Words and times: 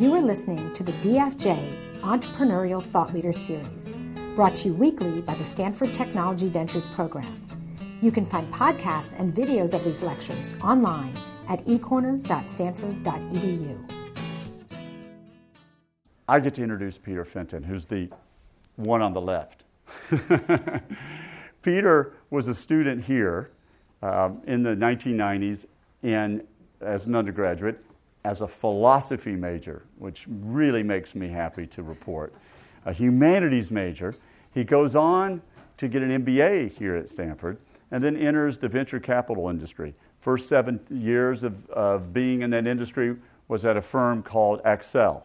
You 0.00 0.14
are 0.14 0.22
listening 0.22 0.72
to 0.72 0.82
the 0.82 0.92
DFJ 0.92 2.00
Entrepreneurial 2.00 2.82
Thought 2.82 3.12
Leader 3.12 3.34
Series, 3.34 3.94
brought 4.34 4.56
to 4.56 4.68
you 4.68 4.74
weekly 4.74 5.20
by 5.20 5.34
the 5.34 5.44
Stanford 5.44 5.92
Technology 5.92 6.48
Ventures 6.48 6.86
Program. 6.86 7.46
You 8.00 8.10
can 8.10 8.24
find 8.24 8.50
podcasts 8.50 9.12
and 9.20 9.30
videos 9.30 9.74
of 9.74 9.84
these 9.84 10.02
lectures 10.02 10.54
online 10.64 11.12
at 11.50 11.62
ecorner.stanford.edu. 11.66 13.90
I 16.26 16.40
get 16.40 16.54
to 16.54 16.62
introduce 16.62 16.96
Peter 16.96 17.26
Fenton, 17.26 17.62
who's 17.62 17.84
the 17.84 18.08
one 18.76 19.02
on 19.02 19.12
the 19.12 19.20
left. 19.20 19.64
Peter 21.62 22.14
was 22.30 22.48
a 22.48 22.54
student 22.54 23.04
here 23.04 23.50
um, 24.02 24.40
in 24.46 24.62
the 24.62 24.70
1990s 24.70 25.66
and 26.02 26.42
as 26.80 27.04
an 27.04 27.14
undergraduate 27.14 27.84
as 28.24 28.40
a 28.40 28.48
philosophy 28.48 29.32
major, 29.32 29.82
which 29.98 30.26
really 30.28 30.82
makes 30.82 31.14
me 31.14 31.28
happy 31.28 31.66
to 31.66 31.82
report. 31.82 32.34
A 32.84 32.92
humanities 32.92 33.70
major. 33.70 34.14
He 34.52 34.64
goes 34.64 34.94
on 34.94 35.42
to 35.78 35.88
get 35.88 36.02
an 36.02 36.24
MBA 36.24 36.72
here 36.72 36.96
at 36.96 37.08
Stanford 37.08 37.58
and 37.90 38.04
then 38.04 38.16
enters 38.16 38.58
the 38.58 38.68
venture 38.68 39.00
capital 39.00 39.48
industry. 39.48 39.94
First 40.20 40.48
seven 40.48 40.80
years 40.90 41.44
of, 41.44 41.68
of 41.70 42.12
being 42.12 42.42
in 42.42 42.50
that 42.50 42.66
industry 42.66 43.16
was 43.48 43.64
at 43.64 43.76
a 43.76 43.82
firm 43.82 44.22
called 44.22 44.62
Accel 44.64 45.22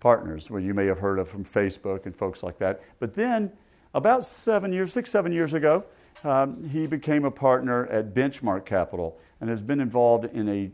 Partners, 0.00 0.50
where 0.50 0.60
you 0.60 0.74
may 0.74 0.86
have 0.86 0.98
heard 0.98 1.18
of 1.18 1.28
from 1.28 1.44
Facebook 1.44 2.06
and 2.06 2.14
folks 2.14 2.42
like 2.42 2.58
that. 2.58 2.82
But 2.98 3.14
then, 3.14 3.52
about 3.94 4.24
seven 4.24 4.72
years, 4.72 4.92
six, 4.92 5.10
seven 5.10 5.32
years 5.32 5.54
ago, 5.54 5.84
um, 6.24 6.68
he 6.68 6.86
became 6.86 7.24
a 7.24 7.30
partner 7.30 7.86
at 7.86 8.14
Benchmark 8.14 8.64
Capital 8.64 9.18
and 9.40 9.48
has 9.48 9.62
been 9.62 9.80
involved 9.80 10.24
in 10.24 10.48
a 10.48 10.70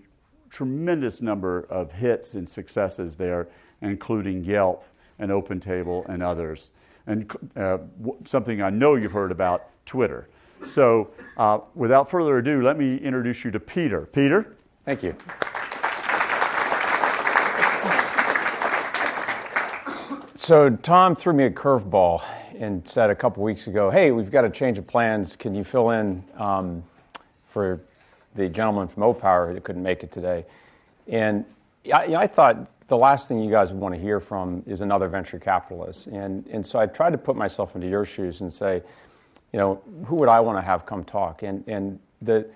tremendous 0.50 1.20
number 1.22 1.66
of 1.70 1.92
hits 1.92 2.34
and 2.34 2.48
successes 2.48 3.16
there, 3.16 3.48
including 3.82 4.44
Yelp 4.44 4.84
and 5.18 5.30
OpenTable 5.30 6.08
and 6.08 6.22
others. 6.22 6.70
And 7.06 7.30
uh, 7.56 7.78
something 8.24 8.62
I 8.62 8.70
know 8.70 8.94
you've 8.94 9.12
heard 9.12 9.32
about 9.32 9.70
Twitter. 9.86 10.28
So, 10.64 11.10
uh, 11.36 11.60
without 11.74 12.10
further 12.10 12.38
ado, 12.38 12.62
let 12.62 12.76
me 12.76 12.96
introduce 12.96 13.44
you 13.44 13.50
to 13.52 13.60
Peter. 13.60 14.02
Peter? 14.06 14.56
Thank 14.84 15.02
you. 15.02 15.14
So, 20.34 20.70
Tom 20.70 21.14
threw 21.14 21.32
me 21.32 21.44
a 21.44 21.50
curveball 21.50 22.24
and 22.58 22.86
said 22.88 23.10
a 23.10 23.14
couple 23.14 23.42
weeks 23.42 23.66
ago, 23.66 23.90
Hey, 23.90 24.10
we've 24.10 24.30
got 24.30 24.44
a 24.44 24.50
change 24.50 24.78
of 24.78 24.86
plans. 24.86 25.36
Can 25.36 25.54
you 25.54 25.62
fill 25.62 25.90
in 25.90 26.24
um, 26.36 26.82
for 27.48 27.80
the 28.38 28.48
gentleman 28.48 28.88
from 28.88 29.02
Opower 29.02 29.52
who 29.52 29.60
couldn't 29.60 29.82
make 29.82 30.02
it 30.02 30.10
today? 30.10 30.46
And 31.06 31.44
I, 31.92 32.04
you 32.04 32.12
know, 32.12 32.18
I 32.18 32.26
thought 32.26 32.68
the 32.88 32.96
last 32.96 33.28
thing 33.28 33.42
you 33.42 33.50
guys 33.50 33.70
would 33.72 33.80
want 33.80 33.94
to 33.94 34.00
hear 34.00 34.20
from 34.20 34.62
is 34.66 34.80
another 34.80 35.08
venture 35.08 35.38
capitalist. 35.38 36.06
And, 36.06 36.46
and 36.46 36.64
so 36.64 36.78
I 36.78 36.86
tried 36.86 37.10
to 37.10 37.18
put 37.18 37.36
myself 37.36 37.74
into 37.74 37.88
your 37.88 38.04
shoes 38.04 38.40
and 38.40 38.52
say, 38.52 38.82
you 39.52 39.58
know, 39.58 39.82
who 40.06 40.16
would 40.16 40.28
I 40.28 40.40
want 40.40 40.58
to 40.58 40.62
have 40.62 40.86
come 40.86 41.04
talk? 41.04 41.42
And, 41.42 41.64
and 41.66 41.98
the, 42.22 42.48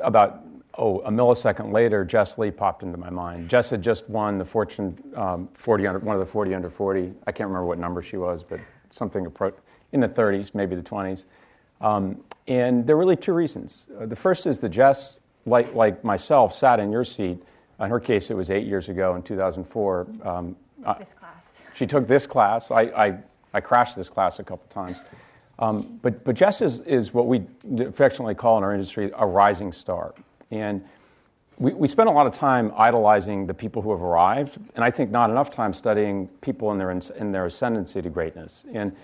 about, 0.00 0.44
oh, 0.76 1.00
a 1.00 1.10
millisecond 1.10 1.72
later, 1.72 2.04
Jess 2.04 2.38
Lee 2.38 2.50
popped 2.50 2.82
into 2.82 2.98
my 2.98 3.10
mind. 3.10 3.48
Jess 3.48 3.70
had 3.70 3.82
just 3.82 4.08
won 4.08 4.38
the 4.38 4.44
Fortune 4.44 4.98
um, 5.16 5.48
40 5.54 5.86
under, 5.86 5.98
one 6.00 6.14
of 6.14 6.20
the 6.20 6.30
40 6.30 6.54
under 6.54 6.70
40. 6.70 7.12
I 7.26 7.32
can't 7.32 7.48
remember 7.48 7.66
what 7.66 7.78
number 7.78 8.02
she 8.02 8.16
was, 8.16 8.42
but 8.42 8.60
something 8.90 9.26
in 9.92 10.00
the 10.00 10.08
30s, 10.08 10.54
maybe 10.54 10.76
the 10.76 10.82
20s. 10.82 11.24
Um, 11.82 12.22
and 12.48 12.86
there 12.86 12.96
are 12.96 12.98
really 12.98 13.16
two 13.16 13.32
reasons. 13.32 13.86
Uh, 13.98 14.06
the 14.06 14.16
first 14.16 14.46
is 14.46 14.58
that 14.60 14.70
Jess, 14.70 15.20
like, 15.46 15.74
like 15.74 16.02
myself, 16.04 16.54
sat 16.54 16.80
in 16.80 16.90
your 16.90 17.04
seat. 17.04 17.42
In 17.80 17.90
her 17.90 18.00
case, 18.00 18.30
it 18.30 18.34
was 18.34 18.50
eight 18.50 18.66
years 18.66 18.88
ago 18.88 19.14
in 19.16 19.22
2004. 19.22 20.06
Um. 20.22 20.56
She 21.74 21.86
took 21.86 22.06
this 22.06 22.26
class. 22.26 22.70
I, 22.70 22.82
I, 22.82 23.18
I 23.54 23.60
crashed 23.60 23.96
this 23.96 24.08
class 24.08 24.38
a 24.38 24.44
couple 24.44 24.66
times. 24.68 25.02
Um, 25.58 25.98
but, 26.02 26.24
but 26.24 26.34
Jess 26.34 26.60
is, 26.60 26.80
is 26.80 27.14
what 27.14 27.26
we 27.26 27.42
affectionately 27.78 28.34
call 28.34 28.58
in 28.58 28.64
our 28.64 28.72
industry 28.72 29.10
a 29.16 29.26
rising 29.26 29.72
star. 29.72 30.14
And 30.50 30.84
we, 31.58 31.72
we 31.72 31.88
spend 31.88 32.08
a 32.08 32.12
lot 32.12 32.26
of 32.26 32.32
time 32.32 32.72
idolizing 32.76 33.46
the 33.46 33.54
people 33.54 33.82
who 33.82 33.90
have 33.92 34.02
arrived, 34.02 34.58
and 34.74 34.84
I 34.84 34.90
think 34.90 35.10
not 35.10 35.30
enough 35.30 35.50
time 35.50 35.72
studying 35.72 36.28
people 36.40 36.72
in 36.72 36.78
their, 36.78 36.90
in 36.90 37.32
their 37.32 37.46
ascendancy 37.46 38.02
to 38.02 38.10
greatness. 38.10 38.64
And 38.72 38.94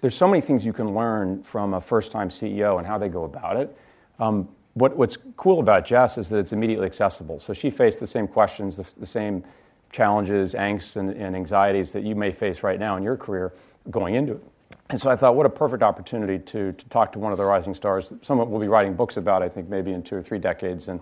there's 0.00 0.14
so 0.14 0.26
many 0.26 0.40
things 0.40 0.64
you 0.64 0.72
can 0.72 0.94
learn 0.94 1.42
from 1.42 1.74
a 1.74 1.80
first 1.80 2.12
time 2.12 2.28
CEO 2.28 2.78
and 2.78 2.86
how 2.86 2.98
they 2.98 3.08
go 3.08 3.24
about 3.24 3.56
it. 3.56 3.76
Um, 4.18 4.48
what, 4.74 4.96
what's 4.96 5.16
cool 5.36 5.58
about 5.58 5.84
Jess 5.84 6.18
is 6.18 6.28
that 6.28 6.38
it's 6.38 6.52
immediately 6.52 6.86
accessible. 6.86 7.40
So 7.40 7.52
she 7.52 7.68
faced 7.70 7.98
the 7.98 8.06
same 8.06 8.28
questions, 8.28 8.76
the, 8.76 9.00
the 9.00 9.06
same 9.06 9.42
challenges, 9.90 10.54
angst, 10.54 10.96
and, 10.96 11.10
and 11.10 11.34
anxieties 11.34 11.92
that 11.92 12.04
you 12.04 12.14
may 12.14 12.30
face 12.30 12.62
right 12.62 12.78
now 12.78 12.96
in 12.96 13.02
your 13.02 13.16
career 13.16 13.52
going 13.90 14.14
into 14.14 14.34
it. 14.34 14.44
And 14.90 15.00
so 15.00 15.10
I 15.10 15.16
thought, 15.16 15.34
what 15.34 15.44
a 15.44 15.50
perfect 15.50 15.82
opportunity 15.82 16.38
to, 16.38 16.72
to 16.72 16.88
talk 16.88 17.12
to 17.12 17.18
one 17.18 17.32
of 17.32 17.38
the 17.38 17.44
rising 17.44 17.74
stars. 17.74 18.12
Someone 18.22 18.50
will 18.50 18.60
be 18.60 18.68
writing 18.68 18.94
books 18.94 19.18
about, 19.18 19.42
I 19.42 19.48
think, 19.48 19.68
maybe 19.68 19.92
in 19.92 20.02
two 20.02 20.16
or 20.16 20.22
three 20.22 20.38
decades, 20.38 20.88
and 20.88 21.00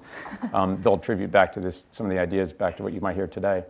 um, 0.53 0.81
they'll 0.83 0.95
attribute 0.95 1.31
back 1.31 1.53
to 1.53 1.61
this, 1.61 1.87
some 1.91 2.07
of 2.07 2.11
the 2.11 2.19
ideas 2.19 2.53
back 2.53 2.77
to 2.79 2.83
what 2.83 2.93
you 2.93 3.01
might 3.01 3.15
hear 3.15 3.29
today. 3.29 3.65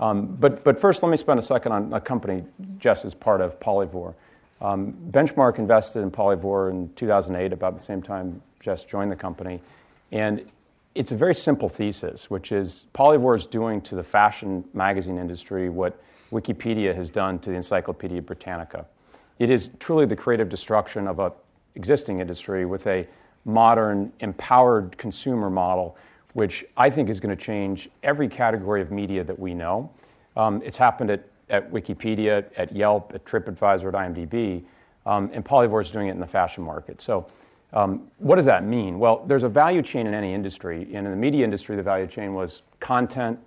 Um, 0.00 0.34
but, 0.34 0.64
but 0.64 0.80
first, 0.80 1.02
let 1.02 1.10
me 1.10 1.16
spend 1.16 1.38
a 1.38 1.42
second 1.42 1.72
on 1.72 1.92
a 1.92 2.00
company 2.00 2.44
Jess 2.78 3.04
is 3.04 3.14
part 3.14 3.40
of, 3.40 3.60
Polyvore. 3.60 4.14
Um, 4.62 4.94
Benchmark 5.10 5.58
invested 5.58 6.02
in 6.02 6.10
Polyvore 6.12 6.70
in 6.70 6.92
2008, 6.94 7.52
about 7.52 7.74
the 7.74 7.82
same 7.82 8.00
time 8.00 8.40
Jess 8.60 8.84
joined 8.84 9.10
the 9.10 9.16
company. 9.16 9.60
And 10.12 10.44
it's 10.94 11.10
a 11.10 11.16
very 11.16 11.34
simple 11.34 11.68
thesis, 11.68 12.30
which 12.30 12.52
is 12.52 12.84
Polyvore 12.94 13.36
is 13.36 13.46
doing 13.46 13.80
to 13.82 13.96
the 13.96 14.04
fashion 14.04 14.64
magazine 14.72 15.18
industry 15.18 15.68
what 15.68 16.00
Wikipedia 16.30 16.94
has 16.94 17.10
done 17.10 17.40
to 17.40 17.50
the 17.50 17.56
Encyclopedia 17.56 18.22
Britannica. 18.22 18.86
It 19.40 19.50
is 19.50 19.72
truly 19.80 20.06
the 20.06 20.14
creative 20.14 20.48
destruction 20.48 21.08
of 21.08 21.18
an 21.18 21.32
existing 21.74 22.20
industry 22.20 22.64
with 22.64 22.86
a 22.86 23.06
modern, 23.44 24.12
empowered 24.20 24.96
consumer 24.96 25.50
model, 25.50 25.96
which 26.34 26.64
I 26.76 26.88
think 26.88 27.08
is 27.08 27.18
going 27.18 27.36
to 27.36 27.44
change 27.44 27.90
every 28.04 28.28
category 28.28 28.80
of 28.80 28.92
media 28.92 29.24
that 29.24 29.38
we 29.38 29.54
know. 29.54 29.90
Um, 30.36 30.62
it's 30.64 30.76
happened 30.76 31.10
at, 31.10 31.26
at 31.50 31.70
Wikipedia, 31.70 32.44
at 32.56 32.74
Yelp, 32.74 33.12
at 33.14 33.24
TripAdvisor, 33.24 33.88
at 33.88 33.94
IMDb, 33.94 34.64
um, 35.04 35.30
and 35.32 35.44
Polyvore 35.44 35.82
is 35.82 35.90
doing 35.90 36.08
it 36.08 36.12
in 36.12 36.20
the 36.20 36.26
fashion 36.26 36.64
market. 36.64 37.00
So, 37.00 37.26
um, 37.72 38.08
what 38.18 38.36
does 38.36 38.44
that 38.44 38.64
mean? 38.64 38.98
Well, 38.98 39.24
there's 39.26 39.44
a 39.44 39.48
value 39.48 39.82
chain 39.82 40.06
in 40.06 40.14
any 40.14 40.34
industry, 40.34 40.82
and 40.92 41.06
in 41.06 41.10
the 41.10 41.16
media 41.16 41.42
industry, 41.44 41.74
the 41.74 41.82
value 41.82 42.06
chain 42.06 42.34
was 42.34 42.62
content, 42.80 43.38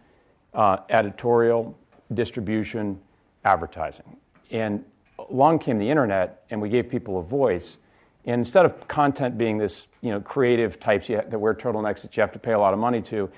uh, 0.54 0.78
editorial, 0.90 1.78
distribution, 2.14 3.00
advertising. 3.44 4.18
And 4.52 4.84
along 5.30 5.60
came 5.60 5.78
the 5.78 5.90
internet 5.90 6.44
and 6.50 6.62
we 6.62 6.70
gave 6.70 6.90
people 6.90 7.20
a 7.20 7.24
voice. 7.24 7.78
And 8.26 8.40
instead 8.40 8.66
of 8.66 8.88
content 8.88 9.38
being 9.38 9.58
this, 9.58 9.88
you 10.02 10.12
know, 10.12 10.20
creative 10.20 10.80
types 10.80 11.08
that 11.08 11.40
wear 11.40 11.54
turtlenecks 11.54 12.02
that 12.02 12.16
you 12.18 12.22
have 12.22 12.32
to 12.32 12.40
pay 12.40 12.54
a 12.54 12.60
lot 12.60 12.74
of 12.74 12.80
money 12.80 13.02
to, 13.04 13.30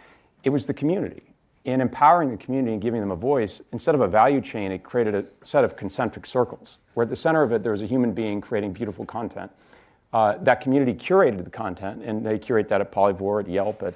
it 0.43 0.49
was 0.49 0.65
the 0.65 0.73
community. 0.73 1.23
And 1.67 1.81
empowering 1.81 2.31
the 2.31 2.37
community 2.37 2.71
and 2.73 2.81
giving 2.81 3.01
them 3.01 3.11
a 3.11 3.15
voice, 3.15 3.61
instead 3.73 3.93
of 3.93 4.01
a 4.01 4.07
value 4.07 4.39
chain, 4.39 4.71
it 4.71 4.83
created 4.83 5.13
a 5.13 5.25
set 5.45 5.65
of 5.65 5.75
concentric 5.75 6.25
circles, 6.25 6.77
where 6.93 7.03
at 7.03 7.09
the 7.09 7.15
center 7.15 7.43
of 7.43 7.51
it 7.51 7.61
there 7.61 7.73
was 7.73 7.81
a 7.81 7.85
human 7.85 8.13
being 8.13 8.39
creating 8.39 8.71
beautiful 8.71 9.05
content. 9.05 9.51
Uh, 10.13 10.37
that 10.37 10.61
community 10.61 10.93
curated 10.93 11.43
the 11.43 11.49
content, 11.49 12.01
and 12.03 12.25
they 12.25 12.39
curate 12.39 12.69
that 12.69 12.79
at 12.79 12.91
Polyvore, 12.91 13.41
at 13.41 13.49
Yelp, 13.49 13.83
at, 13.83 13.93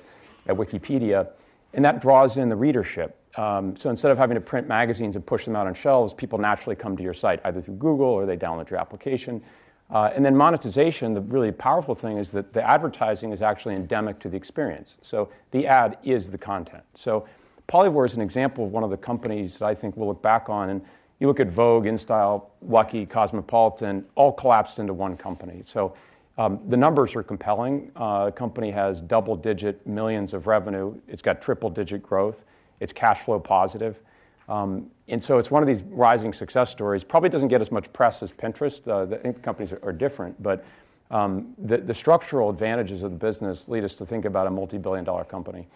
at 0.48 0.56
Wikipedia, 0.58 1.30
and 1.74 1.86
that 1.86 2.02
draws 2.02 2.36
in 2.36 2.50
the 2.50 2.56
readership. 2.56 3.18
Um, 3.38 3.78
so 3.78 3.90
instead 3.90 4.12
of 4.12 4.18
having 4.18 4.36
to 4.36 4.42
print 4.42 4.68
magazines 4.68 5.16
and 5.16 5.26
push 5.26 5.46
them 5.46 5.56
out 5.56 5.66
on 5.66 5.74
shelves, 5.74 6.14
people 6.14 6.38
naturally 6.38 6.76
come 6.76 6.98
to 6.98 7.04
your 7.04 7.14
site 7.14 7.40
either 7.46 7.62
through 7.62 7.76
Google 7.76 8.08
or 8.08 8.26
they 8.26 8.36
download 8.36 8.70
your 8.70 8.80
application. 8.80 9.42
Uh, 9.90 10.12
and 10.14 10.26
then 10.26 10.36
monetization, 10.36 11.14
the 11.14 11.22
really 11.22 11.52
powerful 11.54 11.96
thing 11.96 12.18
is 12.18 12.32
that 12.32 12.52
the 12.52 12.62
advertising 12.62 13.32
is 13.32 13.42
actually 13.42 13.76
endemic 13.76 14.20
to 14.20 14.28
the 14.28 14.36
experience. 14.36 14.98
So 15.02 15.30
the 15.52 15.68
ad 15.68 15.98
is 16.04 16.30
the 16.32 16.38
content. 16.38 16.84
So 16.96 17.26
Polyvore 17.72 18.06
is 18.06 18.16
an 18.16 18.22
example 18.22 18.66
of 18.66 18.72
one 18.72 18.84
of 18.84 18.90
the 18.90 18.98
companies 18.98 19.58
that 19.58 19.66
I 19.66 19.74
think 19.74 19.96
we'll 19.96 20.10
look 20.10 20.22
back 20.22 20.50
on. 20.50 20.72
And 20.72 20.82
you 21.20 21.28
look 21.28 21.40
at 21.40 21.48
Vogue, 21.48 21.86
InStyle, 21.86 22.48
Lucky, 22.62 23.06
Cosmopolitan, 23.06 24.04
all 24.16 24.34
collapsed 24.34 24.80
into 24.80 24.94
one 24.94 25.16
company. 25.16 25.62
So 25.64 25.96
um, 26.38 26.60
the 26.68 26.76
numbers 26.76 27.16
are 27.16 27.24
compelling. 27.24 27.90
Uh, 27.96 28.26
the 28.26 28.32
company 28.34 28.72
has 28.72 29.02
double 29.02 29.38
digit 29.38 29.88
millions 29.88 30.34
of 30.34 30.48
revenue, 30.48 31.00
it's 31.08 31.22
got 31.22 31.42
triple 31.42 31.70
digit 31.70 32.04
growth. 32.04 32.44
It's 32.82 32.92
cash 32.92 33.20
flow 33.20 33.40
positive. 33.40 34.00
Um, 34.50 34.90
and 35.08 35.24
so 35.24 35.38
it's 35.38 35.52
one 35.52 35.62
of 35.62 35.68
these 35.68 35.84
rising 35.84 36.34
success 36.34 36.72
stories. 36.72 37.04
Probably 37.04 37.30
doesn't 37.30 37.50
get 37.50 37.62
as 37.62 37.72
much 37.72 37.94
press 37.94 38.22
as 38.22 38.32
Pinterest. 38.32 38.86
Uh, 38.88 39.16
I 39.16 39.20
think 39.20 39.36
the 39.36 39.42
companies 39.42 39.72
are, 39.72 39.80
are 39.84 39.94
different, 39.94 40.42
but 40.42 40.66
um, 41.12 41.54
the, 41.58 41.78
the, 41.78 41.94
structural 41.94 42.50
advantages 42.50 43.04
of 43.04 43.12
the 43.12 43.18
business 43.18 43.70
lead 43.70 43.84
us 43.84 43.96
to 43.96 44.06
think 44.06 44.26
about 44.26 44.48
a 44.48 44.50
multi 44.50 44.78
billion 44.78 45.06
dollar 45.06 45.24
company. 45.26 45.68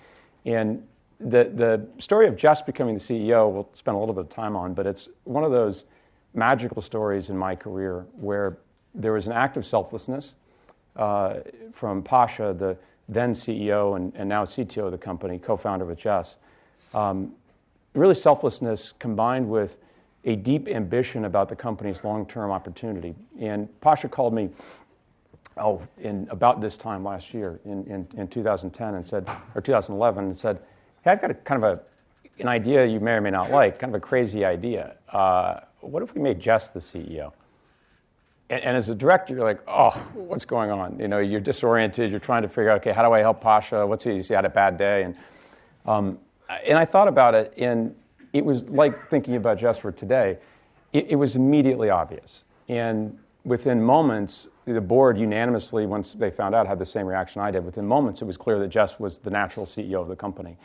And 0.45 0.81
the, 1.19 1.51
the 1.53 1.87
story 1.97 2.27
of 2.27 2.35
Jess 2.35 2.61
becoming 2.61 2.95
the 2.95 2.99
CEO, 2.99 3.51
we'll 3.51 3.69
spend 3.73 3.95
a 3.95 3.99
little 3.99 4.13
bit 4.13 4.25
of 4.25 4.29
time 4.29 4.55
on, 4.55 4.73
but 4.73 4.85
it's 4.85 5.09
one 5.23 5.43
of 5.43 5.51
those 5.51 5.85
magical 6.33 6.81
stories 6.81 7.29
in 7.29 7.37
my 7.37 7.55
career 7.55 8.05
where 8.13 8.57
there 8.93 9.13
was 9.13 9.25
an 9.27 9.33
act 9.33 9.57
of 9.57 9.65
selflessness 9.65 10.35
uh, 10.95 11.35
from 11.71 12.01
Pasha, 12.01 12.55
the 12.57 12.77
then 13.07 13.33
CEO 13.33 13.95
and, 13.95 14.13
and 14.15 14.27
now 14.27 14.45
CTO 14.45 14.85
of 14.85 14.91
the 14.91 14.97
company, 14.97 15.37
co 15.37 15.55
founder 15.55 15.85
with 15.85 15.97
Jess 15.97 16.37
um, 16.95 17.33
really 17.93 18.15
selflessness 18.15 18.93
combined 18.99 19.47
with 19.47 19.77
a 20.23 20.35
deep 20.35 20.67
ambition 20.67 21.25
about 21.25 21.49
the 21.49 21.55
company's 21.55 22.03
long 22.03 22.25
term 22.25 22.49
opportunity. 22.49 23.13
And 23.39 23.69
Pasha 23.81 24.09
called 24.09 24.33
me, 24.33 24.49
oh, 25.57 25.81
in 25.99 26.27
about 26.31 26.61
this 26.61 26.77
time 26.77 27.03
last 27.03 27.33
year, 27.33 27.59
in, 27.65 27.85
in, 27.85 28.07
in 28.17 28.27
2010, 28.27 28.95
and 28.95 29.05
said, 29.05 29.29
or 29.53 29.61
2011, 29.61 30.25
and 30.25 30.37
said, 30.37 30.59
hey, 31.05 31.11
I've 31.11 31.21
got 31.21 31.31
a 31.31 31.35
kind 31.35 31.63
of 31.63 31.77
a, 31.77 32.41
an 32.41 32.47
idea 32.47 32.85
you 32.85 32.99
may 32.99 33.11
or 33.11 33.21
may 33.21 33.29
not 33.29 33.51
like, 33.51 33.79
kind 33.79 33.93
of 33.93 33.97
a 34.01 34.03
crazy 34.03 34.43
idea. 34.43 34.95
Uh, 35.09 35.59
what 35.79 36.01
if 36.01 36.13
we 36.15 36.21
made 36.21 36.39
Jess 36.39 36.71
the 36.71 36.79
CEO? 36.79 37.31
And, 38.49 38.63
and, 38.63 38.77
as 38.77 38.89
a 38.89 38.95
director, 38.95 39.35
you're 39.35 39.43
like, 39.43 39.61
oh, 39.67 39.91
what's 40.15 40.45
going 40.45 40.71
on? 40.71 40.99
You 40.99 41.07
know, 41.07 41.19
you're 41.19 41.39
disoriented. 41.39 42.11
You're 42.11 42.19
trying 42.19 42.41
to 42.41 42.49
figure 42.49 42.69
out, 42.69 42.81
okay, 42.81 42.91
how 42.91 43.03
do 43.03 43.13
I 43.13 43.19
help 43.19 43.39
Pasha? 43.39 43.85
What's 43.87 44.03
he? 44.03 44.19
He 44.19 44.33
had 44.33 44.45
a 44.45 44.49
bad 44.49 44.77
day, 44.77 45.03
and 45.03 45.17
um, 45.85 46.19
and 46.63 46.77
I 46.77 46.85
thought 46.85 47.07
about 47.07 47.33
it, 47.33 47.53
and 47.57 47.95
it 48.33 48.45
was 48.45 48.67
like 48.69 49.07
thinking 49.09 49.35
about 49.35 49.57
Jess 49.57 49.79
for 49.79 49.91
today. 49.91 50.37
It, 50.93 51.07
it 51.09 51.15
was 51.15 51.35
immediately 51.35 51.89
obvious, 51.89 52.43
and 52.69 53.17
within 53.45 53.81
moments, 53.81 54.47
the 54.65 54.81
board 54.81 55.17
unanimously, 55.17 55.87
once 55.87 56.13
they 56.13 56.29
found 56.29 56.53
out, 56.53 56.67
had 56.67 56.77
the 56.77 56.85
same 56.85 57.07
reaction 57.07 57.41
I 57.41 57.49
did. 57.49 57.65
Within 57.65 57.87
moments, 57.87 58.21
it 58.21 58.25
was 58.25 58.37
clear 58.37 58.59
that 58.59 58.67
Jess 58.67 58.99
was 58.99 59.17
the 59.17 59.31
natural 59.31 59.65
CEO 59.65 60.01
of 60.01 60.07
the 60.07 60.15
company. 60.15 60.57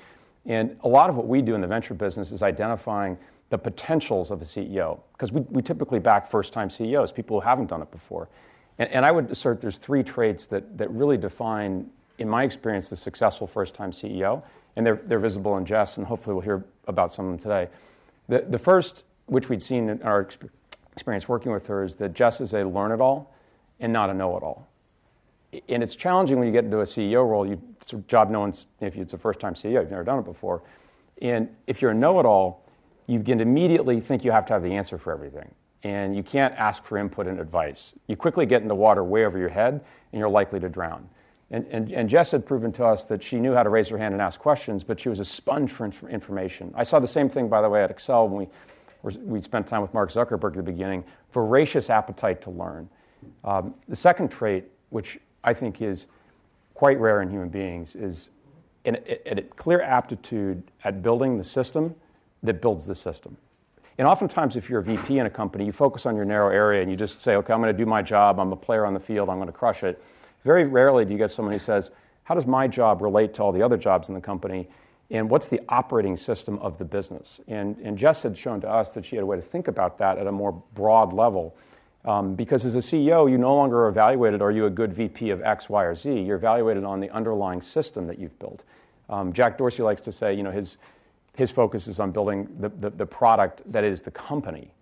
And 0.46 0.76
a 0.82 0.88
lot 0.88 1.10
of 1.10 1.16
what 1.16 1.26
we 1.26 1.42
do 1.42 1.54
in 1.54 1.60
the 1.60 1.66
venture 1.66 1.94
business 1.94 2.32
is 2.32 2.42
identifying 2.42 3.18
the 3.50 3.58
potentials 3.58 4.30
of 4.30 4.40
a 4.40 4.44
CEO, 4.44 5.00
because 5.12 5.32
we, 5.32 5.40
we 5.42 5.60
typically 5.60 5.98
back 5.98 6.30
first 6.30 6.52
time 6.52 6.70
CEOs, 6.70 7.12
people 7.12 7.40
who 7.40 7.46
haven't 7.46 7.66
done 7.66 7.82
it 7.82 7.90
before. 7.90 8.28
And, 8.78 8.88
and 8.90 9.04
I 9.04 9.10
would 9.10 9.30
assert 9.30 9.60
there's 9.60 9.78
three 9.78 10.02
traits 10.02 10.46
that, 10.46 10.78
that 10.78 10.90
really 10.90 11.18
define, 11.18 11.90
in 12.18 12.28
my 12.28 12.44
experience, 12.44 12.88
the 12.88 12.96
successful 12.96 13.46
first 13.46 13.74
time 13.74 13.90
CEO, 13.90 14.42
and 14.76 14.86
they're, 14.86 15.00
they're 15.04 15.18
visible 15.18 15.56
in 15.58 15.64
Jess, 15.64 15.98
and 15.98 16.06
hopefully 16.06 16.34
we'll 16.34 16.44
hear 16.44 16.64
about 16.86 17.12
some 17.12 17.26
of 17.26 17.32
them 17.32 17.38
today. 17.38 17.68
The, 18.28 18.46
the 18.48 18.58
first, 18.58 19.04
which 19.26 19.48
we'd 19.48 19.60
seen 19.60 19.90
in 19.90 20.02
our 20.02 20.28
experience 20.92 21.28
working 21.28 21.50
with 21.50 21.66
her, 21.66 21.82
is 21.82 21.96
that 21.96 22.14
Jess 22.14 22.40
is 22.40 22.54
a 22.54 22.62
learn 22.64 22.92
it 22.92 23.00
all 23.00 23.34
and 23.80 23.92
not 23.92 24.10
a 24.10 24.14
know 24.14 24.36
it 24.36 24.42
all. 24.44 24.69
And 25.68 25.82
it's 25.82 25.96
challenging 25.96 26.38
when 26.38 26.46
you 26.46 26.52
get 26.52 26.64
into 26.64 26.80
a 26.80 26.84
CEO 26.84 27.28
role. 27.28 27.46
You, 27.46 27.60
it's 27.80 27.92
a 27.92 27.96
job 27.96 28.30
no 28.30 28.40
one's, 28.40 28.66
if 28.80 28.96
it's 28.96 29.12
a 29.12 29.18
first 29.18 29.40
time 29.40 29.54
CEO, 29.54 29.80
you've 29.80 29.90
never 29.90 30.04
done 30.04 30.20
it 30.20 30.24
before. 30.24 30.62
And 31.20 31.48
if 31.66 31.82
you're 31.82 31.90
a 31.90 31.94
know 31.94 32.20
it 32.20 32.26
all, 32.26 32.64
you 33.06 33.20
can 33.20 33.40
immediately 33.40 34.00
think 34.00 34.24
you 34.24 34.30
have 34.30 34.46
to 34.46 34.52
have 34.52 34.62
the 34.62 34.74
answer 34.74 34.96
for 34.96 35.12
everything. 35.12 35.52
And 35.82 36.14
you 36.14 36.22
can't 36.22 36.54
ask 36.54 36.84
for 36.84 36.98
input 36.98 37.26
and 37.26 37.40
advice. 37.40 37.94
You 38.06 38.16
quickly 38.16 38.46
get 38.46 38.62
into 38.62 38.74
water 38.74 39.02
way 39.02 39.24
over 39.24 39.38
your 39.38 39.48
head, 39.48 39.72
and 40.12 40.18
you're 40.18 40.28
likely 40.28 40.60
to 40.60 40.68
drown. 40.68 41.08
And, 41.50 41.66
and, 41.70 41.90
and, 41.90 42.08
Jess 42.08 42.30
had 42.30 42.46
proven 42.46 42.70
to 42.72 42.84
us 42.84 43.06
that 43.06 43.24
she 43.24 43.40
knew 43.40 43.54
how 43.54 43.64
to 43.64 43.70
raise 43.70 43.88
her 43.88 43.98
hand 43.98 44.12
and 44.12 44.22
ask 44.22 44.38
questions, 44.38 44.84
but 44.84 45.00
she 45.00 45.08
was 45.08 45.18
a 45.18 45.24
sponge 45.24 45.72
for 45.72 45.84
inf- 45.84 46.04
information. 46.04 46.72
I 46.76 46.84
saw 46.84 47.00
the 47.00 47.08
same 47.08 47.28
thing, 47.28 47.48
by 47.48 47.60
the 47.60 47.68
way, 47.68 47.82
at 47.82 47.96
Accel 47.96 48.28
when 48.28 48.48
we, 49.02 49.16
we 49.24 49.40
spent 49.40 49.66
time 49.66 49.82
with 49.82 49.92
Mark 49.92 50.12
Zuckerberg 50.12 50.50
at 50.50 50.56
the 50.58 50.62
beginning 50.62 51.02
voracious 51.32 51.90
appetite 51.90 52.42
to 52.42 52.50
learn. 52.50 52.88
Um, 53.42 53.74
the 53.88 53.96
second 53.96 54.30
trait, 54.30 54.66
which 54.90 55.18
I 55.44 55.54
think 55.54 55.80
is 55.80 56.06
quite 56.74 56.98
rare 56.98 57.22
in 57.22 57.30
human 57.30 57.48
beings, 57.48 57.94
is 57.94 58.30
a 58.86 59.42
clear 59.56 59.80
aptitude 59.82 60.62
at 60.84 61.02
building 61.02 61.36
the 61.36 61.44
system 61.44 61.94
that 62.42 62.62
builds 62.62 62.86
the 62.86 62.94
system. 62.94 63.36
And 63.98 64.08
oftentimes, 64.08 64.56
if 64.56 64.70
you're 64.70 64.80
a 64.80 64.82
VP 64.82 65.18
in 65.18 65.26
a 65.26 65.30
company, 65.30 65.66
you 65.66 65.72
focus 65.72 66.06
on 66.06 66.16
your 66.16 66.24
narrow 66.24 66.50
area 66.50 66.80
and 66.80 66.90
you 66.90 66.96
just 66.96 67.20
say, 67.20 67.36
okay, 67.36 67.52
I'm 67.52 67.60
going 67.60 67.70
to 67.70 67.76
do 67.76 67.84
my 67.84 68.00
job, 68.00 68.40
I'm 68.40 68.52
a 68.52 68.56
player 68.56 68.86
on 68.86 68.94
the 68.94 69.00
field, 69.00 69.28
I'm 69.28 69.36
going 69.36 69.48
to 69.48 69.52
crush 69.52 69.82
it. 69.82 70.02
Very 70.42 70.64
rarely 70.64 71.04
do 71.04 71.12
you 71.12 71.18
get 71.18 71.30
someone 71.30 71.52
who 71.52 71.58
says, 71.58 71.90
how 72.22 72.34
does 72.34 72.46
my 72.46 72.66
job 72.66 73.02
relate 73.02 73.34
to 73.34 73.42
all 73.42 73.52
the 73.52 73.60
other 73.60 73.76
jobs 73.76 74.08
in 74.08 74.14
the 74.14 74.20
company? 74.20 74.68
And 75.10 75.28
what's 75.28 75.48
the 75.48 75.60
operating 75.68 76.16
system 76.16 76.58
of 76.60 76.78
the 76.78 76.84
business? 76.84 77.40
And, 77.48 77.76
and 77.78 77.98
Jess 77.98 78.22
had 78.22 78.38
shown 78.38 78.60
to 78.62 78.70
us 78.70 78.90
that 78.92 79.04
she 79.04 79.16
had 79.16 79.22
a 79.22 79.26
way 79.26 79.36
to 79.36 79.42
think 79.42 79.68
about 79.68 79.98
that 79.98 80.16
at 80.16 80.26
a 80.26 80.32
more 80.32 80.52
broad 80.74 81.12
level. 81.12 81.56
Um, 82.04 82.34
because 82.34 82.64
as 82.64 82.74
a 82.74 82.78
CEO, 82.78 83.30
you 83.30 83.36
no 83.36 83.54
longer 83.54 83.84
are 83.84 83.88
evaluated, 83.88 84.40
are 84.40 84.50
you 84.50 84.66
a 84.66 84.70
good 84.70 84.92
VP 84.92 85.30
of 85.30 85.42
X, 85.42 85.68
Y, 85.68 85.84
or 85.84 85.94
Z? 85.94 86.20
You're 86.20 86.36
evaluated 86.36 86.84
on 86.84 87.00
the 87.00 87.10
underlying 87.10 87.60
system 87.60 88.06
that 88.06 88.18
you've 88.18 88.38
built. 88.38 88.64
Um, 89.10 89.32
Jack 89.32 89.58
Dorsey 89.58 89.82
likes 89.82 90.00
to 90.02 90.12
say, 90.12 90.32
you 90.32 90.42
know, 90.42 90.50
his, 90.50 90.78
his 91.36 91.50
focus 91.50 91.88
is 91.88 92.00
on 92.00 92.10
building 92.10 92.48
the, 92.58 92.68
the, 92.68 92.90
the, 92.90 93.06
product 93.06 93.62
that 93.70 93.84
is 93.84 94.00
the 94.00 94.10
company, 94.10 94.72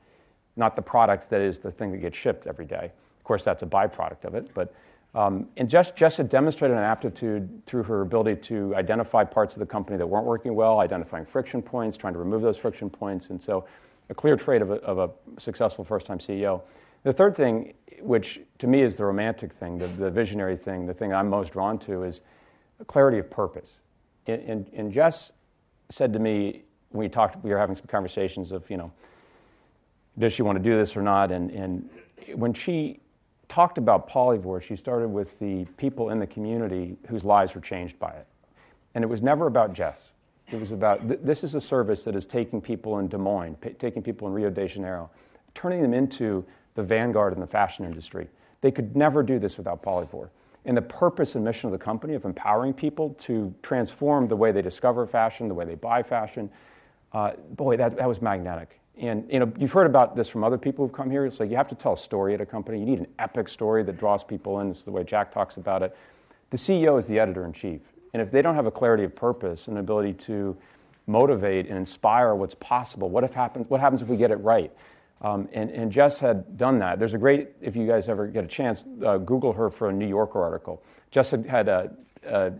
not 0.56 0.76
the 0.76 0.82
product 0.82 1.28
that 1.30 1.40
is 1.40 1.58
the 1.58 1.70
thing 1.70 1.90
that 1.92 1.98
gets 1.98 2.16
shipped 2.16 2.46
every 2.46 2.66
day. 2.66 2.92
Of 3.18 3.24
course, 3.24 3.42
that's 3.42 3.62
a 3.62 3.66
byproduct 3.66 4.24
of 4.24 4.34
it. 4.34 4.52
But, 4.54 4.72
um, 5.14 5.48
and 5.56 5.68
Jess, 5.68 5.90
Jess 5.92 6.18
had 6.18 6.28
demonstrated 6.28 6.76
an 6.76 6.84
aptitude 6.84 7.64
through 7.66 7.82
her 7.84 8.02
ability 8.02 8.40
to 8.42 8.76
identify 8.76 9.24
parts 9.24 9.54
of 9.54 9.60
the 9.60 9.66
company 9.66 9.96
that 9.96 10.06
weren't 10.06 10.26
working 10.26 10.54
well, 10.54 10.80
identifying 10.80 11.24
friction 11.24 11.62
points, 11.62 11.96
trying 11.96 12.12
to 12.12 12.18
remove 12.18 12.42
those 12.42 12.58
friction 12.58 12.88
points. 12.88 13.30
And 13.30 13.40
so, 13.40 13.64
a 14.10 14.14
clear 14.14 14.36
trait 14.36 14.62
of 14.62 14.70
a, 14.70 14.76
of 14.76 14.98
a 14.98 15.10
successful 15.40 15.84
first 15.84 16.06
time 16.06 16.18
CEO. 16.18 16.62
The 17.02 17.12
third 17.12 17.36
thing, 17.36 17.74
which 18.00 18.40
to 18.58 18.66
me 18.66 18.82
is 18.82 18.96
the 18.96 19.04
romantic 19.04 19.52
thing, 19.52 19.78
the, 19.78 19.86
the 19.86 20.10
visionary 20.10 20.56
thing, 20.56 20.86
the 20.86 20.94
thing 20.94 21.12
I'm 21.12 21.28
most 21.28 21.52
drawn 21.52 21.78
to, 21.80 22.02
is 22.02 22.20
clarity 22.86 23.18
of 23.18 23.30
purpose. 23.30 23.80
And, 24.26 24.42
and, 24.42 24.70
and 24.72 24.92
Jess 24.92 25.32
said 25.88 26.12
to 26.12 26.18
me 26.18 26.64
we 26.90 27.08
talked, 27.08 27.42
we 27.44 27.50
were 27.50 27.58
having 27.58 27.76
some 27.76 27.86
conversations 27.86 28.50
of, 28.50 28.68
you 28.70 28.76
know, 28.76 28.92
does 30.18 30.32
she 30.32 30.42
want 30.42 30.56
to 30.56 30.62
do 30.62 30.76
this 30.76 30.96
or 30.96 31.02
not? 31.02 31.30
And, 31.30 31.50
and 31.50 31.88
when 32.34 32.52
she 32.52 33.00
talked 33.48 33.78
about 33.78 34.08
Polyvore, 34.08 34.62
she 34.62 34.76
started 34.76 35.08
with 35.08 35.38
the 35.38 35.64
people 35.76 36.10
in 36.10 36.18
the 36.18 36.26
community 36.26 36.96
whose 37.08 37.24
lives 37.24 37.54
were 37.54 37.60
changed 37.60 37.98
by 37.98 38.10
it. 38.10 38.26
And 38.94 39.04
it 39.04 39.06
was 39.06 39.22
never 39.22 39.46
about 39.46 39.72
Jess. 39.72 40.10
It 40.50 40.58
was 40.58 40.70
about 40.70 41.06
th- 41.06 41.20
this 41.22 41.44
is 41.44 41.54
a 41.54 41.60
service 41.60 42.04
that 42.04 42.16
is 42.16 42.26
taking 42.26 42.60
people 42.60 42.98
in 42.98 43.08
Des 43.08 43.18
Moines, 43.18 43.56
p- 43.56 43.70
taking 43.70 44.02
people 44.02 44.26
in 44.28 44.34
Rio 44.34 44.50
de 44.50 44.66
Janeiro, 44.66 45.10
turning 45.54 45.82
them 45.82 45.92
into 45.92 46.44
the 46.78 46.84
vanguard 46.84 47.32
in 47.32 47.40
the 47.40 47.46
fashion 47.46 47.84
industry. 47.84 48.28
They 48.60 48.70
could 48.70 48.94
never 48.94 49.24
do 49.24 49.40
this 49.40 49.58
without 49.58 49.82
Polyvore 49.82 50.30
and 50.64 50.76
the 50.76 50.82
purpose 50.82 51.34
and 51.34 51.44
mission 51.44 51.66
of 51.66 51.72
the 51.72 51.84
company 51.84 52.14
of 52.14 52.24
empowering 52.24 52.72
people 52.72 53.14
to 53.14 53.52
transform 53.62 54.28
the 54.28 54.36
way 54.36 54.52
they 54.52 54.62
discover 54.62 55.06
fashion, 55.06 55.48
the 55.48 55.54
way 55.54 55.64
they 55.64 55.74
buy 55.74 56.04
fashion. 56.04 56.48
Uh, 57.12 57.32
boy, 57.56 57.76
that, 57.76 57.96
that 57.96 58.06
was 58.06 58.22
magnetic. 58.22 58.78
And 58.96 59.28
you 59.28 59.40
know, 59.40 59.52
you've 59.58 59.72
heard 59.72 59.88
about 59.88 60.14
this 60.14 60.28
from 60.28 60.44
other 60.44 60.56
people 60.56 60.84
who've 60.84 60.94
come 60.94 61.10
here. 61.10 61.26
It's 61.26 61.40
like 61.40 61.50
you 61.50 61.56
have 61.56 61.66
to 61.68 61.74
tell 61.74 61.94
a 61.94 61.96
story 61.96 62.32
at 62.32 62.40
a 62.40 62.46
company. 62.46 62.78
You 62.78 62.86
need 62.86 63.00
an 63.00 63.08
epic 63.18 63.48
story 63.48 63.82
that 63.82 63.96
draws 63.96 64.22
people 64.22 64.60
in. 64.60 64.68
This 64.68 64.78
is 64.78 64.84
the 64.84 64.92
way 64.92 65.02
Jack 65.02 65.32
talks 65.32 65.56
about 65.56 65.82
it. 65.82 65.96
The 66.50 66.56
CEO 66.56 66.96
is 66.96 67.08
the 67.08 67.18
editor 67.18 67.44
in 67.44 67.52
chief. 67.52 67.80
And 68.12 68.22
if 68.22 68.30
they 68.30 68.40
don't 68.40 68.54
have 68.54 68.66
a 68.66 68.70
clarity 68.70 69.02
of 69.02 69.16
purpose 69.16 69.66
and 69.66 69.78
ability 69.78 70.12
to 70.14 70.56
motivate 71.08 71.66
and 71.66 71.76
inspire 71.76 72.36
what's 72.36 72.54
possible, 72.54 73.08
what, 73.08 73.24
if 73.24 73.34
happens, 73.34 73.68
what 73.68 73.80
happens 73.80 74.00
if 74.00 74.08
we 74.08 74.16
get 74.16 74.30
it 74.30 74.36
right? 74.36 74.70
Um, 75.20 75.48
and, 75.52 75.70
and, 75.70 75.90
Jess 75.90 76.18
had 76.18 76.56
done 76.56 76.78
that. 76.78 77.00
There's 77.00 77.14
a 77.14 77.18
great, 77.18 77.48
if 77.60 77.74
you 77.74 77.88
guys 77.88 78.08
ever 78.08 78.28
get 78.28 78.44
a 78.44 78.46
chance, 78.46 78.86
uh, 79.04 79.18
Google 79.18 79.52
her 79.52 79.68
for 79.68 79.88
a 79.88 79.92
New 79.92 80.06
Yorker 80.06 80.40
article. 80.40 80.80
Jess 81.10 81.32
had, 81.32 81.44
had 81.44 81.68
a, 81.68 81.90
a 82.24 82.52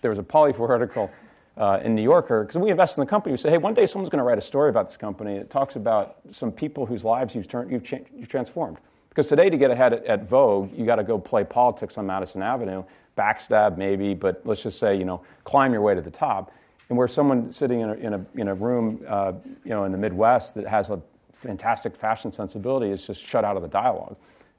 there 0.00 0.10
was 0.10 0.18
a 0.18 0.22
Polyvore 0.22 0.70
article 0.70 1.10
uh, 1.56 1.80
in 1.82 1.94
New 1.94 2.02
Yorker, 2.02 2.44
because 2.44 2.56
we 2.56 2.70
invest 2.70 2.96
in 2.98 3.02
the 3.02 3.08
company. 3.08 3.32
We 3.32 3.38
say, 3.38 3.50
hey, 3.50 3.58
one 3.58 3.74
day 3.74 3.86
someone's 3.86 4.10
going 4.10 4.18
to 4.18 4.24
write 4.24 4.38
a 4.38 4.42
story 4.42 4.70
about 4.70 4.88
this 4.88 4.96
company. 4.96 5.36
It 5.36 5.50
talks 5.50 5.76
about 5.76 6.16
some 6.30 6.52
people 6.52 6.86
whose 6.86 7.04
lives 7.04 7.34
you've, 7.34 7.48
turned, 7.48 7.70
you've, 7.70 7.84
cha- 7.84 7.98
you've 8.14 8.28
transformed. 8.28 8.78
Because 9.08 9.26
today, 9.26 9.48
to 9.48 9.56
get 9.56 9.70
ahead 9.70 9.94
at, 9.94 10.04
at 10.04 10.28
Vogue, 10.28 10.70
you 10.76 10.84
got 10.84 10.96
to 10.96 11.04
go 11.04 11.18
play 11.18 11.44
politics 11.44 11.96
on 11.96 12.06
Madison 12.06 12.42
Avenue, 12.42 12.84
backstab 13.16 13.78
maybe, 13.78 14.12
but 14.12 14.42
let's 14.44 14.62
just 14.62 14.78
say, 14.78 14.96
you 14.96 15.06
know, 15.06 15.22
climb 15.44 15.72
your 15.72 15.80
way 15.80 15.94
to 15.94 16.02
the 16.02 16.10
top. 16.10 16.52
And 16.88 16.98
where 16.98 17.08
someone 17.08 17.50
sitting 17.50 17.80
in 17.80 17.88
a, 17.88 17.94
in 17.94 18.14
a, 18.14 18.26
in 18.34 18.48
a 18.48 18.54
room, 18.54 19.02
uh, 19.08 19.32
you 19.64 19.70
know, 19.70 19.84
in 19.84 19.92
the 19.92 19.98
Midwest 19.98 20.54
that 20.56 20.66
has 20.66 20.90
a 20.90 21.00
fantastic 21.36 21.96
fashion 21.96 22.32
sensibility 22.32 22.90
is 22.90 23.06
just 23.06 23.24
shut 23.24 23.44
out 23.44 23.56
of 23.56 23.62
the 23.62 23.68
dialogue. 23.68 24.16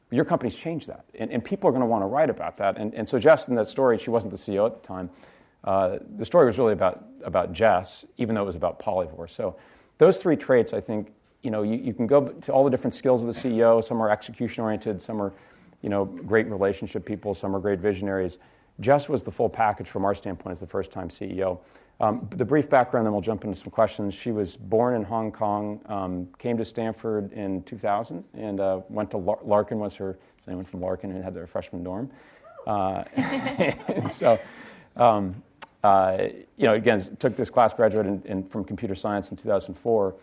Your 0.09 0.25
company's 0.25 0.55
changed 0.55 0.87
that, 0.87 1.05
and, 1.15 1.31
and 1.31 1.43
people 1.43 1.67
are 1.67 1.71
going 1.71 1.81
to 1.81 1.87
want 1.87 2.01
to 2.01 2.07
write 2.07 2.29
about 2.29 2.55
that. 2.57 2.77
And, 2.77 2.93
and 2.93 3.07
so 3.07 3.19
Jess, 3.19 3.49
in 3.49 3.55
that 3.55 3.67
story, 3.67 3.97
she 3.97 4.09
wasn't 4.09 4.31
the 4.31 4.37
CEO 4.37 4.65
at 4.65 4.81
the 4.81 4.87
time. 4.87 5.09
Uh, 5.63 5.97
the 6.15 6.25
story 6.25 6.45
was 6.45 6.57
really 6.57 6.73
about, 6.73 7.03
about 7.23 7.51
Jess, 7.51 8.05
even 8.17 8.35
though 8.35 8.43
it 8.43 8.45
was 8.45 8.55
about 8.55 8.79
Polyvore. 8.79 9.29
So 9.29 9.57
those 9.97 10.21
three 10.21 10.37
traits, 10.37 10.73
I 10.73 10.79
think, 10.79 11.11
you 11.41 11.51
know, 11.51 11.63
you, 11.63 11.75
you 11.75 11.93
can 11.93 12.07
go 12.07 12.27
to 12.29 12.53
all 12.53 12.63
the 12.63 12.69
different 12.69 12.93
skills 12.93 13.21
of 13.21 13.29
a 13.29 13.33
CEO. 13.33 13.83
Some 13.83 14.01
are 14.01 14.09
execution 14.09 14.63
oriented, 14.63 15.01
some 15.01 15.21
are, 15.21 15.33
you 15.81 15.89
know, 15.89 16.05
great 16.05 16.47
relationship 16.47 17.05
people, 17.05 17.33
some 17.33 17.53
are 17.55 17.59
great 17.59 17.79
visionaries. 17.79 18.37
Jess 18.79 19.09
was 19.09 19.23
the 19.23 19.31
full 19.31 19.49
package 19.49 19.89
from 19.89 20.05
our 20.05 20.15
standpoint 20.15 20.51
as 20.51 20.59
the 20.59 20.67
first 20.67 20.91
time 20.91 21.09
CEO. 21.09 21.59
Um, 21.99 22.27
the 22.29 22.45
brief 22.45 22.69
background, 22.69 23.07
then 23.07 23.13
we'll 23.13 23.21
jump 23.21 23.43
into 23.43 23.57
some 23.57 23.71
questions. 23.71 24.13
She 24.13 24.31
was 24.31 24.55
born 24.55 24.95
in 24.95 25.03
Hong 25.03 25.31
Kong, 25.31 25.81
um, 25.87 26.27
came 26.37 26.57
to 26.57 26.65
Stanford 26.65 27.31
in 27.33 27.63
2000, 27.63 28.23
and 28.35 28.59
uh, 28.59 28.81
went 28.89 29.09
to 29.11 29.17
Lar- 29.17 29.39
Larkin. 29.43 29.79
Was 29.79 29.95
her 29.95 30.17
anyone 30.47 30.65
from 30.65 30.81
Larkin 30.81 31.11
who 31.11 31.21
had 31.21 31.33
their 31.33 31.47
freshman 31.47 31.83
dorm? 31.83 32.11
Uh, 32.67 33.03
and 33.15 34.11
so, 34.11 34.39
um, 34.95 35.41
uh, 35.83 36.27
you 36.57 36.67
know, 36.67 36.73
again, 36.73 36.99
took 37.17 37.35
this 37.35 37.49
class, 37.49 37.73
graduated 37.73 38.25
in, 38.25 38.31
in, 38.31 38.43
from 38.43 38.63
computer 38.63 38.95
science 38.95 39.31
in 39.31 39.37
2004. 39.37 40.15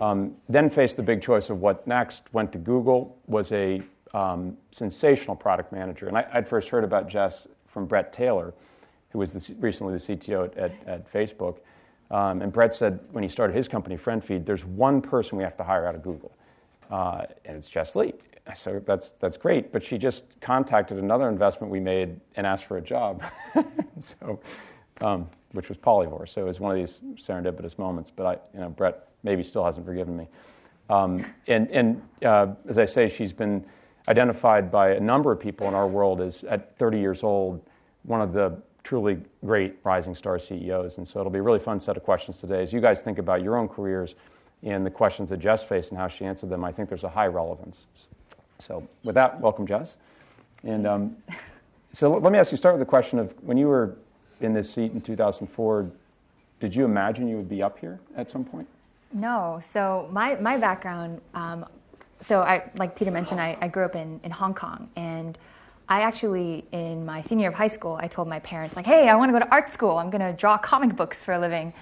Um, 0.00 0.34
then 0.48 0.68
faced 0.68 0.96
the 0.96 1.02
big 1.02 1.22
choice 1.22 1.48
of 1.48 1.60
what 1.60 1.86
next. 1.86 2.24
Went 2.32 2.50
to 2.52 2.58
Google. 2.58 3.16
Was 3.28 3.52
a 3.52 3.82
um, 4.14 4.56
sensational 4.72 5.36
product 5.36 5.70
manager, 5.70 6.08
and 6.08 6.18
I, 6.18 6.26
would 6.34 6.48
first 6.48 6.70
heard 6.70 6.82
about 6.82 7.08
Jess 7.08 7.46
from 7.68 7.86
Bret 7.86 8.12
Taylor 8.12 8.52
who 9.10 9.18
was 9.18 9.32
the, 9.32 9.54
recently 9.60 9.92
the 9.92 9.98
CTO 9.98 10.46
at, 10.46 10.56
at, 10.56 10.72
at 10.86 11.12
Facebook. 11.12 11.58
Um, 12.10 12.42
and 12.42 12.52
Bret 12.52 12.74
said 12.74 13.00
when 13.12 13.22
he 13.22 13.28
started 13.28 13.54
his 13.54 13.68
company, 13.68 13.96
FriendFeed, 13.96 14.44
there's 14.44 14.64
one 14.64 15.00
person 15.00 15.38
we 15.38 15.44
have 15.44 15.56
to 15.58 15.64
hire 15.64 15.86
out 15.86 15.94
of 15.94 16.02
Google, 16.02 16.32
uh, 16.90 17.24
and 17.44 17.56
it's 17.56 17.68
Jess 17.68 17.94
Lee. 17.94 18.14
So 18.54 18.82
that's, 18.84 19.12
that's 19.12 19.36
great, 19.36 19.72
but 19.72 19.84
she 19.84 19.96
just 19.96 20.40
contacted 20.40 20.98
another 20.98 21.28
investment 21.28 21.70
we 21.70 21.78
made 21.78 22.18
and 22.34 22.46
asked 22.46 22.64
for 22.64 22.78
a 22.78 22.80
job. 22.80 23.22
so, 23.98 24.40
um, 25.00 25.28
which 25.52 25.68
was 25.68 25.78
Polyvore. 25.78 26.28
So 26.28 26.40
it 26.40 26.44
was 26.44 26.60
one 26.60 26.70
of 26.70 26.76
these 26.76 27.00
serendipitous 27.14 27.78
moments. 27.78 28.10
But 28.10 28.26
I, 28.26 28.32
you 28.54 28.60
know, 28.60 28.70
Bret 28.70 29.08
maybe 29.22 29.42
still 29.42 29.64
hasn't 29.64 29.86
forgiven 29.86 30.16
me. 30.16 30.28
Um, 30.88 31.24
and 31.46 31.70
and 31.70 32.02
uh, 32.24 32.48
as 32.68 32.78
I 32.78 32.84
say, 32.84 33.08
she's 33.08 33.32
been 33.32 33.64
identified 34.08 34.70
by 34.70 34.92
a 34.92 35.00
number 35.00 35.30
of 35.30 35.38
people 35.38 35.68
in 35.68 35.74
our 35.74 35.86
world 35.86 36.20
as 36.20 36.42
at 36.44 36.76
30 36.78 36.98
years 36.98 37.22
old, 37.22 37.62
one 38.02 38.20
of 38.20 38.32
the 38.32 38.60
truly 38.82 39.20
great 39.44 39.76
rising 39.84 40.14
star 40.14 40.38
CEOs. 40.38 40.98
And 40.98 41.06
so 41.06 41.20
it'll 41.20 41.32
be 41.32 41.38
a 41.38 41.42
really 41.42 41.58
fun 41.58 41.80
set 41.80 41.96
of 41.96 42.02
questions 42.02 42.38
today. 42.38 42.62
As 42.62 42.72
you 42.72 42.80
guys 42.80 43.02
think 43.02 43.18
about 43.18 43.42
your 43.42 43.56
own 43.56 43.68
careers 43.68 44.14
and 44.62 44.84
the 44.84 44.90
questions 44.90 45.30
that 45.30 45.38
Jess 45.38 45.64
faced 45.64 45.90
and 45.90 45.98
how 45.98 46.08
she 46.08 46.24
answered 46.24 46.50
them, 46.50 46.64
I 46.64 46.72
think 46.72 46.88
there's 46.88 47.04
a 47.04 47.08
high 47.08 47.26
relevance. 47.26 47.86
So 48.58 48.86
with 49.04 49.14
that, 49.14 49.40
welcome, 49.40 49.66
Jess. 49.66 49.98
And 50.64 50.86
um, 50.86 51.16
so 51.92 52.16
let 52.16 52.32
me 52.32 52.38
ask 52.38 52.50
you, 52.50 52.56
start 52.56 52.74
with 52.74 52.80
the 52.80 52.90
question 52.90 53.18
of 53.18 53.32
when 53.42 53.56
you 53.56 53.68
were 53.68 53.96
in 54.40 54.52
this 54.52 54.72
seat 54.72 54.92
in 54.92 55.00
2004, 55.00 55.90
did 56.60 56.74
you 56.74 56.84
imagine 56.84 57.28
you 57.28 57.36
would 57.36 57.48
be 57.48 57.62
up 57.62 57.78
here 57.78 58.00
at 58.16 58.28
some 58.28 58.44
point? 58.44 58.68
No. 59.12 59.60
So 59.72 60.08
my, 60.12 60.36
my 60.36 60.56
background, 60.56 61.20
um, 61.34 61.66
so 62.26 62.42
I, 62.42 62.70
like 62.76 62.94
Peter 62.94 63.10
mentioned, 63.10 63.40
I, 63.40 63.56
I 63.60 63.68
grew 63.68 63.84
up 63.84 63.96
in, 63.96 64.20
in 64.22 64.30
Hong 64.30 64.54
Kong 64.54 64.88
and 64.96 65.38
I 65.90 66.02
actually, 66.02 66.64
in 66.70 67.04
my 67.04 67.20
senior 67.20 67.42
year 67.42 67.48
of 67.50 67.56
high 67.56 67.66
school, 67.66 67.98
I 68.00 68.06
told 68.06 68.28
my 68.28 68.38
parents, 68.38 68.76
like, 68.76 68.86
hey, 68.86 69.08
I 69.08 69.16
want 69.16 69.30
to 69.30 69.32
go 69.32 69.44
to 69.44 69.50
art 69.50 69.72
school. 69.74 69.98
I'm 69.98 70.08
going 70.08 70.20
to 70.20 70.32
draw 70.32 70.56
comic 70.56 70.94
books 70.94 71.18
for 71.18 71.34
a 71.34 71.38
living. 71.38 71.72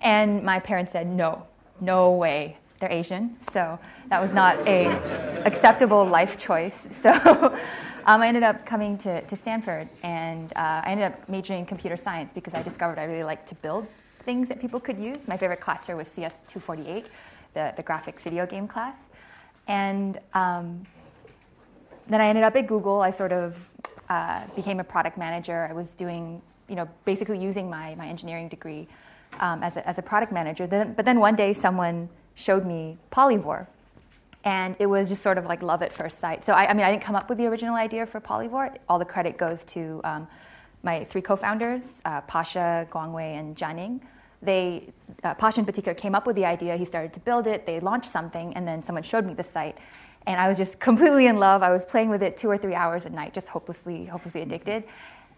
And 0.00 0.42
my 0.42 0.58
parents 0.58 0.92
said, 0.92 1.06
no, 1.06 1.46
no 1.78 2.12
way. 2.12 2.56
They're 2.80 2.90
Asian, 2.90 3.36
so 3.52 3.78
that 4.08 4.22
was 4.22 4.32
not 4.32 4.56
a 4.66 4.86
acceptable 5.44 6.04
life 6.04 6.38
choice. 6.38 6.76
So 7.02 7.10
um, 8.06 8.22
I 8.22 8.28
ended 8.28 8.42
up 8.42 8.64
coming 8.64 8.96
to, 8.98 9.20
to 9.20 9.36
Stanford, 9.36 9.88
and 10.02 10.50
uh, 10.56 10.80
I 10.84 10.92
ended 10.92 11.12
up 11.12 11.28
majoring 11.28 11.60
in 11.60 11.66
computer 11.66 11.96
science 11.96 12.30
because 12.32 12.54
I 12.54 12.62
discovered 12.62 12.98
I 12.98 13.04
really 13.04 13.24
liked 13.24 13.48
to 13.50 13.54
build 13.56 13.86
things 14.24 14.48
that 14.48 14.60
people 14.60 14.80
could 14.80 14.98
use. 14.98 15.18
My 15.26 15.36
favorite 15.36 15.60
class 15.60 15.86
here 15.86 15.96
was 15.96 16.06
CS248, 16.16 17.04
the, 17.52 17.74
the 17.76 17.82
graphics 17.82 18.20
video 18.22 18.46
game 18.46 18.66
class. 18.66 18.96
And 19.66 20.18
um, 20.32 20.86
then 22.08 22.20
I 22.20 22.26
ended 22.26 22.44
up 22.44 22.56
at 22.56 22.66
Google. 22.66 23.00
I 23.00 23.10
sort 23.10 23.32
of 23.32 23.70
uh, 24.08 24.42
became 24.56 24.80
a 24.80 24.84
product 24.84 25.18
manager. 25.18 25.66
I 25.68 25.72
was 25.72 25.94
doing, 25.94 26.40
you 26.68 26.74
know, 26.74 26.88
basically 27.04 27.38
using 27.38 27.68
my, 27.68 27.94
my 27.94 28.08
engineering 28.08 28.48
degree 28.48 28.88
um, 29.40 29.62
as, 29.62 29.76
a, 29.76 29.86
as 29.86 29.98
a 29.98 30.02
product 30.02 30.32
manager. 30.32 30.66
Then, 30.66 30.94
but 30.94 31.04
then 31.04 31.20
one 31.20 31.36
day 31.36 31.52
someone 31.52 32.08
showed 32.34 32.64
me 32.64 32.96
Polyvore. 33.10 33.66
And 34.44 34.76
it 34.78 34.86
was 34.86 35.10
just 35.10 35.22
sort 35.22 35.36
of 35.36 35.44
like 35.44 35.62
love 35.62 35.82
at 35.82 35.92
first 35.92 36.20
sight. 36.20 36.46
So, 36.46 36.52
I, 36.52 36.70
I 36.70 36.72
mean, 36.72 36.86
I 36.86 36.90
didn't 36.90 37.02
come 37.02 37.16
up 37.16 37.28
with 37.28 37.38
the 37.38 37.46
original 37.46 37.74
idea 37.74 38.06
for 38.06 38.20
Polyvore. 38.20 38.76
All 38.88 38.98
the 38.98 39.04
credit 39.04 39.36
goes 39.36 39.64
to 39.66 40.00
um, 40.04 40.28
my 40.82 41.04
three 41.04 41.20
co 41.20 41.36
founders, 41.36 41.82
uh, 42.04 42.20
Pasha, 42.22 42.86
Guangwei, 42.90 43.38
and 43.38 43.56
Jianing. 43.56 44.00
They, 44.40 44.88
uh, 45.24 45.34
Pasha 45.34 45.60
in 45.60 45.66
particular, 45.66 45.94
came 45.94 46.14
up 46.14 46.26
with 46.26 46.36
the 46.36 46.44
idea. 46.44 46.76
He 46.76 46.84
started 46.84 47.12
to 47.14 47.20
build 47.20 47.46
it. 47.48 47.66
They 47.66 47.80
launched 47.80 48.10
something, 48.10 48.54
and 48.54 48.66
then 48.66 48.84
someone 48.84 49.02
showed 49.02 49.26
me 49.26 49.34
the 49.34 49.44
site 49.44 49.76
and 50.26 50.40
I 50.40 50.48
was 50.48 50.56
just 50.56 50.78
completely 50.78 51.26
in 51.26 51.38
love. 51.38 51.62
I 51.62 51.70
was 51.70 51.84
playing 51.84 52.10
with 52.10 52.22
it 52.22 52.36
two 52.36 52.48
or 52.48 52.58
three 52.58 52.74
hours 52.74 53.06
a 53.06 53.10
night, 53.10 53.32
just 53.34 53.48
hopelessly, 53.48 54.06
hopelessly 54.06 54.42
addicted. 54.42 54.84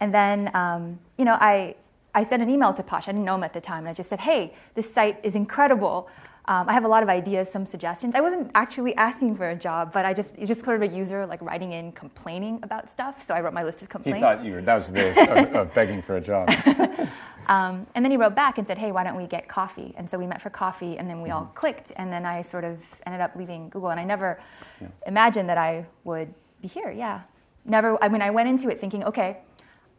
And 0.01 0.13
then, 0.15 0.51
um, 0.55 0.99
you 1.19 1.25
know, 1.25 1.37
I, 1.41 1.77
I 2.15 2.25
sent 2.25 2.43
an 2.43 2.51
email 2.51 2.73
to 2.75 2.83
Posh. 2.83 3.07
I 3.07 3.13
didn't 3.13 3.25
know 3.25 3.35
him 3.35 3.45
at 3.45 3.53
the 3.53 3.61
time. 3.61 3.81
And 3.81 3.89
I 3.89 3.93
just 3.93 4.09
said, 4.09 4.21
hey, 4.21 4.55
this 4.75 4.93
site 4.93 5.19
is 5.23 5.35
incredible. 5.35 6.09
Um, 6.51 6.69
I 6.69 6.73
have 6.73 6.83
a 6.85 6.89
lot 6.89 7.05
of 7.05 7.09
ideas, 7.09 7.49
some 7.49 7.65
suggestions. 7.65 8.17
I 8.17 8.21
wasn't 8.21 8.51
actually 8.57 8.97
asking 8.97 9.37
for 9.37 9.51
a 9.51 9.55
job, 9.55 9.93
but 9.93 10.05
I 10.05 10.13
just 10.13 10.35
it's 10.37 10.49
just 10.49 10.65
sort 10.65 10.83
of 10.83 10.83
a 10.83 10.93
user 10.93 11.25
like 11.25 11.41
writing 11.41 11.75
in 11.75 11.93
complaining 11.93 12.59
about 12.65 12.91
stuff. 12.91 13.25
So 13.25 13.35
I 13.35 13.41
wrote 13.41 13.55
my 13.55 13.63
list 13.63 13.83
of 13.83 13.89
complaints. 13.89 14.17
He 14.17 14.21
thought 14.21 14.45
you 14.45 14.55
were, 14.55 14.63
that 14.63 14.75
was 14.75 14.89
the 14.89 14.95
way 14.95 15.11
of, 15.11 15.55
of 15.55 15.75
begging 15.77 16.03
for 16.03 16.17
a 16.17 16.21
job. 16.21 16.49
um, 17.47 17.87
and 17.95 18.05
then 18.05 18.11
he 18.11 18.17
wrote 18.17 18.35
back 18.35 18.59
and 18.59 18.67
said, 18.67 18.79
"Hey, 18.79 18.91
why 18.91 19.05
don't 19.05 19.17
we 19.17 19.29
get 19.29 19.47
coffee?" 19.47 19.95
And 19.97 20.11
so 20.11 20.19
we 20.19 20.27
met 20.27 20.43
for 20.43 20.51
coffee, 20.51 20.99
and 20.99 21.09
then 21.09 21.21
we 21.21 21.29
mm-hmm. 21.29 21.39
all 21.39 21.53
clicked. 21.55 21.93
And 21.95 22.13
then 22.13 22.27
I 22.27 22.43
sort 22.43 22.65
of 22.65 22.81
ended 23.07 23.21
up 23.21 23.37
leaving 23.37 23.69
Google, 23.69 23.91
and 23.91 24.01
I 24.01 24.05
never 24.05 24.41
yeah. 24.81 24.89
imagined 25.07 25.49
that 25.51 25.59
I 25.59 25.87
would 26.03 26.35
be 26.61 26.67
here. 26.67 26.91
Yeah, 26.91 27.21
never. 27.65 27.97
I 28.03 28.09
mean, 28.09 28.23
I 28.23 28.31
went 28.31 28.49
into 28.49 28.71
it 28.71 28.81
thinking, 28.81 29.05
okay, 29.05 29.39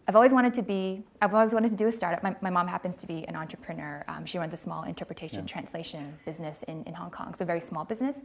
I've 0.07 0.15
always 0.15 0.31
wanted 0.31 0.53
to 0.55 0.61
be, 0.61 1.03
I've 1.21 1.33
always 1.33 1.53
wanted 1.53 1.69
to 1.71 1.77
do 1.77 1.87
a 1.87 1.91
startup. 1.91 2.23
My, 2.23 2.35
my 2.41 2.49
mom 2.49 2.67
happens 2.67 2.99
to 3.01 3.07
be 3.07 3.25
an 3.27 3.35
entrepreneur. 3.35 4.03
Um, 4.07 4.25
she 4.25 4.37
runs 4.37 4.53
a 4.53 4.57
small 4.57 4.83
interpretation 4.83 5.39
yeah. 5.39 5.45
translation 5.45 6.17
business 6.25 6.57
in, 6.67 6.83
in 6.85 6.93
Hong 6.93 7.11
Kong, 7.11 7.33
so 7.33 7.43
a 7.43 7.45
very 7.45 7.59
small 7.59 7.85
business. 7.85 8.17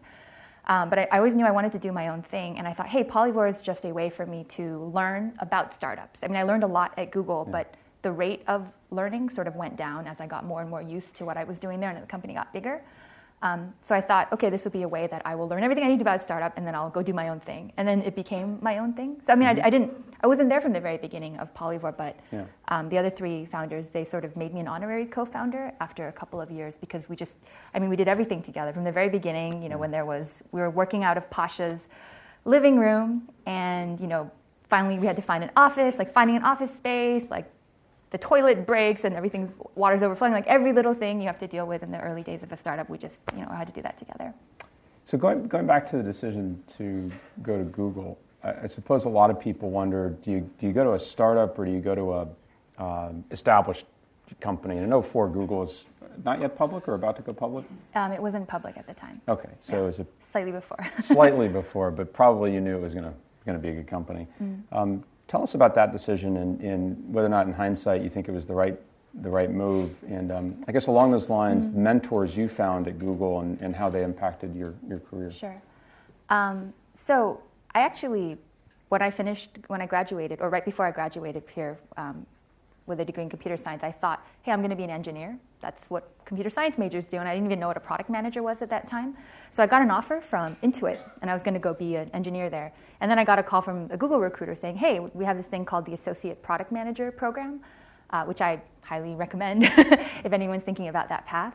Um, 0.69 0.91
but 0.91 0.99
I, 0.99 1.09
I, 1.13 1.19
always 1.19 1.35
knew 1.35 1.45
I 1.45 1.53
wanted 1.53 1.71
to 1.73 1.79
do 1.79 1.93
my 1.93 2.09
own 2.09 2.23
thing, 2.23 2.59
and 2.59 2.67
I 2.67 2.73
thought, 2.73 2.89
hey, 2.89 3.05
Polyvore 3.05 3.49
is 3.49 3.63
just 3.63 3.85
a 3.85 3.93
way 3.93 4.11
for 4.11 4.27
me 4.27 4.45
to 4.49 4.91
learn 4.93 5.33
about 5.39 5.73
startups. 5.73 6.19
I 6.23 6.27
mean, 6.27 6.37
I 6.37 6.43
learned 6.43 6.65
a 6.65 6.69
lot 6.69 6.93
at 6.97 7.13
Google, 7.13 7.45
yeah. 7.47 7.53
but 7.53 7.75
the 8.03 8.11
rate 8.11 8.43
of 8.49 8.73
learning 8.91 9.31
sort 9.31 9.47
of 9.47 9.55
went 9.55 9.77
down 9.77 10.09
as 10.09 10.21
I 10.21 10.27
got 10.27 10.45
more 10.45 10.63
and 10.63 10.71
more 10.71 10.83
used 10.83 11.15
to 11.17 11.25
what 11.25 11.37
I 11.37 11.45
was 11.45 11.61
doing 11.61 11.79
there, 11.79 11.91
and 11.91 12.03
the 12.03 12.07
company 12.07 12.35
got 12.35 12.53
bigger. 12.53 12.83
Um, 13.43 13.75
so 13.83 13.95
I 13.95 14.01
thought, 14.01 14.33
okay, 14.33 14.49
this 14.49 14.65
will 14.65 14.73
be 14.73 14.83
a 14.83 14.89
way 14.89 15.07
that 15.09 15.23
I 15.25 15.35
will 15.35 15.47
learn 15.47 15.63
everything 15.63 15.85
I 15.85 15.89
need 15.89 15.99
to 15.99 16.03
about 16.03 16.23
startup, 16.23 16.57
and 16.57 16.67
then 16.67 16.75
I'll 16.75 16.91
go 16.91 17.03
do 17.03 17.13
my 17.13 17.29
own 17.29 17.39
thing. 17.39 17.73
And 17.77 17.87
then 17.87 18.01
it 18.03 18.17
became 18.17 18.59
my 18.63 18.79
own 18.79 18.95
thing. 18.95 19.21
So 19.27 19.33
I 19.33 19.37
mean, 19.37 19.49
mm-hmm. 19.49 19.63
I, 19.63 19.67
I, 19.67 19.71
didn't, 19.71 19.93
I 20.23 20.27
wasn't 20.27 20.49
there 20.49 20.61
from 20.61 20.73
the 20.73 20.81
very 20.81 20.97
beginning 20.97 21.37
of 21.37 21.53
Polyvore, 21.55 21.97
but 21.97 22.19
yeah. 22.33 22.45
um, 22.69 22.89
the 22.89 22.97
other 22.97 23.11
three 23.11 23.45
founders, 23.45 23.89
they 23.89 24.05
sort 24.05 24.25
of 24.25 24.37
made 24.37 24.55
me 24.55 24.61
an 24.61 24.69
honorary 24.69 25.05
co-founder 25.05 25.73
after 25.81 26.09
a 26.09 26.13
couple 26.13 26.41
of 26.41 26.51
years 26.51 26.77
because 26.79 27.09
we 27.09 27.17
just, 27.17 27.39
I 27.75 27.79
mean, 27.79 27.91
we 27.91 27.97
did 27.97 28.09
everything 28.09 28.41
together 28.41 28.73
from 28.73 28.85
the 28.85 28.93
very 28.93 29.11
beginning. 29.11 29.63
You 29.63 29.69
know, 29.69 29.79
when 29.79 29.91
there 29.91 30.07
was, 30.07 30.43
we 30.53 30.61
were 30.61 30.71
working 30.71 31.05
out 31.05 31.19
of 31.19 31.29
Pasha's 31.31 31.89
living 32.47 32.79
room, 32.79 33.29
and 33.45 34.01
you 34.01 34.07
know, 34.07 34.31
finally 34.69 34.99
we 34.99 35.07
had 35.07 35.17
to 35.17 35.23
find 35.23 35.45
an 35.45 35.51
office, 35.57 35.95
like 35.99 36.11
finding 36.11 36.37
an 36.37 36.43
office 36.43 36.71
space, 36.75 37.25
like 37.31 37.51
the 38.11 38.19
toilet 38.19 38.67
breaks 38.67 39.05
and 39.05 39.15
everything's 39.15 39.53
water's 39.75 40.03
overflowing. 40.03 40.33
Like 40.33 40.47
every 40.47 40.73
little 40.73 40.95
thing 40.95 41.21
you 41.21 41.27
have 41.27 41.39
to 41.41 41.47
deal 41.47 41.67
with 41.67 41.83
in 41.83 41.91
the 41.91 42.01
early 42.01 42.23
days 42.23 42.43
of 42.43 42.53
a 42.53 42.57
startup, 42.57 42.89
we 42.89 42.99
just 42.99 43.23
you 43.35 43.43
know 43.43 43.49
had 43.49 43.67
to 43.67 43.73
do 43.73 43.83
that 43.83 43.99
together. 43.99 44.33
So 45.05 45.19
going 45.19 45.47
going 45.49 45.67
back 45.67 45.89
to 45.91 45.97
the 45.97 46.03
decision 46.03 46.63
to 46.79 47.11
go 47.43 47.59
to 47.59 47.65
Google, 47.65 48.19
I, 48.43 48.55
I 48.63 48.67
suppose 48.67 49.05
a 49.05 49.09
lot 49.09 49.31
of 49.31 49.41
people 49.41 49.71
wonder: 49.71 50.11
do 50.23 50.31
you 50.31 50.51
do 50.59 50.67
you 50.67 50.73
go 50.73 50.85
to 50.85 50.93
a 50.93 50.99
startup 50.99 51.59
or 51.59 51.65
do 51.65 51.73
you 51.73 51.81
go 51.81 51.95
to 51.95 52.13
a 52.13 52.83
um, 52.83 53.25
established 53.31 53.87
company? 54.41 54.77
And 54.77 54.87
I 54.87 54.89
know 54.89 55.03
for 55.03 55.29
Google 55.29 55.63
is 55.63 55.87
not 56.25 56.41
yet 56.41 56.57
public 56.57 56.89
or 56.89 56.95
about 56.95 57.17
to 57.17 57.23
go 57.23 57.33
public. 57.33 57.65
Um, 57.95 58.13
it 58.13 58.23
wasn't 58.23 58.49
public 58.49 58.77
at 58.79 58.87
the 58.87 58.95
time. 58.95 59.21
Okay, 59.29 59.51
so 59.61 59.75
yeah. 59.75 59.83
it 59.83 59.87
was 59.87 59.99
a 59.99 60.07
slightly 60.31 60.53
before. 60.53 60.87
slightly 61.03 61.49
before, 61.49 61.91
but 61.91 62.13
probably 62.13 62.55
you 62.55 62.61
knew 62.61 62.77
it 62.77 62.83
was 62.83 62.95
going 62.95 63.05
to 63.05 63.13
going 63.45 63.57
to 63.57 63.63
be 63.63 63.69
a 63.69 63.75
good 63.75 63.87
company. 63.87 64.27
Mm. 64.43 64.63
Um, 64.73 65.05
Tell 65.29 65.43
us 65.43 65.55
about 65.55 65.75
that 65.75 65.93
decision 65.93 66.37
and, 66.37 66.61
and, 66.61 67.13
whether 67.13 67.27
or 67.27 67.31
not, 67.31 67.47
in 67.47 67.53
hindsight, 67.53 68.03
you 68.03 68.09
think 68.09 68.29
it 68.29 68.33
was 68.33 68.47
the 68.47 68.55
right 68.55 68.79
the 69.23 69.31
right 69.31 69.51
move. 69.51 69.95
And 70.09 70.31
um, 70.31 70.65
I 70.69 70.73
guess 70.73 70.87
along 70.89 71.11
those 71.11 71.31
lines, 71.31 71.71
mm-hmm. 71.71 71.83
mentors 71.83 72.37
you 72.37 72.49
found 72.49 72.87
at 72.87 72.99
Google 72.99 73.41
and, 73.41 73.59
and 73.61 73.75
how 73.75 73.89
they 73.89 74.05
impacted 74.05 74.55
your, 74.55 74.75
your 74.87 74.99
career. 74.99 75.31
Sure. 75.31 75.63
Um, 76.29 76.73
so 76.95 77.41
I 77.75 77.81
actually, 77.81 78.37
when 78.89 79.03
I 79.03 79.11
finished, 79.11 79.59
when 79.69 79.81
I 79.81 79.87
graduated, 79.87 80.41
or 80.41 80.51
right 80.51 80.65
before 80.65 80.87
I 80.87 80.91
graduated 80.91 81.45
here 81.55 81.79
um, 81.97 82.27
with 82.87 83.01
a 83.01 83.05
degree 83.05 83.23
in 83.23 83.31
computer 83.31 83.57
science, 83.57 83.83
I 83.83 83.93
thought, 83.93 84.27
hey, 84.43 84.53
I'm 84.53 84.61
going 84.61 84.71
to 84.71 84.77
be 84.77 84.85
an 84.85 84.91
engineer. 84.91 85.39
That's 85.61 85.89
what 85.89 86.11
computer 86.25 86.51
science 86.51 86.77
majors 86.77 87.07
do. 87.07 87.17
And 87.17 87.29
I 87.29 87.35
didn't 87.35 87.47
even 87.47 87.59
know 87.59 87.69
what 87.69 87.77
a 87.77 87.81
product 87.81 88.11
manager 88.11 88.43
was 88.43 88.61
at 88.63 88.71
that 88.71 88.87
time. 88.87 89.17
So 89.55 89.63
I 89.63 89.67
got 89.67 89.83
an 89.83 89.91
offer 89.91 90.21
from 90.21 90.57
Intuit, 90.63 91.01
and 91.23 91.31
I 91.31 91.35
was 91.35 91.43
going 91.43 91.55
to 91.55 91.61
go 91.61 91.73
be 91.73 91.97
an 91.97 92.11
engineer 92.13 92.51
there. 92.51 92.73
And 93.01 93.11
then 93.11 93.19
I 93.19 93.25
got 93.25 93.39
a 93.39 93.43
call 93.43 93.61
from 93.61 93.89
a 93.91 93.97
Google 93.97 94.21
recruiter 94.21 94.55
saying, 94.55 94.77
hey, 94.77 95.01
we 95.01 95.25
have 95.25 95.37
this 95.37 95.47
thing 95.47 95.65
called 95.65 95.87
the 95.87 95.95
Associate 95.95 96.41
Product 96.43 96.73
Manager 96.73 97.11
Program, 97.11 97.61
uh, 98.11 98.25
which 98.25 98.41
I 98.41 98.63
highly 98.83 99.15
recommend 99.15 99.65
if 100.25 100.33
anyone's 100.33 100.63
thinking 100.63 100.89
about 100.89 101.09
that 101.09 101.27
path. 101.27 101.55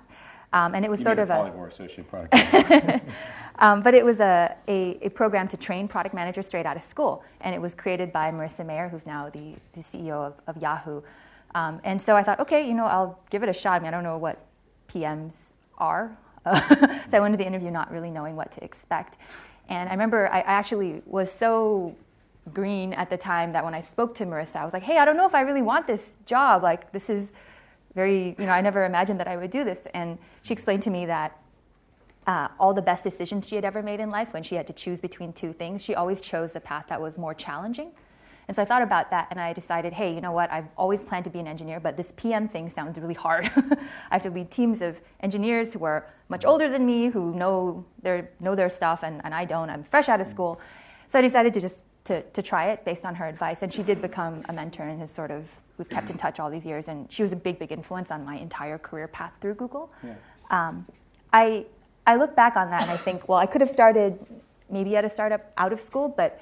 Um, 0.54 0.76
and 0.76 0.84
it 0.84 0.92
was 0.92 1.00
you 1.00 1.06
sort 1.06 1.20
of 1.20 1.30
a 1.30 1.68
associate 1.68 2.08
product. 2.08 2.36
um, 3.60 3.82
but 3.82 3.94
it 3.94 4.04
was 4.04 4.20
a, 4.20 4.56
a, 4.68 4.98
a, 5.02 5.10
program 5.10 5.48
to 5.48 5.58
train 5.58 5.88
product 5.88 6.14
managers 6.14 6.48
straight 6.48 6.66
out 6.66 6.76
of 6.76 6.84
school, 6.84 7.24
and 7.40 7.56
it 7.56 7.62
was 7.62 7.74
created 7.74 8.12
by 8.12 8.32
Marissa 8.32 8.66
Mayer, 8.66 8.90
who's 8.90 9.06
now 9.06 9.30
the, 9.30 9.56
the 9.74 9.82
CEO 9.82 10.12
of, 10.12 10.34
of 10.48 10.62
Yahoo. 10.62 11.02
Um, 11.56 11.80
and 11.86 12.02
so 12.02 12.18
I 12.18 12.24
thought, 12.24 12.42
okay, 12.42 12.68
you 12.68 12.74
know, 12.74 12.86
I'll 12.86 13.20
give 13.30 13.44
it 13.44 13.50
a 13.50 13.54
shot. 13.54 13.76
I 13.76 13.80
mean, 13.80 13.88
I 13.88 13.92
don't 13.92 14.04
know 14.04 14.18
what 14.18 14.46
PMs 14.90 15.32
are, 15.78 16.18
so 16.46 16.54
I 17.14 17.20
went 17.22 17.34
to 17.34 17.38
the 17.38 17.48
interview 17.48 17.72
not 17.72 17.90
really 17.90 18.12
knowing 18.12 18.36
what 18.36 18.52
to 18.54 18.64
expect. 18.64 19.18
And 19.72 19.88
I 19.88 19.94
remember 19.94 20.28
I 20.28 20.42
actually 20.42 21.02
was 21.06 21.32
so 21.32 21.96
green 22.54 22.92
at 22.92 23.10
the 23.10 23.16
time 23.16 23.54
that 23.54 23.64
when 23.64 23.74
I 23.74 23.82
spoke 23.82 24.14
to 24.16 24.26
Marissa, 24.26 24.58
I 24.58 24.66
was 24.66 24.74
like, 24.74 24.84
hey, 24.84 24.98
I 24.98 25.06
don't 25.06 25.16
know 25.16 25.26
if 25.26 25.34
I 25.34 25.42
really 25.42 25.62
want 25.62 25.88
this 25.88 26.18
job. 26.26 26.62
Like, 26.62 26.92
this 26.92 27.10
is 27.10 27.32
very, 27.96 28.36
you 28.38 28.46
know, 28.46 28.52
I 28.52 28.60
never 28.60 28.84
imagined 28.84 29.18
that 29.22 29.30
I 29.30 29.38
would 29.38 29.50
do 29.50 29.64
this. 29.64 29.88
And 29.94 30.18
she 30.44 30.52
explained 30.52 30.84
to 30.84 30.90
me 30.90 31.06
that 31.06 31.40
uh, 32.28 32.50
all 32.60 32.74
the 32.74 32.82
best 32.82 33.06
decisions 33.06 33.48
she 33.48 33.56
had 33.56 33.64
ever 33.64 33.82
made 33.82 34.02
in 34.02 34.10
life, 34.10 34.34
when 34.34 34.44
she 34.44 34.56
had 34.56 34.68
to 34.68 34.74
choose 34.74 35.00
between 35.00 35.32
two 35.32 35.54
things, 35.54 35.82
she 35.82 35.96
always 35.96 36.20
chose 36.20 36.52
the 36.52 36.60
path 36.60 36.88
that 36.90 37.00
was 37.00 37.18
more 37.18 37.34
challenging. 37.34 37.92
And 38.50 38.56
so 38.56 38.64
I 38.64 38.66
thought 38.66 38.82
about 38.82 39.10
that 39.12 39.30
and 39.32 39.40
I 39.40 39.54
decided, 39.54 39.94
hey, 39.94 40.14
you 40.14 40.20
know 40.20 40.34
what? 40.34 40.52
I've 40.52 40.68
always 40.76 41.02
planned 41.02 41.24
to 41.24 41.30
be 41.30 41.40
an 41.40 41.48
engineer, 41.48 41.80
but 41.80 41.96
this 41.96 42.12
PM 42.18 42.50
thing 42.50 42.70
sounds 42.70 43.00
really 43.00 43.14
hard. 43.14 43.46
I 43.56 44.16
have 44.16 44.24
to 44.24 44.30
lead 44.30 44.52
teams 44.52 44.82
of 44.82 45.00
engineers 45.22 45.74
who 45.74 45.86
are 45.86 46.06
much 46.32 46.46
older 46.46 46.68
than 46.70 46.84
me, 46.86 47.00
who 47.10 47.24
know 47.36 47.86
their, 48.02 48.30
know 48.40 48.56
their 48.56 48.70
stuff, 48.70 49.04
and, 49.04 49.22
and 49.26 49.36
I 49.42 49.44
don't. 49.46 49.70
I'm 49.70 49.84
fresh 49.84 50.08
out 50.10 50.20
of 50.24 50.28
school. 50.28 50.60
So 51.10 51.20
I 51.20 51.22
decided 51.22 51.54
to 51.56 51.62
just 51.62 51.84
to, 52.06 52.24
to 52.38 52.42
try 52.42 52.72
it 52.72 52.84
based 52.84 53.06
on 53.06 53.14
her 53.16 53.28
advice. 53.28 53.60
And 53.62 53.72
she 53.72 53.84
did 53.84 54.02
become 54.02 54.44
a 54.50 54.54
mentor 54.54 54.84
and 54.84 55.00
has 55.02 55.12
sort 55.12 55.30
of, 55.30 55.48
we've 55.78 55.90
kept 55.90 56.10
in 56.10 56.18
touch 56.18 56.40
all 56.40 56.50
these 56.50 56.66
years. 56.66 56.86
And 56.88 57.12
she 57.14 57.22
was 57.22 57.32
a 57.32 57.36
big, 57.36 57.60
big 57.60 57.72
influence 57.72 58.10
on 58.12 58.26
my 58.26 58.38
entire 58.38 58.78
career 58.78 59.08
path 59.08 59.34
through 59.42 59.56
Google. 59.56 59.92
Yeah. 60.04 60.16
Um, 60.50 60.86
I, 61.32 61.66
I 62.08 62.16
look 62.16 62.36
back 62.36 62.56
on 62.56 62.70
that 62.72 62.82
and 62.84 62.92
I 62.92 62.98
think, 62.98 63.30
well, 63.30 63.38
I 63.38 63.46
could 63.46 63.62
have 63.62 63.70
started 63.70 64.18
maybe 64.70 64.96
at 64.96 65.06
a 65.06 65.10
startup 65.10 65.52
out 65.58 65.74
of 65.74 65.80
school, 65.80 66.08
but 66.10 66.42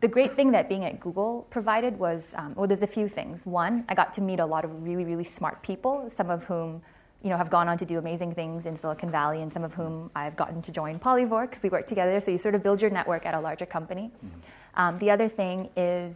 the 0.00 0.08
great 0.08 0.34
thing 0.34 0.52
that 0.52 0.68
being 0.68 0.84
at 0.84 1.00
Google 1.00 1.46
provided 1.50 1.98
was, 1.98 2.22
um, 2.34 2.54
well, 2.54 2.66
there's 2.66 2.82
a 2.82 2.92
few 2.98 3.08
things. 3.08 3.46
One, 3.46 3.84
I 3.88 3.94
got 3.94 4.12
to 4.14 4.20
meet 4.20 4.40
a 4.40 4.46
lot 4.46 4.64
of 4.64 4.70
really, 4.84 5.04
really 5.04 5.24
smart 5.24 5.62
people, 5.62 6.10
some 6.16 6.28
of 6.28 6.44
whom, 6.44 6.82
you 7.22 7.30
know, 7.30 7.36
have 7.36 7.50
gone 7.50 7.68
on 7.68 7.76
to 7.78 7.84
do 7.84 7.98
amazing 7.98 8.34
things 8.34 8.66
in 8.66 8.78
Silicon 8.78 9.10
Valley, 9.10 9.42
and 9.42 9.52
some 9.52 9.64
of 9.64 9.74
whom 9.74 10.10
I've 10.14 10.36
gotten 10.36 10.62
to 10.62 10.72
join 10.72 10.98
Polyvore 10.98 11.48
because 11.48 11.62
we 11.62 11.68
work 11.68 11.86
together. 11.86 12.20
So 12.20 12.30
you 12.30 12.38
sort 12.38 12.54
of 12.54 12.62
build 12.62 12.80
your 12.80 12.90
network 12.90 13.26
at 13.26 13.34
a 13.34 13.40
larger 13.40 13.66
company. 13.66 14.10
Mm-hmm. 14.24 14.80
Um, 14.80 14.98
the 14.98 15.10
other 15.10 15.28
thing 15.28 15.68
is 15.76 16.14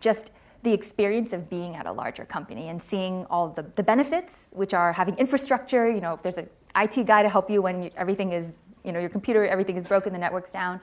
just 0.00 0.32
the 0.62 0.72
experience 0.72 1.32
of 1.32 1.48
being 1.48 1.74
at 1.74 1.86
a 1.86 1.92
larger 1.92 2.24
company 2.24 2.68
and 2.68 2.80
seeing 2.82 3.24
all 3.30 3.48
the, 3.48 3.62
the 3.74 3.82
benefits, 3.82 4.34
which 4.50 4.74
are 4.74 4.92
having 4.92 5.16
infrastructure. 5.16 5.90
You 5.90 6.00
know, 6.00 6.20
there's 6.22 6.36
an 6.36 6.48
IT 6.76 7.06
guy 7.06 7.22
to 7.22 7.28
help 7.28 7.50
you 7.50 7.62
when 7.62 7.84
you, 7.84 7.90
everything 7.96 8.32
is, 8.32 8.54
you 8.84 8.92
know, 8.92 9.00
your 9.00 9.08
computer, 9.08 9.46
everything 9.46 9.76
is 9.76 9.86
broken, 9.86 10.12
the 10.12 10.18
network's 10.18 10.52
down. 10.52 10.80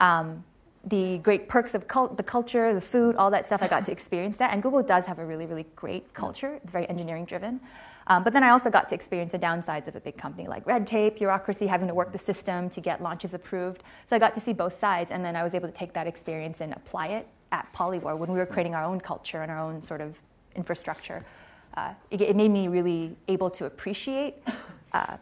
Um, 0.00 0.42
the 0.86 1.18
great 1.18 1.48
perks 1.48 1.74
of 1.74 1.86
cult, 1.86 2.16
the 2.16 2.22
culture, 2.22 2.74
the 2.74 2.80
food, 2.80 3.16
all 3.16 3.30
that 3.30 3.46
stuff, 3.46 3.62
I 3.62 3.68
got 3.68 3.86
to 3.86 3.92
experience 3.92 4.36
that. 4.38 4.52
And 4.52 4.62
Google 4.62 4.82
does 4.82 5.04
have 5.06 5.18
a 5.18 5.24
really, 5.24 5.46
really 5.46 5.66
great 5.76 6.12
culture. 6.12 6.58
It's 6.62 6.72
very 6.72 6.88
engineering 6.88 7.24
driven. 7.24 7.60
Um, 8.06 8.22
but 8.22 8.32
then 8.32 8.42
I 8.42 8.50
also 8.50 8.70
got 8.70 8.88
to 8.90 8.94
experience 8.94 9.32
the 9.32 9.38
downsides 9.38 9.88
of 9.88 9.96
a 9.96 10.00
big 10.00 10.16
company 10.16 10.46
like 10.46 10.66
red 10.66 10.86
tape, 10.86 11.18
bureaucracy, 11.18 11.66
having 11.66 11.88
to 11.88 11.94
work 11.94 12.12
the 12.12 12.18
system 12.18 12.68
to 12.70 12.80
get 12.80 13.02
launches 13.02 13.34
approved. 13.34 13.82
So 14.08 14.16
I 14.16 14.18
got 14.18 14.34
to 14.34 14.40
see 14.40 14.52
both 14.52 14.78
sides, 14.78 15.10
and 15.10 15.24
then 15.24 15.36
I 15.36 15.42
was 15.42 15.54
able 15.54 15.68
to 15.68 15.74
take 15.74 15.92
that 15.94 16.06
experience 16.06 16.60
and 16.60 16.72
apply 16.74 17.08
it 17.08 17.28
at 17.52 17.72
Polyvore 17.72 18.18
when 18.18 18.30
we 18.30 18.38
were 18.38 18.46
creating 18.46 18.74
our 18.74 18.84
own 18.84 19.00
culture 19.00 19.42
and 19.42 19.50
our 19.50 19.58
own 19.58 19.80
sort 19.80 20.00
of 20.00 20.20
infrastructure. 20.54 21.24
Uh, 21.76 21.92
it, 22.10 22.20
it, 22.20 22.36
made 22.36 22.50
me 22.50 22.68
really 22.68 23.16
able 23.26 23.50
to 23.50 23.64
appreciate 23.64 24.36
uh, 24.92 25.16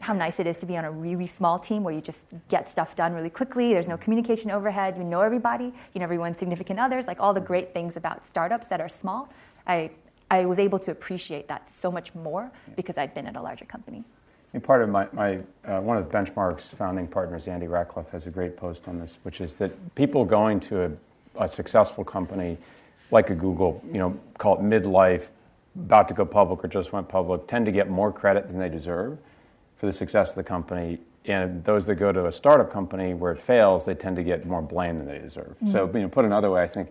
how 0.00 0.12
nice 0.12 0.38
it 0.38 0.46
is 0.46 0.56
to 0.58 0.66
be 0.66 0.76
on 0.76 0.84
a 0.84 0.90
really 0.90 1.26
small 1.26 1.58
team 1.58 1.82
where 1.82 1.94
you 1.94 2.00
just 2.00 2.28
get 2.48 2.70
stuff 2.70 2.94
done 2.94 3.12
really 3.12 3.30
quickly. 3.30 3.72
There's 3.72 3.88
no 3.88 3.96
communication 3.96 4.50
overhead. 4.50 4.96
You 4.96 5.04
know 5.04 5.20
everybody. 5.20 5.72
You 5.92 5.98
know 5.98 6.04
everyone's 6.04 6.38
significant 6.38 6.78
others. 6.78 7.06
Like 7.06 7.18
all 7.18 7.32
the 7.32 7.40
great 7.40 7.72
things 7.72 7.96
about 7.96 8.24
startups 8.28 8.68
that 8.68 8.80
are 8.80 8.88
small. 8.88 9.32
I, 9.66 9.90
I 10.34 10.44
was 10.46 10.58
able 10.58 10.80
to 10.80 10.90
appreciate 10.90 11.46
that 11.46 11.68
so 11.80 11.92
much 11.92 12.12
more 12.14 12.50
because 12.74 12.98
I'd 12.98 13.14
been 13.14 13.26
at 13.26 13.36
a 13.36 13.40
larger 13.40 13.64
company. 13.64 14.02
And 14.52 14.62
part 14.62 14.82
of 14.82 14.88
my, 14.88 15.06
my 15.12 15.38
uh, 15.64 15.80
one 15.80 15.96
of 15.96 16.10
Benchmark's 16.10 16.68
founding 16.68 17.06
partners, 17.06 17.46
Andy 17.46 17.66
Rachleff, 17.66 18.10
has 18.10 18.26
a 18.26 18.30
great 18.30 18.56
post 18.56 18.88
on 18.88 18.98
this, 18.98 19.18
which 19.22 19.40
is 19.40 19.56
that 19.56 19.94
people 19.94 20.24
going 20.24 20.58
to 20.60 20.84
a, 20.84 21.44
a 21.44 21.48
successful 21.48 22.04
company 22.04 22.58
like 23.12 23.30
a 23.30 23.34
Google, 23.34 23.80
you 23.86 23.98
know, 23.98 24.18
call 24.38 24.56
it 24.56 24.62
midlife, 24.62 25.28
about 25.76 26.08
to 26.08 26.14
go 26.14 26.24
public 26.24 26.64
or 26.64 26.68
just 26.68 26.92
went 26.92 27.08
public, 27.08 27.46
tend 27.46 27.64
to 27.66 27.72
get 27.72 27.88
more 27.88 28.12
credit 28.12 28.48
than 28.48 28.58
they 28.58 28.68
deserve 28.68 29.18
for 29.76 29.86
the 29.86 29.92
success 29.92 30.30
of 30.30 30.36
the 30.36 30.44
company. 30.44 30.98
And 31.26 31.62
those 31.64 31.86
that 31.86 31.94
go 31.94 32.10
to 32.10 32.26
a 32.26 32.32
startup 32.32 32.72
company 32.72 33.14
where 33.14 33.32
it 33.32 33.40
fails, 33.40 33.84
they 33.84 33.94
tend 33.94 34.16
to 34.16 34.24
get 34.24 34.46
more 34.46 34.62
blame 34.62 34.98
than 34.98 35.06
they 35.06 35.18
deserve. 35.18 35.54
Mm-hmm. 35.56 35.68
So, 35.68 35.90
you 35.94 36.00
know, 36.00 36.08
put 36.08 36.24
another 36.24 36.50
way, 36.50 36.62
I 36.62 36.66
think 36.66 36.90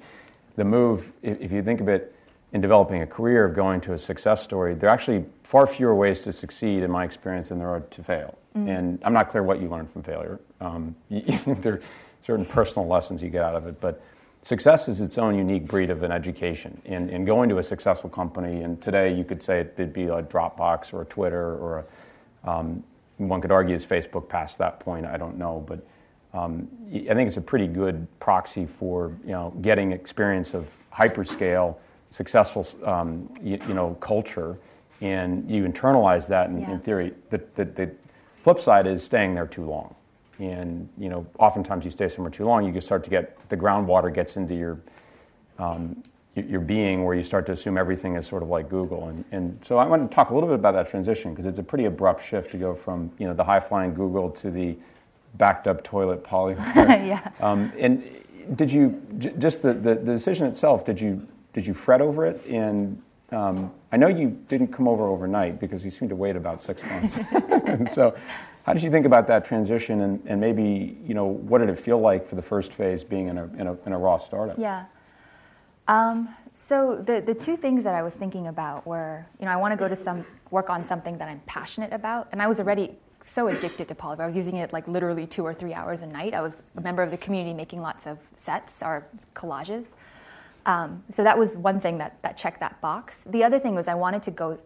the 0.56 0.66
move, 0.66 1.12
if, 1.22 1.40
if 1.42 1.52
you 1.52 1.62
think 1.62 1.82
of 1.82 1.90
it 1.90 2.16
in 2.54 2.62
developing 2.62 3.02
a 3.02 3.08
career 3.08 3.46
of 3.46 3.56
going 3.56 3.82
to 3.82 3.94
a 3.94 3.98
success 3.98 4.42
story, 4.42 4.76
there 4.76 4.90
are 4.90 4.94
actually 4.94 5.26
far 5.44 5.68
fewer 5.68 5.96
ways 5.96 6.22
to 6.24 6.32
succeed, 6.32 6.84
in 6.84 6.92
my 6.92 7.04
experience, 7.04 7.50
than 7.50 7.60
there 7.60 7.70
are 7.70 7.82
to 7.82 8.04
fail. 8.04 8.38
Mm-hmm. 8.56 8.70
And 8.70 9.02
I'm 9.04 9.14
not 9.14 9.30
clear 9.30 9.44
what 9.44 9.60
you 9.60 9.68
learn 9.68 9.88
from 9.88 10.04
failure. 10.04 10.40
Um, 10.62 10.96
there 11.10 11.74
are 11.74 11.82
certain 12.26 12.46
personal 12.46 12.88
lessons 12.88 13.22
you 13.22 13.30
get 13.30 13.44
out 13.44 13.56
of 13.56 13.66
it, 13.66 13.82
but 13.82 14.02
success 14.44 14.88
is 14.88 15.02
its 15.02 15.18
own 15.18 15.36
unique 15.36 15.68
breed 15.68 15.90
of 15.90 16.04
an 16.04 16.12
education. 16.12 16.80
And, 16.86 17.10
and 17.10 17.26
going 17.26 17.50
to 17.50 17.58
a 17.58 17.64
successful 17.64 18.10
company, 18.10 18.62
and 18.62 18.80
today 18.82 19.14
you 19.14 19.24
could 19.24 19.42
say 19.42 19.62
it'd 19.62 19.92
be 19.92 20.04
a 20.04 20.22
Dropbox 20.22 20.94
or 20.94 21.02
a 21.02 21.06
Twitter 21.06 21.56
or 21.58 21.80
a 21.80 21.86
um, 22.50 22.84
one 23.18 23.42
could 23.42 23.52
argue 23.52 23.76
is 23.76 23.86
Facebook 23.86 24.28
past 24.28 24.58
that 24.58 24.80
point? 24.80 25.06
I 25.06 25.18
don't 25.18 25.38
know, 25.38 25.64
but 25.68 25.86
um, 26.38 26.68
I 26.92 27.14
think 27.14 27.28
it's 27.28 27.38
a 27.38 27.42
pretty 27.42 27.68
good 27.68 28.08
proxy 28.20 28.66
for 28.66 29.16
you 29.24 29.32
know 29.32 29.54
getting 29.62 29.92
experience 29.92 30.54
of 30.54 30.68
hyperscale, 30.92 31.76
successful 32.14 32.66
um, 32.86 33.28
you, 33.42 33.60
you, 33.68 33.74
know 33.74 33.96
culture, 34.00 34.60
and 35.02 35.50
you 35.50 35.64
internalize 35.64 36.28
that 36.28 36.50
in, 36.50 36.62
yeah. 36.62 36.72
in 36.72 36.80
theory. 36.80 37.12
The, 37.32 37.42
the, 37.56 37.66
the, 37.66 37.92
flip 38.44 38.60
side 38.60 38.86
is 38.86 39.02
staying 39.02 39.34
there 39.34 39.48
too 39.48 39.66
long, 39.66 39.96
and 40.38 40.88
you 40.98 41.10
know 41.10 41.26
oftentimes 41.40 41.86
you 41.86 41.92
stay 41.92 42.08
somewhere 42.08 42.32
too 42.32 42.44
long, 42.44 42.66
you 42.66 42.72
can 42.72 42.82
start 42.82 43.04
to 43.06 43.10
get 43.10 43.38
the 43.50 43.58
groundwater 43.58 44.14
gets 44.14 44.38
into 44.38 44.54
your 44.54 44.78
um, 45.58 46.04
your 46.36 46.60
being 46.60 47.04
where 47.04 47.16
you 47.16 47.24
start 47.24 47.48
to 47.48 47.52
assume 47.52 47.78
everything 47.78 48.16
is 48.16 48.28
sort 48.28 48.44
of 48.44 48.50
like 48.50 48.68
Google. 48.70 49.08
And, 49.08 49.24
and 49.32 49.60
so 49.64 49.78
I 49.78 49.86
want 49.86 50.10
to 50.10 50.14
talk 50.14 50.32
a 50.32 50.34
little 50.34 50.50
bit 50.50 50.56
about 50.56 50.74
that 50.74 50.90
transition 50.90 51.32
because 51.32 51.46
it's 51.46 51.60
a 51.60 51.64
pretty 51.64 51.86
abrupt 51.86 52.26
shift 52.26 52.52
to 52.52 52.58
go 52.58 52.76
from 52.76 53.12
you 53.18 53.26
know 53.26 53.34
the 53.34 53.44
high 53.44 53.60
flying 53.60 53.94
Google 53.96 54.30
to 54.30 54.52
the 54.52 54.78
backed 55.36 55.68
up 55.68 55.84
toilet 55.84 56.24
poly. 56.24 56.56
yeah. 56.76 57.32
Um, 57.40 57.72
and 57.80 58.04
did 58.56 58.72
you 58.72 59.02
j- 59.18 59.34
just 59.40 59.62
the, 59.62 59.74
the, 59.74 59.96
the, 59.96 60.12
decision 60.12 60.46
itself? 60.46 60.86
Did 60.86 61.00
you 61.00 61.26
did 61.54 61.66
you 61.66 61.74
fret 61.74 62.02
over 62.02 62.26
it? 62.26 62.44
And 62.48 63.02
um, 63.32 63.72
I 63.92 63.98
know 63.98 64.08
you 64.08 64.30
didn't 64.48 64.68
come 64.68 64.88
over 64.88 65.08
overnight 65.08 65.60
because 65.60 65.84
you 65.86 65.92
seemed 65.92 66.10
to 66.10 66.16
wait 66.16 66.36
about 66.36 66.62
six 66.62 66.84
months. 66.84 67.20
so, 67.94 68.16
how 68.64 68.74
did 68.74 68.82
you 68.82 68.92
think 68.92 69.06
about 69.06 69.28
that 69.28 69.44
transition? 69.44 70.02
And, 70.02 70.24
and 70.26 70.40
maybe 70.40 70.98
you 71.06 71.14
know 71.14 71.26
what 71.26 71.60
did 71.60 71.70
it 71.70 71.80
feel 71.80 72.00
like 72.00 72.28
for 72.28 72.36
the 72.36 72.42
first 72.42 72.74
phase 72.74 73.04
being 73.04 73.28
in 73.28 73.38
a 73.38 73.46
in 73.58 73.68
a, 73.68 73.78
in 73.86 73.94
a 73.94 73.98
raw 73.98 74.18
startup? 74.18 74.58
Yeah. 74.58 74.86
Um, 75.88 76.34
so 76.68 76.96
the, 76.96 77.20
the 77.20 77.34
two 77.34 77.58
things 77.58 77.84
that 77.84 77.94
I 77.94 78.02
was 78.02 78.14
thinking 78.14 78.48
about 78.48 78.88
were, 78.88 79.26
you 79.38 79.46
know, 79.46 79.52
I 79.52 79.58
want 79.58 79.74
to 79.74 79.76
go 79.76 79.90
to 79.90 79.98
some 79.98 80.26
work 80.50 80.70
on 80.70 80.88
something 80.88 81.18
that 81.18 81.28
I'm 81.28 81.42
passionate 81.46 81.92
about, 81.92 82.30
and 82.32 82.42
I 82.42 82.48
was 82.48 82.60
already 82.60 82.96
so 83.34 83.48
addicted 83.48 83.88
to 83.90 83.96
Polyvore. 83.96 84.22
I 84.22 84.26
was 84.26 84.36
using 84.36 84.58
it 84.58 84.72
like 84.72 84.88
literally 84.88 85.28
two 85.28 85.44
or 85.44 85.54
three 85.54 85.74
hours 85.74 86.02
a 86.02 86.06
night. 86.06 86.34
I 86.34 86.42
was 86.42 86.58
a 86.78 86.82
member 86.82 87.04
of 87.04 87.12
the 87.12 87.18
community 87.18 87.54
making 87.54 87.82
lots 87.82 88.06
of 88.06 88.18
sets 88.38 88.74
or 88.82 89.08
collages. 89.36 89.86
Um, 90.66 91.04
so 91.12 91.24
that 91.24 91.38
was 91.38 91.56
one 91.58 91.80
thing 91.80 91.98
that, 91.98 92.22
that 92.22 92.38
checked 92.38 92.60
that 92.62 92.80
box. 92.82 93.16
The 93.26 93.44
other 93.44 93.60
thing 93.60 93.76
was 93.76 93.88
I 93.88 93.96
wanted 93.96 94.24
to 94.24 94.32
go, 94.32 94.60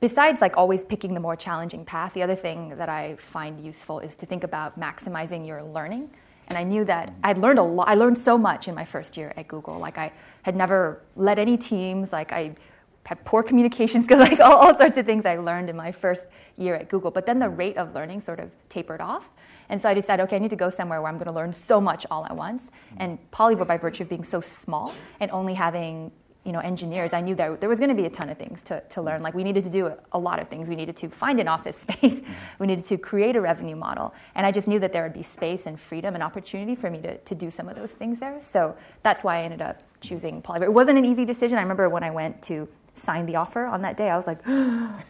besides 0.00 0.40
like 0.40 0.56
always 0.56 0.84
picking 0.84 1.14
the 1.14 1.20
more 1.20 1.36
challenging 1.36 1.84
path, 1.84 2.14
the 2.14 2.22
other 2.22 2.36
thing 2.36 2.76
that 2.76 2.88
I 2.88 3.16
find 3.16 3.64
useful 3.64 3.98
is 4.00 4.16
to 4.18 4.26
think 4.26 4.44
about 4.44 4.78
maximizing 4.78 5.46
your 5.46 5.62
learning. 5.62 6.10
And 6.48 6.58
I 6.58 6.64
knew 6.64 6.84
that 6.84 7.12
I'd 7.24 7.38
learned 7.38 7.58
a 7.58 7.62
lot. 7.62 7.88
I 7.88 7.94
learned 7.94 8.18
so 8.18 8.36
much 8.36 8.68
in 8.68 8.74
my 8.74 8.84
first 8.84 9.16
year 9.16 9.32
at 9.36 9.48
Google. 9.48 9.78
Like 9.78 9.98
I 9.98 10.12
had 10.42 10.56
never 10.56 11.02
led 11.16 11.38
any 11.38 11.56
teams. 11.56 12.12
Like 12.12 12.32
I 12.32 12.54
had 13.04 13.24
poor 13.24 13.42
communication 13.42 14.02
skills. 14.02 14.20
Like 14.28 14.40
all, 14.40 14.56
all 14.56 14.78
sorts 14.78 14.96
of 14.96 15.06
things 15.06 15.24
I 15.24 15.36
learned 15.36 15.70
in 15.70 15.76
my 15.76 15.90
first 15.92 16.26
year 16.56 16.74
at 16.74 16.88
Google. 16.88 17.10
But 17.10 17.26
then 17.26 17.38
the 17.38 17.48
rate 17.48 17.76
of 17.76 17.94
learning 17.94 18.20
sort 18.20 18.38
of 18.38 18.50
tapered 18.68 19.00
off. 19.00 19.30
And 19.72 19.80
so 19.80 19.88
I 19.88 19.94
decided, 19.94 20.22
okay, 20.24 20.36
I 20.36 20.38
need 20.38 20.50
to 20.50 20.56
go 20.56 20.68
somewhere 20.68 21.00
where 21.00 21.08
I'm 21.08 21.16
going 21.16 21.26
to 21.26 21.32
learn 21.32 21.50
so 21.54 21.80
much 21.80 22.04
all 22.10 22.26
at 22.26 22.36
once. 22.36 22.62
And 22.98 23.18
Polyvore, 23.30 23.66
by 23.66 23.78
virtue 23.78 24.02
of 24.02 24.10
being 24.10 24.22
so 24.22 24.42
small 24.42 24.92
and 25.18 25.30
only 25.30 25.54
having 25.54 26.12
you 26.44 26.52
know, 26.52 26.58
engineers, 26.58 27.14
I 27.14 27.22
knew 27.22 27.34
that 27.36 27.58
there 27.60 27.70
was 27.70 27.78
going 27.78 27.88
to 27.88 27.94
be 27.94 28.04
a 28.04 28.10
ton 28.10 28.28
of 28.28 28.36
things 28.36 28.62
to, 28.64 28.82
to 28.90 29.00
learn. 29.00 29.22
Like 29.22 29.32
we 29.32 29.42
needed 29.42 29.64
to 29.64 29.70
do 29.70 29.94
a 30.12 30.18
lot 30.18 30.40
of 30.40 30.48
things. 30.48 30.68
We 30.68 30.76
needed 30.76 30.96
to 30.98 31.08
find 31.08 31.40
an 31.40 31.48
office 31.48 31.76
space. 31.80 32.16
Mm-hmm. 32.16 32.32
we 32.58 32.66
needed 32.66 32.84
to 32.84 32.98
create 32.98 33.34
a 33.34 33.40
revenue 33.40 33.76
model. 33.76 34.12
And 34.34 34.44
I 34.44 34.52
just 34.52 34.68
knew 34.68 34.78
that 34.78 34.92
there 34.92 35.04
would 35.04 35.14
be 35.14 35.22
space 35.22 35.62
and 35.64 35.80
freedom 35.80 36.14
and 36.14 36.22
opportunity 36.22 36.74
for 36.74 36.90
me 36.90 37.00
to, 37.00 37.16
to 37.16 37.34
do 37.34 37.50
some 37.50 37.66
of 37.66 37.74
those 37.74 37.92
things 37.92 38.20
there. 38.20 38.40
So 38.42 38.76
that's 39.02 39.24
why 39.24 39.38
I 39.38 39.42
ended 39.44 39.62
up 39.62 39.82
choosing 40.02 40.42
Polyvore. 40.42 40.64
It 40.64 40.74
wasn't 40.74 40.98
an 40.98 41.06
easy 41.06 41.24
decision. 41.24 41.56
I 41.56 41.62
remember 41.62 41.88
when 41.88 42.04
I 42.04 42.10
went 42.10 42.42
to 42.42 42.68
sign 43.04 43.26
the 43.26 43.36
offer 43.36 43.66
on 43.66 43.82
that 43.82 43.96
day, 43.96 44.10
I 44.10 44.16
was 44.16 44.26
like, 44.26 44.42
what 44.46 44.54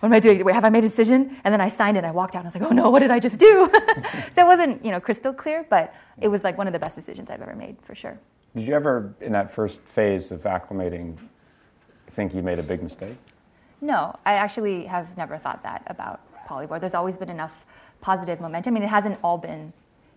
am 0.03 0.13
I 0.13 0.21
doing? 0.21 0.45
Wait, 0.45 0.55
have 0.55 0.65
I 0.65 0.71
made 0.71 0.85
a 0.85 0.89
decision? 0.89 1.37
And 1.45 1.53
then 1.53 1.61
I 1.61 1.69
signed 1.69 1.97
it 1.97 2.01
and 2.01 2.07
I 2.07 2.11
walked 2.11 2.35
out 2.35 2.45
and 2.45 2.47
I 2.47 2.49
was 2.49 2.55
like, 2.61 2.71
oh 2.71 2.75
no, 2.75 2.91
what 2.91 3.01
did 3.01 3.11
I 3.11 3.19
just 3.19 3.39
do? 3.39 3.71
so 4.35 4.43
it 4.43 4.47
wasn't, 4.47 4.85
you 4.85 4.91
know, 4.91 5.01
crystal 5.01 5.33
clear, 5.33 5.67
but 5.69 5.95
it 6.21 6.29
was 6.29 6.45
like 6.45 6.59
one 6.59 6.67
of 6.67 6.73
the 6.73 6.79
best 6.79 6.97
decisions 6.97 7.31
I've 7.31 7.43
ever 7.43 7.55
made 7.55 7.77
for 7.83 7.95
sure. 7.95 8.19
Did 8.55 8.67
you 8.67 8.75
ever, 8.75 9.15
in 9.21 9.33
that 9.33 9.51
first 9.51 9.81
phase 9.81 10.31
of 10.31 10.43
acclimating, 10.43 11.17
think 12.13 12.35
you 12.35 12.43
made 12.43 12.59
a 12.59 12.63
big 12.63 12.83
mistake? 12.83 13.17
No, 13.81 14.17
I 14.25 14.35
actually 14.35 14.85
have 14.85 15.17
never 15.17 15.39
thought 15.39 15.63
that 15.63 15.83
about 15.87 16.21
Polyvore. 16.47 16.81
There's 16.81 16.95
always 16.95 17.17
been 17.17 17.31
enough 17.31 17.53
positive 18.01 18.41
momentum. 18.41 18.75
I 18.75 18.81
mean, 18.81 18.83
it 18.85 18.91
hasn't 18.91 19.19
all 19.25 19.39
been, 19.39 19.73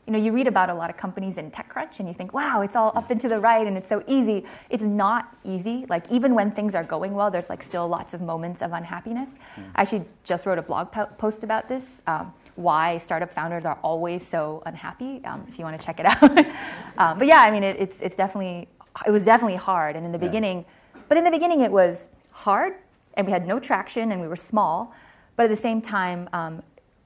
you 0.05 0.13
know, 0.13 0.19
you 0.19 0.31
read 0.31 0.47
about 0.47 0.69
a 0.69 0.73
lot 0.73 0.89
of 0.89 0.97
companies 0.97 1.37
in 1.37 1.49
TechCrunch 1.49 1.99
and 1.99 2.07
you 2.07 2.13
think, 2.13 2.31
wow, 2.31 2.61
it's 2.61 2.75
all 2.75 2.91
up 2.95 3.09
and 3.09 3.19
to 3.21 3.27
the 3.27 3.39
right 3.39 3.65
and 3.65 3.75
it's 3.75 3.89
so 3.89 4.03
easy. 4.07 4.45
It's 4.69 4.83
not 4.83 5.35
easy. 5.43 5.85
Like, 5.89 6.11
even 6.11 6.35
when 6.35 6.51
things 6.51 6.75
are 6.75 6.83
going 6.83 7.13
well, 7.13 7.31
there's 7.31 7.49
like 7.49 7.63
still 7.63 7.87
lots 7.87 8.13
of 8.13 8.21
moments 8.21 8.61
of 8.61 8.73
unhappiness. 8.73 9.31
Mm. 9.55 9.63
I 9.75 9.81
actually 9.81 10.05
just 10.23 10.45
wrote 10.45 10.59
a 10.59 10.61
blog 10.61 10.91
po- 10.91 11.09
post 11.17 11.43
about 11.43 11.67
this. 11.67 11.83
Um, 12.05 12.33
why 12.55 12.99
startup 12.99 13.31
founders 13.31 13.65
are 13.65 13.77
always 13.81 14.25
so 14.27 14.63
unhappy. 14.65 15.21
Um, 15.25 15.45
if 15.49 15.59
you 15.59 15.65
want 15.65 15.79
to 15.79 15.85
check 15.85 15.99
it 15.99 16.05
out, 16.05 16.23
um, 16.97 17.17
but 17.17 17.27
yeah, 17.27 17.41
I 17.41 17.51
mean, 17.51 17.63
it, 17.63 17.77
it's 17.77 17.97
it's 17.99 18.15
definitely 18.15 18.69
it 19.05 19.11
was 19.11 19.25
definitely 19.25 19.57
hard, 19.57 19.97
and 19.97 20.05
in 20.05 20.11
the 20.11 20.17
yeah. 20.17 20.27
beginning, 20.27 20.65
but 21.09 21.17
in 21.17 21.25
the 21.25 21.31
beginning 21.31 21.61
it 21.61 21.71
was 21.71 22.07
hard, 22.31 22.75
and 23.15 23.27
we 23.27 23.33
had 23.33 23.45
no 23.45 23.59
traction, 23.59 24.11
and 24.13 24.21
we 24.21 24.27
were 24.27 24.37
small, 24.37 24.93
but 25.35 25.43
at 25.43 25.49
the 25.49 25.61
same 25.61 25.81
time. 25.81 26.29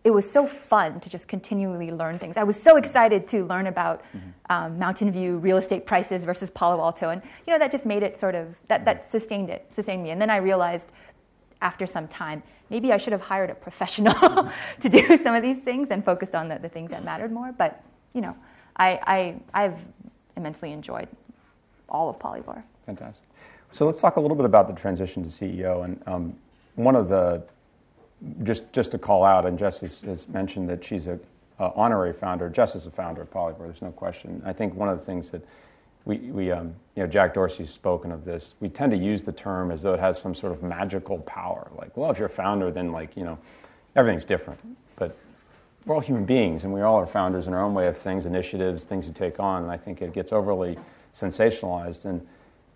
It 0.10 0.14
was 0.14 0.28
so 0.30 0.48
fun 0.48 1.00
to 1.02 1.10
just 1.10 1.28
continually 1.28 1.92
learn 1.92 2.18
things. 2.18 2.36
I 2.36 2.44
was 2.44 2.60
so 2.60 2.78
excited 2.78 3.28
to 3.28 3.46
learn 3.46 3.68
about 3.68 4.02
mm-hmm. 4.02 4.30
um, 4.50 4.80
Mountain 4.80 5.12
View 5.12 5.38
real 5.38 5.58
estate 5.58 5.86
prices 5.86 6.26
versus 6.26 6.50
Palo 6.50 6.82
Alto, 6.82 7.12
and 7.12 7.22
you 7.46 7.54
know 7.54 7.60
that 7.60 7.70
just 7.70 7.86
made 7.86 8.02
it 8.02 8.20
sort 8.20 8.34
of 8.34 8.48
that 8.70 8.86
that 8.86 9.04
mm-hmm. 9.04 9.12
sustained 9.12 9.52
it, 9.52 9.72
sustained 9.72 10.02
me. 10.02 10.10
And 10.10 10.20
then 10.20 10.32
I 10.32 10.38
realized 10.38 10.88
after 11.62 11.86
some 11.86 12.08
time, 12.08 12.42
maybe 12.72 12.92
I 12.92 12.98
should 12.98 13.14
have 13.14 13.22
hired 13.22 13.52
a 13.52 13.54
professional 13.54 14.14
to 14.80 14.90
do 14.90 15.00
some 15.18 15.36
of 15.36 15.44
these 15.44 15.60
things 15.60 15.90
and 15.92 16.04
focused 16.04 16.34
on 16.34 16.48
the, 16.48 16.58
the 16.58 16.70
things 16.70 16.90
that 16.90 17.04
mattered 17.04 17.32
more. 17.32 17.52
But, 17.52 17.84
you 18.14 18.22
know, 18.22 18.36
I, 18.78 19.36
I, 19.54 19.66
I've 19.66 19.78
immensely 20.38 20.72
enjoyed 20.72 21.08
all 21.88 22.10
of 22.10 22.18
Polyvore. 22.18 22.64
Fantastic. 22.88 23.28
So 23.70 23.86
let's 23.86 24.02
talk 24.02 24.16
a 24.16 24.22
little 24.22 24.38
bit 24.38 24.46
about 24.46 24.68
the 24.68 24.74
transition 24.74 25.22
to 25.22 25.30
CEO. 25.30 25.84
And 25.84 26.02
um, 26.08 26.36
one 26.76 26.96
of 26.96 27.10
the, 27.10 27.44
just, 28.44 28.72
just 28.74 28.92
to 28.92 28.98
call 28.98 29.24
out, 29.24 29.46
and 29.46 29.58
Jess 29.58 29.80
has, 29.82 30.02
has 30.02 30.28
mentioned 30.28 30.70
that 30.70 30.84
she's 30.84 31.08
a 31.08 31.20
honorary 31.60 32.14
founder. 32.14 32.50
Jess 32.50 32.76
is 32.76 32.86
a 32.86 32.92
founder 32.92 33.22
of 33.22 33.32
Polyvore, 33.32 33.60
there's 33.60 33.82
no 33.82 33.92
question. 33.92 34.42
I 34.46 34.54
think 34.54 34.74
one 34.76 34.90
of 34.90 35.00
the 35.00 35.06
things 35.06 35.30
that 35.32 35.42
we, 36.06 36.18
we 36.18 36.52
um, 36.52 36.74
you 36.96 37.04
know, 37.04 37.08
Jack 37.08 37.34
Dorsey's 37.34 37.70
spoken 37.70 38.12
of 38.12 38.26
this. 38.26 38.56
We 38.60 38.70
tend 38.70 38.92
to 38.92 38.98
use 38.98 39.22
the 39.22 39.32
term 39.32 39.72
as 39.72 39.82
though 39.82 39.94
it 39.94 40.00
has 40.00 40.20
some 40.20 40.34
sort 40.34 40.54
of 40.54 40.64
magical 40.64 41.20
power. 41.20 41.70
Like, 41.78 41.96
well, 41.96 42.10
if 42.10 42.18
you're 42.18 42.28
a 42.28 42.32
founder, 42.32 42.72
then 42.72 42.92
like, 42.92 43.16
you 43.16 43.24
know, 43.24 43.38
everything's 43.96 44.26
different. 44.26 44.60
But 44.96 45.16
we're 45.86 45.96
all 45.96 46.02
human 46.02 46.26
beings, 46.26 46.64
and 46.64 46.74
we 46.74 46.82
all 46.82 46.96
are 46.96 47.06
founders 47.06 47.48
in 47.48 47.54
our 47.54 47.62
own 47.62 47.74
way 47.74 47.88
of 47.88 47.98
things, 47.98 48.26
initiatives, 48.26 48.86
things 48.86 49.08
you 49.08 49.14
take 49.14 49.40
on. 49.40 49.64
And 49.64 49.72
I 49.72 49.78
think 49.78 50.02
it 50.02 50.14
gets 50.14 50.32
overly 50.32 50.78
sensationalized. 51.14 52.06
And 52.06 52.26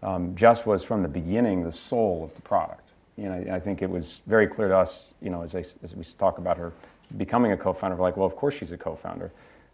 um, 0.01 0.35
Jess 0.35 0.65
was 0.65 0.83
from 0.83 1.01
the 1.01 1.07
beginning 1.07 1.63
the 1.63 1.71
soul 1.71 2.23
of 2.23 2.35
the 2.35 2.41
product. 2.41 2.82
You 3.17 3.25
know, 3.25 3.53
I 3.53 3.59
think 3.59 3.81
it 3.81 3.89
was 3.89 4.21
very 4.25 4.47
clear 4.47 4.69
to 4.69 4.77
us, 4.77 5.13
you 5.21 5.29
know, 5.29 5.43
as, 5.43 5.55
I, 5.55 5.59
as 5.83 5.95
we 5.95 6.03
talk 6.03 6.37
about 6.39 6.57
her 6.57 6.73
becoming 7.17 7.51
a 7.51 7.57
co-founder, 7.57 7.97
like, 7.97 8.17
well, 8.17 8.25
of 8.25 8.35
course 8.35 8.55
she's 8.55 8.71
a 8.71 8.77
co-founder. 8.77 9.31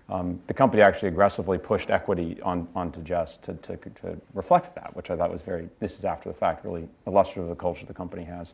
Um, 0.10 0.42
the 0.48 0.54
company 0.54 0.82
actually 0.82 1.10
aggressively 1.10 1.58
pushed 1.58 1.92
equity 1.92 2.42
on, 2.42 2.68
onto 2.76 3.02
Jess 3.02 3.38
to, 3.38 3.54
to, 3.54 3.78
to, 3.78 4.20
reflect 4.34 4.74
that, 4.76 4.96
which 4.96 5.12
I 5.12 5.16
thought 5.16 5.32
was 5.32 5.44
very, 5.44 5.70
this 5.80 5.98
is 6.00 6.04
after 6.04 6.30
the 6.30 6.36
fact, 6.36 6.66
really 6.66 6.88
illustrative 7.06 7.44
of 7.44 7.50
the 7.50 7.62
culture 7.62 7.86
the 7.86 7.94
company 7.94 8.24
has. 8.24 8.54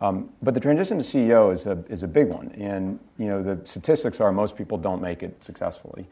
Um, 0.00 0.30
but 0.42 0.54
the 0.54 0.60
transition 0.60 0.98
to 0.98 1.04
CEO 1.04 1.52
is 1.52 1.66
a, 1.66 1.82
is 1.88 2.02
a 2.02 2.08
big 2.08 2.28
one. 2.28 2.50
And 2.58 2.98
you 3.18 3.26
know, 3.26 3.42
the 3.42 3.60
statistics 3.64 4.20
are 4.20 4.32
most 4.32 4.56
people 4.56 4.78
don't 4.78 5.00
make 5.00 5.22
it 5.22 5.42
successfully. 5.44 6.06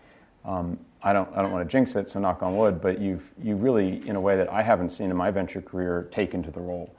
Um, 0.44 0.79
I, 1.03 1.12
don't, 1.12 1.29
I 1.35 1.42
don't 1.42 1.53
want 1.53 1.68
to 1.68 1.71
jinx 1.71 1.97
it, 1.97 2.09
so 2.09 2.21
knock 2.21 2.42
on 2.42 2.57
wood, 2.57 2.81
but 2.81 3.01
you've 3.01 3.31
you 3.42 3.57
really, 3.57 4.07
in 4.07 4.14
a 4.14 4.21
way 4.21 4.37
that 4.37 4.51
I 4.51 4.62
haven't 4.62 4.90
seen 4.90 5.11
in 5.11 5.16
my 5.16 5.31
venture 5.31 5.61
career, 5.61 6.07
taken 6.11 6.42
to 6.44 6.51
the 6.51 6.61
role. 6.61 6.94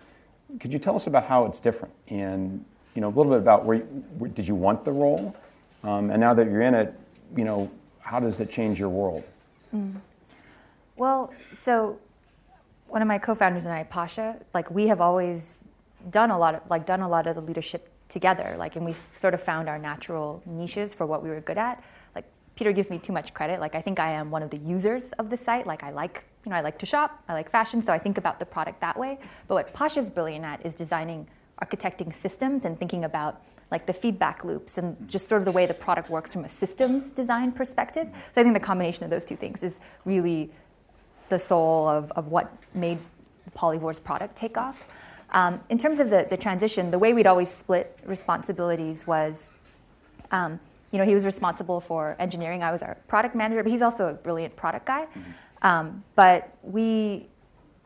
Could 0.59 0.73
you 0.73 0.79
tell 0.79 0.95
us 0.95 1.07
about 1.07 1.25
how 1.25 1.45
it's 1.45 1.59
different? 1.59 1.93
And 2.07 2.65
you 2.95 3.01
know, 3.01 3.07
a 3.07 3.15
little 3.15 3.31
bit 3.31 3.39
about 3.39 3.65
where, 3.65 3.79
where 3.79 4.29
did 4.29 4.47
you 4.47 4.55
want 4.55 4.83
the 4.83 4.91
role? 4.91 5.35
Um, 5.83 6.09
and 6.09 6.19
now 6.19 6.33
that 6.33 6.47
you're 6.47 6.61
in 6.61 6.73
it, 6.73 6.93
you 7.35 7.45
know, 7.45 7.69
how 8.01 8.19
does 8.19 8.39
it 8.39 8.51
change 8.51 8.79
your 8.79 8.89
world? 8.89 9.23
Mm. 9.73 9.95
Well, 10.97 11.31
so 11.61 11.99
one 12.87 13.01
of 13.01 13.07
my 13.07 13.19
co-founders 13.19 13.65
and 13.65 13.73
I, 13.73 13.83
Pasha, 13.83 14.37
like 14.53 14.69
we 14.71 14.87
have 14.87 14.99
always 14.99 15.59
done 16.09 16.31
a 16.31 16.37
lot 16.37 16.55
of 16.55 16.61
like 16.69 16.85
done 16.85 17.01
a 17.01 17.09
lot 17.09 17.27
of 17.27 17.35
the 17.35 17.41
leadership 17.41 17.89
together. 18.09 18.55
Like, 18.57 18.75
and 18.75 18.85
we've 18.85 19.01
sort 19.15 19.33
of 19.33 19.41
found 19.41 19.69
our 19.69 19.77
natural 19.77 20.41
niches 20.45 20.93
for 20.93 21.05
what 21.05 21.23
we 21.23 21.29
were 21.29 21.41
good 21.41 21.57
at. 21.57 21.83
Peter 22.59 22.73
gives 22.73 22.89
me 22.89 22.99
too 22.99 23.13
much 23.13 23.33
credit. 23.33 23.61
Like 23.61 23.73
I 23.73 23.81
think 23.81 24.01
I 24.01 24.11
am 24.11 24.31
one 24.31 24.43
of 24.43 24.49
the 24.49 24.57
users 24.57 25.13
of 25.13 25.29
the 25.29 25.37
site. 25.37 25.65
Like 25.65 25.81
I 25.81 25.91
like 25.91 26.25
you 26.43 26.49
know 26.49 26.57
I 26.57 26.61
like 26.61 26.77
to 26.79 26.85
shop. 26.85 27.23
I 27.29 27.33
like 27.33 27.49
fashion, 27.49 27.81
so 27.81 27.93
I 27.93 27.97
think 27.97 28.17
about 28.17 28.37
the 28.37 28.45
product 28.45 28.81
that 28.81 28.99
way. 28.99 29.17
But 29.47 29.55
what 29.55 29.73
Pasha's 29.73 30.09
brilliant 30.09 30.43
at 30.43 30.65
is 30.65 30.73
designing, 30.73 31.25
architecting 31.61 32.13
systems 32.13 32.65
and 32.65 32.77
thinking 32.77 33.05
about 33.05 33.41
like 33.71 33.85
the 33.85 33.93
feedback 33.93 34.43
loops 34.43 34.77
and 34.77 34.97
just 35.07 35.29
sort 35.29 35.39
of 35.39 35.45
the 35.45 35.53
way 35.53 35.67
the 35.67 35.73
product 35.73 36.09
works 36.09 36.33
from 36.33 36.43
a 36.43 36.49
systems 36.49 37.11
design 37.11 37.53
perspective. 37.53 38.09
So 38.35 38.41
I 38.41 38.43
think 38.43 38.55
the 38.55 38.59
combination 38.59 39.05
of 39.05 39.09
those 39.09 39.23
two 39.23 39.37
things 39.37 39.63
is 39.63 39.75
really 40.03 40.51
the 41.29 41.39
soul 41.39 41.87
of, 41.87 42.11
of 42.11 42.27
what 42.27 42.51
made 42.73 42.97
Polyvore's 43.55 44.01
product 44.01 44.35
take 44.35 44.57
off. 44.57 44.85
Um, 45.29 45.61
in 45.69 45.77
terms 45.77 45.99
of 45.99 46.09
the, 46.09 46.27
the 46.29 46.35
transition, 46.35 46.91
the 46.91 46.99
way 46.99 47.13
we'd 47.13 47.27
always 47.27 47.49
split 47.49 47.97
responsibilities 48.05 49.07
was, 49.07 49.47
um, 50.31 50.59
you 50.91 50.97
know, 50.97 51.05
he 51.05 51.13
was 51.13 51.25
responsible 51.25 51.79
for 51.79 52.15
engineering. 52.19 52.63
I 52.63 52.71
was 52.71 52.81
our 52.81 52.95
product 53.07 53.35
manager, 53.35 53.63
but 53.63 53.71
he's 53.71 53.81
also 53.81 54.07
a 54.07 54.13
brilliant 54.13 54.55
product 54.55 54.85
guy. 54.85 55.05
Mm-hmm. 55.05 55.31
Um, 55.61 56.03
but 56.15 56.55
we, 56.63 57.27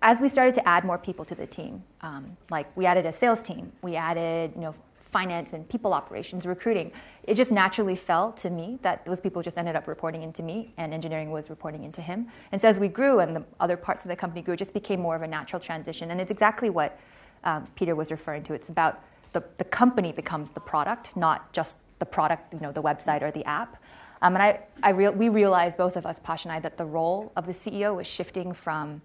as 0.01 0.21
we 0.21 0.29
started 0.29 0.55
to 0.55 0.67
add 0.67 0.85
more 0.85 0.97
people 0.97 1.25
to 1.25 1.35
the 1.35 1.47
team, 1.47 1.83
um, 2.01 2.37
like 2.49 2.75
we 2.77 2.85
added 2.85 3.05
a 3.05 3.13
sales 3.13 3.41
team, 3.41 3.71
we 3.81 3.95
added, 3.95 4.51
you 4.55 4.61
know, 4.61 4.75
finance 5.13 5.53
and 5.53 5.69
people 5.69 5.93
operations, 5.93 6.45
recruiting. 6.45 6.91
It 7.23 7.35
just 7.35 7.51
naturally 7.51 7.95
fell 7.95 8.31
to 8.33 8.49
me 8.49 8.79
that 8.81 9.05
those 9.05 9.21
people 9.21 9.43
just 9.43 9.57
ended 9.57 9.75
up 9.75 9.87
reporting 9.87 10.23
into 10.23 10.41
me 10.41 10.73
and 10.77 10.91
engineering 10.93 11.29
was 11.29 11.49
reporting 11.51 11.83
into 11.83 12.01
him. 12.01 12.27
And 12.51 12.59
so 12.59 12.67
as 12.67 12.79
we 12.79 12.87
grew 12.87 13.19
and 13.19 13.35
the 13.35 13.43
other 13.59 13.77
parts 13.77 14.03
of 14.03 14.09
the 14.09 14.15
company 14.15 14.41
grew, 14.41 14.55
it 14.55 14.57
just 14.57 14.73
became 14.73 14.99
more 14.99 15.15
of 15.15 15.21
a 15.21 15.27
natural 15.27 15.59
transition. 15.59 16.09
And 16.09 16.19
it's 16.19 16.31
exactly 16.31 16.71
what 16.71 16.99
um, 17.43 17.67
Peter 17.75 17.95
was 17.95 18.09
referring 18.09 18.43
to. 18.43 18.53
It's 18.53 18.69
about 18.69 19.03
the, 19.33 19.43
the 19.57 19.63
company 19.65 20.11
becomes 20.11 20.49
the 20.49 20.59
product, 20.59 21.15
not 21.15 21.53
just 21.53 21.75
the 22.03 22.09
product, 22.17 22.53
you 22.53 22.59
know, 22.59 22.73
the 22.73 22.83
website 22.83 23.21
or 23.21 23.31
the 23.31 23.45
app. 23.45 23.77
Um, 24.21 24.35
and 24.35 24.43
I, 24.43 24.59
I 24.81 24.89
re- 24.89 25.09
we 25.09 25.29
realized, 25.29 25.77
both 25.77 25.95
of 25.95 26.05
us, 26.05 26.19
Pash 26.21 26.43
and 26.43 26.51
I, 26.51 26.59
that 26.59 26.75
the 26.77 26.85
role 26.85 27.31
of 27.37 27.45
the 27.45 27.53
CEO 27.53 27.95
was 27.95 28.07
shifting 28.07 28.51
from 28.53 29.01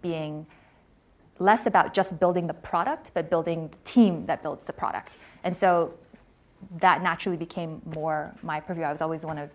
being 0.00 0.46
less 1.38 1.66
about 1.66 1.92
just 1.92 2.18
building 2.18 2.46
the 2.46 2.54
product, 2.54 3.10
but 3.12 3.28
building 3.28 3.68
the 3.68 3.90
team 3.90 4.24
that 4.26 4.42
builds 4.42 4.64
the 4.66 4.72
product. 4.72 5.12
And 5.44 5.54
so 5.54 5.92
that 6.78 7.02
naturally 7.02 7.36
became 7.36 7.82
more 7.94 8.34
my 8.42 8.60
purview. 8.60 8.84
I 8.84 8.92
was 8.92 9.02
always 9.02 9.22
one 9.22 9.38
of 9.38 9.50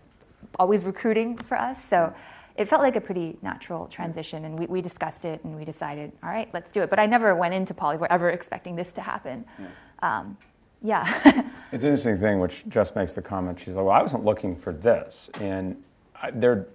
always 0.59 0.83
recruiting 0.83 1.37
for 1.37 1.57
us. 1.57 1.77
So 1.89 2.13
it 2.57 2.67
felt 2.67 2.81
like 2.81 2.95
a 2.95 3.01
pretty 3.01 3.37
natural 3.41 3.87
transition 3.87 4.45
and 4.45 4.57
we, 4.59 4.67
we 4.67 4.81
discussed 4.81 5.25
it 5.25 5.43
and 5.43 5.55
we 5.55 5.65
decided, 5.65 6.11
all 6.21 6.29
right, 6.29 6.49
let's 6.53 6.69
do 6.69 6.81
it. 6.83 6.89
But 6.89 6.99
I 6.99 7.05
never 7.05 7.35
went 7.35 7.53
into 7.53 7.73
Polyvore 7.73 8.07
ever 8.09 8.29
expecting 8.29 8.75
this 8.75 8.91
to 8.93 9.01
happen. 9.01 9.45
Yeah. 9.59 9.67
Um, 10.19 10.37
yeah. 10.81 11.49
it's 11.73 11.83
an 11.83 11.89
interesting 11.89 12.19
thing, 12.19 12.39
which 12.39 12.63
Jess 12.69 12.95
makes 12.95 13.13
the 13.13 13.21
comment. 13.21 13.59
She's 13.59 13.73
like, 13.73 13.85
well, 13.85 13.95
I 13.95 14.01
wasn't 14.01 14.23
looking 14.23 14.55
for 14.55 14.73
this. 14.73 15.29
And 15.41 15.81
I, 16.21 16.31
there, 16.31 16.67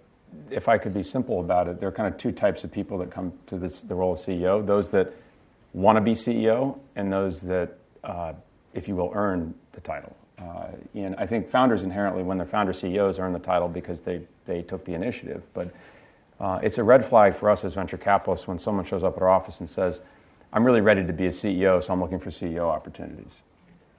if 0.51 0.69
I 0.69 0.77
could 0.79 0.93
be 0.93 1.03
simple 1.03 1.41
about 1.41 1.69
it, 1.69 1.81
there 1.81 1.89
are 1.89 1.93
kind 1.93 2.13
of 2.13 2.19
two 2.19 2.33
types 2.33 2.65
of 2.65 2.73
people 2.73 2.99
that 2.99 3.11
come 3.11 3.33
to 3.47 3.57
this, 3.57 3.81
the 3.81 3.95
role 3.95 4.13
of 4.13 4.19
CEO 4.19 4.65
those 4.67 4.91
that 4.91 5.13
want 5.73 5.97
to 5.97 6.01
be 6.01 6.13
CEO 6.13 6.79
and 6.97 7.13
those 7.13 7.41
that 7.43 7.79
uh, 8.05 8.33
if 8.75 8.89
you 8.89 8.97
will, 8.97 9.11
earn 9.15 9.55
the 9.73 9.81
title. 9.81 10.17
Uh, 10.39 10.69
and 10.95 11.17
I 11.17 11.27
think 11.27 11.49
founders 11.49 11.83
inherently, 11.83 12.23
when 12.23 12.39
they're 12.39 12.47
founder 12.47 12.73
CEOs, 12.73 13.19
earn 13.19 13.33
the 13.33 13.39
title 13.39 13.69
because 13.69 14.01
they, 14.01 14.23
they 14.47 14.63
took 14.63 14.85
the 14.85 14.95
initiative. 14.95 15.43
But 15.53 15.73
uh, 16.39 16.61
it's 16.63 16.79
a 16.79 16.85
red 16.85 17.05
flag 17.05 17.35
for 17.35 17.51
us 17.51 17.65
as 17.65 17.75
venture 17.75 17.99
capitalists 17.99 18.47
when 18.47 18.59
someone 18.59 18.85
shows 18.85 19.03
up 19.03 19.17
at 19.17 19.23
our 19.23 19.29
office 19.29 19.59
and 19.59 19.69
says, 19.69 20.01
I'm 20.53 20.65
really 20.65 20.81
ready 20.81 21.05
to 21.05 21.13
be 21.13 21.27
a 21.27 21.31
CEO, 21.31 21.83
so 21.83 21.93
I'm 21.93 22.01
looking 22.01 22.21
for 22.21 22.31
CEO 22.31 22.69
opportunities. 22.69 23.43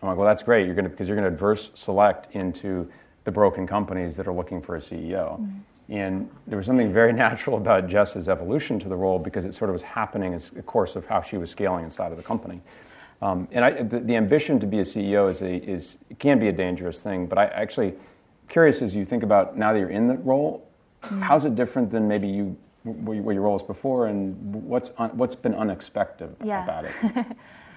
I'm 0.02 0.10
like, 0.10 0.18
well, 0.18 0.28
that's 0.28 0.44
great. 0.44 0.66
You're 0.66 0.76
gonna, 0.76 0.90
because 0.90 1.08
you're 1.08 1.18
going 1.18 1.30
to 1.30 1.34
adverse 1.34 1.72
select 1.74 2.34
into 2.34 2.90
the 3.26 3.32
broken 3.32 3.68
companies 3.68 4.16
that 4.18 4.28
are 4.28 4.34
looking 4.34 4.62
for 4.62 4.76
a 4.76 4.80
CEO. 4.80 5.40
Mm-hmm. 5.40 5.60
And 5.90 6.30
there 6.48 6.58
was 6.58 6.68
something 6.68 6.94
very 6.94 7.14
natural 7.28 7.58
about 7.58 7.88
Jess's 7.88 8.30
evolution 8.30 8.80
to 8.80 8.90
the 8.90 8.96
role 8.96 9.20
because 9.20 9.46
it 9.46 9.54
sort 9.54 9.70
of 9.70 9.74
was 9.74 9.82
happening 9.82 10.34
as 10.34 10.52
a 10.58 10.62
course 10.62 10.96
of 10.96 11.06
how 11.06 11.22
she 11.22 11.38
was 11.38 11.50
scaling 11.50 11.84
inside 11.84 12.12
of 12.12 12.18
the 12.18 12.24
company. 12.24 12.62
Um, 13.22 13.48
and 13.52 13.66
I, 13.66 13.84
the, 13.84 14.00
the, 14.00 14.16
ambition 14.16 14.62
to 14.62 14.68
be 14.68 14.80
a 14.80 14.84
CEO 14.84 15.30
is, 15.30 15.42
a, 15.42 15.56
is 15.70 15.98
can 16.20 16.40
be 16.40 16.48
a 16.48 16.54
dangerous 16.54 17.02
thing. 17.02 17.28
But 17.28 17.38
I 17.38 17.46
actually 17.48 17.96
curious 18.48 18.82
as 18.82 18.96
you 18.96 19.04
think 19.04 19.24
about 19.24 19.58
now 19.58 19.74
that 19.74 19.80
you're 19.80 19.90
in 19.90 20.08
the 20.08 20.18
role, 20.18 20.66
mm-hmm. 21.04 21.22
how's 21.22 21.44
it 21.44 21.56
different 21.56 21.92
than 21.92 22.08
maybe 22.08 22.28
you 22.28 22.56
what 22.84 23.34
your 23.34 23.44
role 23.44 23.54
was 23.54 23.64
before, 23.64 24.08
and 24.08 24.38
what's 24.64 24.92
un, 24.98 25.10
what's 25.18 25.36
been 25.36 25.54
unexpected 25.54 26.34
yeah. 26.44 26.64
about 26.64 26.86
it? 26.86 27.26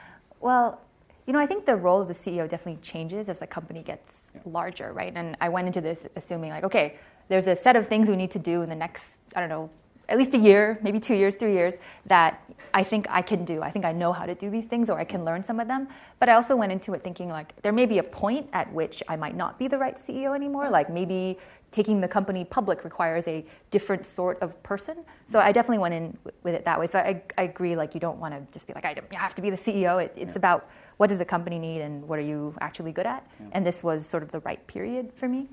well, 0.40 0.80
you 1.26 1.32
know, 1.32 1.38
I 1.38 1.46
think 1.46 1.66
the 1.66 1.76
role 1.76 2.00
of 2.00 2.08
the 2.08 2.14
CEO 2.14 2.48
definitely 2.48 2.80
changes 2.82 3.28
as 3.28 3.38
the 3.38 3.46
company 3.46 3.82
gets 3.82 4.12
yeah. 4.34 4.40
larger, 4.44 4.92
right? 4.92 5.12
And 5.14 5.36
I 5.40 5.48
went 5.48 5.66
into 5.66 5.80
this 5.80 6.00
assuming 6.16 6.50
like, 6.50 6.64
okay, 6.64 6.98
there's 7.28 7.46
a 7.46 7.56
set 7.56 7.76
of 7.76 7.86
things 7.86 8.08
we 8.08 8.16
need 8.16 8.30
to 8.32 8.38
do 8.38 8.62
in 8.62 8.68
the 8.68 8.74
next, 8.74 9.04
I 9.34 9.40
don't 9.40 9.48
know, 9.48 9.70
at 10.08 10.18
least 10.18 10.34
a 10.34 10.38
year, 10.38 10.78
maybe 10.82 10.98
two 10.98 11.14
years, 11.14 11.34
three 11.34 11.54
years, 11.54 11.74
that 12.06 12.42
I 12.74 12.82
think 12.82 13.06
I 13.08 13.22
can 13.22 13.44
do. 13.44 13.62
I 13.62 13.70
think 13.70 13.84
I 13.84 13.92
know 13.92 14.12
how 14.12 14.26
to 14.26 14.34
do 14.34 14.50
these 14.50 14.64
things 14.64 14.90
or 14.90 14.98
I 14.98 15.04
can 15.04 15.24
learn 15.24 15.42
some 15.42 15.60
of 15.60 15.68
them. 15.68 15.88
But 16.18 16.28
I 16.28 16.34
also 16.34 16.56
went 16.56 16.72
into 16.72 16.92
it 16.94 17.02
thinking 17.04 17.28
like 17.28 17.60
there 17.62 17.72
may 17.72 17.86
be 17.86 17.98
a 17.98 18.02
point 18.02 18.48
at 18.52 18.70
which 18.72 19.02
I 19.08 19.16
might 19.16 19.36
not 19.36 19.58
be 19.58 19.68
the 19.68 19.78
right 19.78 19.96
CEO 19.96 20.34
anymore. 20.34 20.68
Like 20.68 20.90
maybe 20.90 21.38
taking 21.70 22.00
the 22.00 22.08
company 22.08 22.44
public 22.44 22.84
requires 22.84 23.26
a 23.28 23.44
different 23.70 24.04
sort 24.04 24.40
of 24.42 24.60
person. 24.62 24.98
So 25.28 25.38
I 25.38 25.52
definitely 25.52 25.78
went 25.78 25.94
in 25.94 26.18
with 26.42 26.54
it 26.54 26.64
that 26.64 26.78
way. 26.78 26.86
So 26.86 26.98
I, 26.98 27.22
I 27.38 27.44
agree, 27.44 27.76
like 27.76 27.94
you 27.94 28.00
don't 28.00 28.18
want 28.18 28.34
to 28.34 28.52
just 28.52 28.66
be 28.66 28.74
like, 28.74 28.84
I 28.84 28.94
have 29.12 29.34
to 29.36 29.42
be 29.42 29.50
the 29.50 29.56
CEO. 29.56 30.02
It, 30.02 30.12
it's 30.16 30.32
yeah. 30.32 30.36
about 30.36 30.70
what 30.96 31.08
does 31.08 31.18
the 31.18 31.24
company 31.24 31.58
need 31.58 31.80
and 31.80 32.06
what 32.06 32.18
are 32.18 32.22
you 32.22 32.54
actually 32.60 32.92
good 32.92 33.06
at? 33.06 33.26
Yeah. 33.40 33.46
And 33.52 33.66
this 33.66 33.82
was 33.82 34.06
sort 34.06 34.22
of 34.22 34.30
the 34.30 34.40
right 34.40 34.64
period 34.66 35.12
for 35.14 35.28
me. 35.28 35.48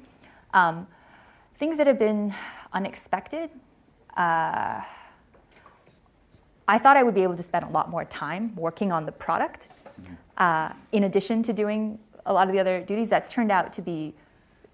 Um, 0.53 0.87
things 1.57 1.77
that 1.77 1.87
have 1.87 1.99
been 1.99 2.33
unexpected. 2.73 3.49
Uh, 4.15 4.81
I 6.67 6.77
thought 6.77 6.97
I 6.97 7.03
would 7.03 7.15
be 7.15 7.23
able 7.23 7.35
to 7.35 7.43
spend 7.43 7.65
a 7.65 7.69
lot 7.69 7.89
more 7.89 8.05
time 8.05 8.55
working 8.55 8.91
on 8.91 9.05
the 9.05 9.11
product 9.11 9.69
mm-hmm. 10.01 10.13
uh, 10.37 10.73
in 10.91 11.05
addition 11.05 11.41
to 11.43 11.53
doing 11.53 11.99
a 12.25 12.33
lot 12.33 12.47
of 12.47 12.53
the 12.53 12.59
other 12.59 12.81
duties. 12.81 13.09
That's 13.09 13.33
turned 13.33 13.51
out 13.51 13.73
to 13.73 13.81
be 13.81 14.13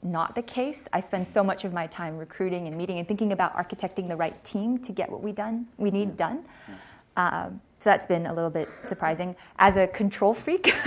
not 0.04 0.36
the 0.36 0.42
case. 0.42 0.80
I 0.94 1.02
spend 1.02 1.28
so 1.28 1.44
much 1.44 1.64
of 1.64 1.74
my 1.74 1.88
time 1.88 2.18
recruiting 2.18 2.68
and 2.68 2.78
meeting 2.78 3.00
and 3.00 3.08
thinking 3.08 3.32
about 3.32 3.56
architecting 3.56 4.08
the 4.08 4.16
right 4.16 4.42
team 4.44 4.78
to 4.80 4.92
get 4.92 5.10
what 5.10 5.24
we 5.24 5.32
done 5.32 5.68
we 5.78 5.90
need 5.90 6.16
done. 6.16 6.46
Um, 7.18 7.62
so 7.86 7.92
that's 7.92 8.08
been 8.08 8.26
a 8.26 8.34
little 8.34 8.50
bit 8.50 8.68
surprising. 8.88 9.36
As 9.60 9.76
a 9.76 9.86
control 9.86 10.34
freak, 10.34 10.74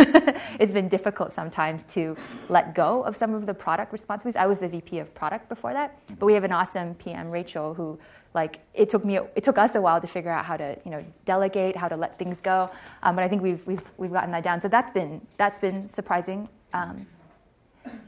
it's 0.59 0.73
been 0.73 0.89
difficult 0.89 1.33
sometimes 1.33 1.85
to 1.95 2.17
let 2.49 2.75
go 2.75 3.05
of 3.05 3.15
some 3.15 3.35
of 3.35 3.47
the 3.47 3.55
product 3.55 3.93
responsibilities. 3.93 4.37
I 4.37 4.47
was 4.47 4.59
the 4.59 4.69
VP 4.69 4.99
of 4.99 5.15
product 5.15 5.49
before 5.49 5.73
that, 5.75 5.97
but 6.19 6.27
we 6.27 6.35
have 6.35 6.43
an 6.43 6.51
awesome 6.51 6.97
PM, 6.97 7.31
Rachel, 7.31 7.73
who 7.73 8.01
like 8.35 8.59
it 8.75 8.89
took 8.89 9.05
me 9.05 9.21
it 9.37 9.45
took 9.45 9.59
us 9.59 9.77
a 9.77 9.81
while 9.81 10.01
to 10.01 10.09
figure 10.09 10.33
out 10.33 10.45
how 10.45 10.57
to 10.57 10.77
you 10.85 10.91
know 10.91 11.05
delegate 11.25 11.77
how 11.77 11.87
to 11.87 11.97
let 11.97 12.19
things 12.19 12.39
go 12.43 12.69
um, 13.03 13.15
but 13.17 13.25
i 13.25 13.29
think 13.29 13.41
we've, 13.41 13.67
we've 13.67 13.81
we've 13.97 14.13
gotten 14.13 14.31
that 14.31 14.45
down 14.45 14.61
so 14.61 14.69
that's 14.69 14.91
been 14.91 15.19
that's 15.39 15.59
been 15.59 15.89
surprising 15.89 16.47
um, 16.75 17.07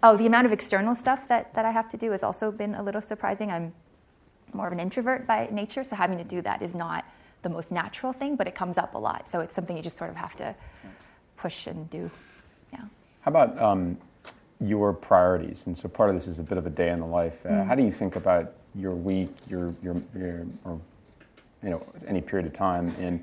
oh 0.03 0.19
the 0.19 0.27
amount 0.27 0.45
of 0.45 0.53
external 0.53 0.95
stuff 0.95 1.27
that 1.27 1.55
that 1.55 1.65
i 1.65 1.71
have 1.71 1.89
to 1.89 1.97
do 1.97 2.11
has 2.11 2.23
also 2.23 2.53
been 2.53 2.75
a 2.75 2.83
little 2.83 3.01
surprising 3.01 3.51
i'm 3.51 3.73
more 4.53 4.67
of 4.67 4.75
an 4.75 4.79
introvert 4.79 5.27
by 5.27 5.49
nature 5.51 5.83
so 5.83 5.97
having 5.97 6.19
to 6.19 6.25
do 6.25 6.43
that 6.43 6.61
is 6.61 6.75
not 6.75 7.03
the 7.43 7.49
most 7.49 7.71
natural 7.71 8.13
thing 8.13 8.37
but 8.37 8.47
it 8.47 8.55
comes 8.55 8.79
up 8.79 8.95
a 8.95 8.99
lot 8.99 9.27
so 9.31 9.41
it's 9.41 9.55
something 9.55 9.77
you 9.77 9.83
just 9.83 9.97
sort 9.97 10.11
of 10.11 10.17
have 10.17 10.37
to 10.37 10.55
push 11.37 11.67
and 11.67 11.89
do 11.91 12.11
yeah 12.73 12.81
how 13.23 13.31
about 13.31 13.61
um, 13.61 13.97
your 14.61 14.93
priorities 14.93 15.67
and 15.67 15.77
so 15.77 15.89
part 15.89 16.11
of 16.11 16.17
this 16.17 16.27
is 16.27 16.39
a 16.39 16.43
bit 16.43 16.59
of 16.59 16.67
a 16.67 16.71
day 16.71 16.91
in 16.91 17.01
the 17.01 17.07
life 17.07 17.45
uh, 17.47 17.51
mm. 17.51 17.67
how 17.67 17.75
do 17.75 17.83
you 17.83 17.93
think 17.93 18.17
about 18.17 18.55
your 18.75 18.95
week, 18.95 19.35
your, 19.49 19.75
your, 19.83 19.97
your, 20.17 20.47
or 20.65 20.81
you 21.63 21.71
know, 21.71 21.85
any 22.07 22.21
period 22.21 22.47
of 22.47 22.53
time. 22.53 22.95
And 22.99 23.23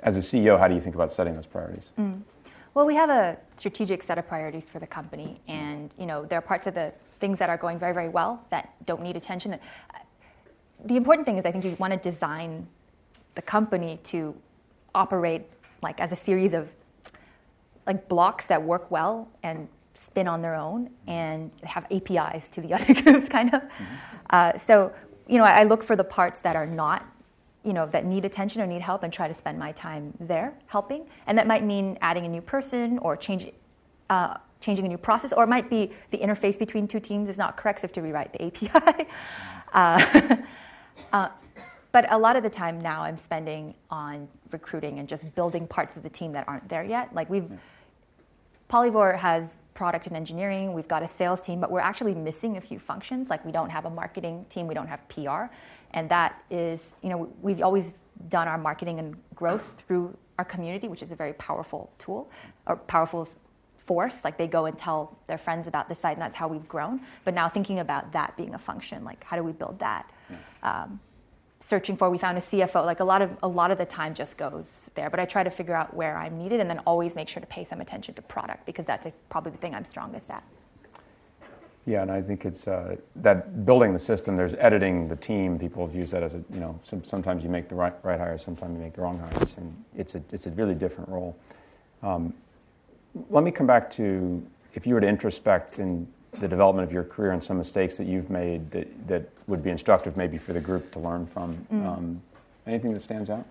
as 0.00 0.16
a 0.16 0.20
CEO, 0.20 0.58
how 0.58 0.68
do 0.68 0.74
you 0.74 0.80
think 0.80 0.94
about 0.94 1.12
setting 1.12 1.34
those 1.34 1.46
priorities? 1.46 1.90
Mm. 1.98 2.22
Well, 2.74 2.86
we 2.86 2.94
have 2.94 3.10
a 3.10 3.36
strategic 3.56 4.02
set 4.02 4.18
of 4.18 4.28
priorities 4.28 4.64
for 4.70 4.78
the 4.78 4.86
company, 4.86 5.40
and 5.48 5.92
you 5.98 6.06
know, 6.06 6.24
there 6.24 6.38
are 6.38 6.42
parts 6.42 6.66
of 6.66 6.74
the 6.74 6.92
things 7.18 7.38
that 7.38 7.50
are 7.50 7.56
going 7.56 7.78
very, 7.78 7.92
very 7.92 8.08
well 8.08 8.44
that 8.50 8.74
don't 8.86 9.02
need 9.02 9.16
attention. 9.16 9.58
The 10.84 10.96
important 10.96 11.26
thing 11.26 11.38
is, 11.38 11.44
I 11.44 11.50
think 11.50 11.64
you 11.64 11.74
want 11.80 11.92
to 12.00 12.10
design 12.10 12.68
the 13.38 13.42
company 13.42 14.00
to 14.02 14.34
operate 14.96 15.46
like 15.80 16.00
as 16.00 16.10
a 16.10 16.16
series 16.16 16.52
of 16.52 16.68
like 17.86 18.08
blocks 18.08 18.46
that 18.46 18.60
work 18.60 18.90
well 18.90 19.28
and 19.44 19.68
spin 19.94 20.26
on 20.26 20.42
their 20.42 20.56
own 20.56 20.90
and 21.06 21.52
have 21.62 21.86
APIs 21.92 22.48
to 22.48 22.60
the 22.60 22.74
other 22.76 22.92
groups, 22.94 23.28
kind 23.28 23.54
of. 23.54 23.62
Mm-hmm. 23.62 23.84
Uh, 24.30 24.58
so, 24.58 24.92
you 25.28 25.38
know, 25.38 25.44
I 25.44 25.62
look 25.62 25.84
for 25.84 25.94
the 25.94 26.02
parts 26.02 26.40
that 26.40 26.56
are 26.56 26.66
not, 26.66 27.06
you 27.62 27.72
know, 27.72 27.86
that 27.86 28.04
need 28.04 28.24
attention 28.24 28.60
or 28.60 28.66
need 28.66 28.82
help 28.82 29.04
and 29.04 29.12
try 29.12 29.28
to 29.28 29.34
spend 29.34 29.56
my 29.56 29.70
time 29.70 30.12
there 30.18 30.52
helping. 30.66 31.06
And 31.28 31.38
that 31.38 31.46
might 31.46 31.64
mean 31.64 31.96
adding 32.00 32.26
a 32.26 32.28
new 32.28 32.42
person 32.42 32.98
or 32.98 33.16
change, 33.16 33.52
uh, 34.10 34.38
changing 34.60 34.84
a 34.84 34.88
new 34.88 34.98
process, 34.98 35.32
or 35.32 35.44
it 35.44 35.48
might 35.48 35.70
be 35.70 35.92
the 36.10 36.18
interface 36.18 36.58
between 36.58 36.88
two 36.88 36.98
teams 36.98 37.28
is 37.28 37.36
not 37.36 37.56
correct, 37.56 37.78
so 37.78 37.84
I 37.84 37.86
have 37.86 37.92
to 37.92 38.02
rewrite 38.02 38.32
the 38.32 38.46
API. 38.46 39.06
uh, 39.72 40.36
uh, 41.12 41.28
but 41.92 42.10
a 42.12 42.18
lot 42.18 42.36
of 42.36 42.42
the 42.42 42.50
time 42.50 42.80
now 42.80 43.02
I'm 43.02 43.18
spending 43.18 43.74
on 43.90 44.28
recruiting 44.50 44.98
and 44.98 45.08
just 45.08 45.34
building 45.34 45.66
parts 45.66 45.96
of 45.96 46.02
the 46.02 46.10
team 46.10 46.32
that 46.32 46.46
aren't 46.48 46.68
there 46.68 46.84
yet. 46.84 47.14
Like 47.14 47.30
we've, 47.30 47.50
Polyvore 48.68 49.16
has 49.16 49.56
product 49.74 50.06
and 50.06 50.16
engineering, 50.16 50.72
we've 50.72 50.88
got 50.88 51.02
a 51.02 51.08
sales 51.08 51.40
team, 51.40 51.60
but 51.60 51.70
we're 51.70 51.80
actually 51.80 52.14
missing 52.14 52.56
a 52.56 52.60
few 52.60 52.78
functions. 52.78 53.30
Like 53.30 53.44
we 53.44 53.52
don't 53.52 53.70
have 53.70 53.86
a 53.86 53.90
marketing 53.90 54.44
team, 54.50 54.66
we 54.66 54.74
don't 54.74 54.88
have 54.88 55.08
PR. 55.08 55.52
And 55.92 56.08
that 56.10 56.42
is, 56.50 56.96
you 57.02 57.08
know, 57.08 57.32
we've 57.40 57.62
always 57.62 57.94
done 58.28 58.48
our 58.48 58.58
marketing 58.58 58.98
and 58.98 59.16
growth 59.34 59.82
through 59.86 60.16
our 60.38 60.44
community, 60.44 60.88
which 60.88 61.02
is 61.02 61.10
a 61.10 61.16
very 61.16 61.32
powerful 61.34 61.90
tool 61.98 62.30
or 62.66 62.76
powerful 62.76 63.28
force. 63.76 64.16
Like 64.22 64.36
they 64.36 64.46
go 64.46 64.66
and 64.66 64.76
tell 64.76 65.16
their 65.26 65.38
friends 65.38 65.66
about 65.66 65.88
the 65.88 65.94
site, 65.94 66.14
and 66.14 66.22
that's 66.22 66.34
how 66.34 66.48
we've 66.48 66.68
grown. 66.68 67.00
But 67.24 67.34
now 67.34 67.48
thinking 67.48 67.78
about 67.78 68.12
that 68.12 68.36
being 68.36 68.54
a 68.54 68.58
function, 68.58 69.04
like 69.04 69.24
how 69.24 69.36
do 69.36 69.42
we 69.42 69.52
build 69.52 69.78
that? 69.78 70.10
Yeah. 70.28 70.36
Um, 70.62 71.00
searching 71.68 71.96
for, 71.96 72.08
we 72.08 72.16
found 72.18 72.38
a 72.38 72.40
CFO. 72.40 72.84
Like 72.84 73.00
a 73.00 73.04
lot 73.04 73.20
of 73.20 73.30
a 73.42 73.48
lot 73.48 73.70
of 73.70 73.78
the 73.78 73.84
time 73.84 74.14
just 74.14 74.36
goes 74.36 74.70
there. 74.94 75.10
But 75.10 75.20
I 75.20 75.26
try 75.26 75.42
to 75.42 75.50
figure 75.50 75.74
out 75.74 75.94
where 75.94 76.16
I'm 76.16 76.38
needed 76.38 76.60
and 76.60 76.68
then 76.68 76.78
always 76.80 77.14
make 77.14 77.28
sure 77.28 77.40
to 77.40 77.46
pay 77.46 77.64
some 77.64 77.80
attention 77.80 78.14
to 78.14 78.22
product 78.22 78.64
because 78.64 78.86
that's 78.86 79.06
a, 79.06 79.12
probably 79.28 79.52
the 79.52 79.58
thing 79.58 79.74
I'm 79.74 79.84
strongest 79.84 80.30
at. 80.30 80.42
Yeah, 81.84 82.02
and 82.02 82.10
I 82.10 82.20
think 82.20 82.44
it's 82.44 82.68
uh, 82.68 82.96
that 83.16 83.64
building 83.64 83.92
the 83.92 83.98
system. 83.98 84.36
There's 84.36 84.54
editing 84.54 85.08
the 85.08 85.16
team. 85.16 85.58
People 85.58 85.86
have 85.86 85.94
used 85.94 86.12
that 86.12 86.22
as 86.22 86.34
a 86.34 86.42
you 86.52 86.60
know. 86.60 86.78
Some, 86.84 87.04
sometimes 87.04 87.44
you 87.44 87.50
make 87.50 87.68
the 87.68 87.74
right, 87.74 87.94
right 88.02 88.18
hires, 88.18 88.42
sometimes 88.42 88.76
you 88.76 88.82
make 88.82 88.94
the 88.94 89.02
wrong 89.02 89.18
hires, 89.18 89.54
and 89.58 89.84
it's 89.96 90.14
a 90.14 90.22
it's 90.32 90.46
a 90.46 90.50
really 90.50 90.74
different 90.74 91.08
role. 91.08 91.36
Um, 92.02 92.32
let 93.30 93.44
me 93.44 93.50
come 93.50 93.66
back 93.66 93.90
to 93.92 94.42
if 94.74 94.86
you 94.86 94.94
were 94.94 95.00
to 95.00 95.06
introspect 95.06 95.78
in 95.78 96.06
the 96.32 96.48
development 96.48 96.86
of 96.86 96.92
your 96.92 97.04
career 97.04 97.32
and 97.32 97.42
some 97.42 97.56
mistakes 97.56 97.96
that 97.96 98.06
you've 98.06 98.30
made 98.30 98.70
that 98.70 99.08
that 99.08 99.37
would 99.48 99.62
be 99.62 99.70
instructive 99.70 100.16
maybe 100.16 100.38
for 100.38 100.52
the 100.52 100.60
group 100.60 100.92
to 100.92 101.00
learn 101.00 101.26
from. 101.26 101.66
Mm. 101.72 101.86
Um, 101.86 102.22
anything 102.66 102.92
that 102.92 103.00
stands 103.00 103.30
out? 103.30 103.44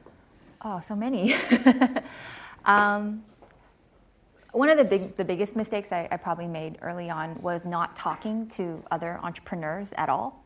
Oh, 0.62 0.82
so 0.88 0.96
many. 0.96 1.36
um, 2.66 3.24
one 4.54 4.70
of 4.70 4.78
the 4.78 4.84
big, 4.84 5.18
the 5.18 5.26
biggest 5.26 5.56
mistakes 5.56 5.92
I, 5.92 6.08
I, 6.10 6.18
probably 6.18 6.48
made 6.48 6.78
early 6.82 7.10
on 7.10 7.40
was 7.42 7.66
not 7.66 7.96
talking 7.96 8.48
to 8.50 8.84
other 8.90 9.20
entrepreneurs 9.22 9.90
at 9.98 10.10
all. 10.10 10.44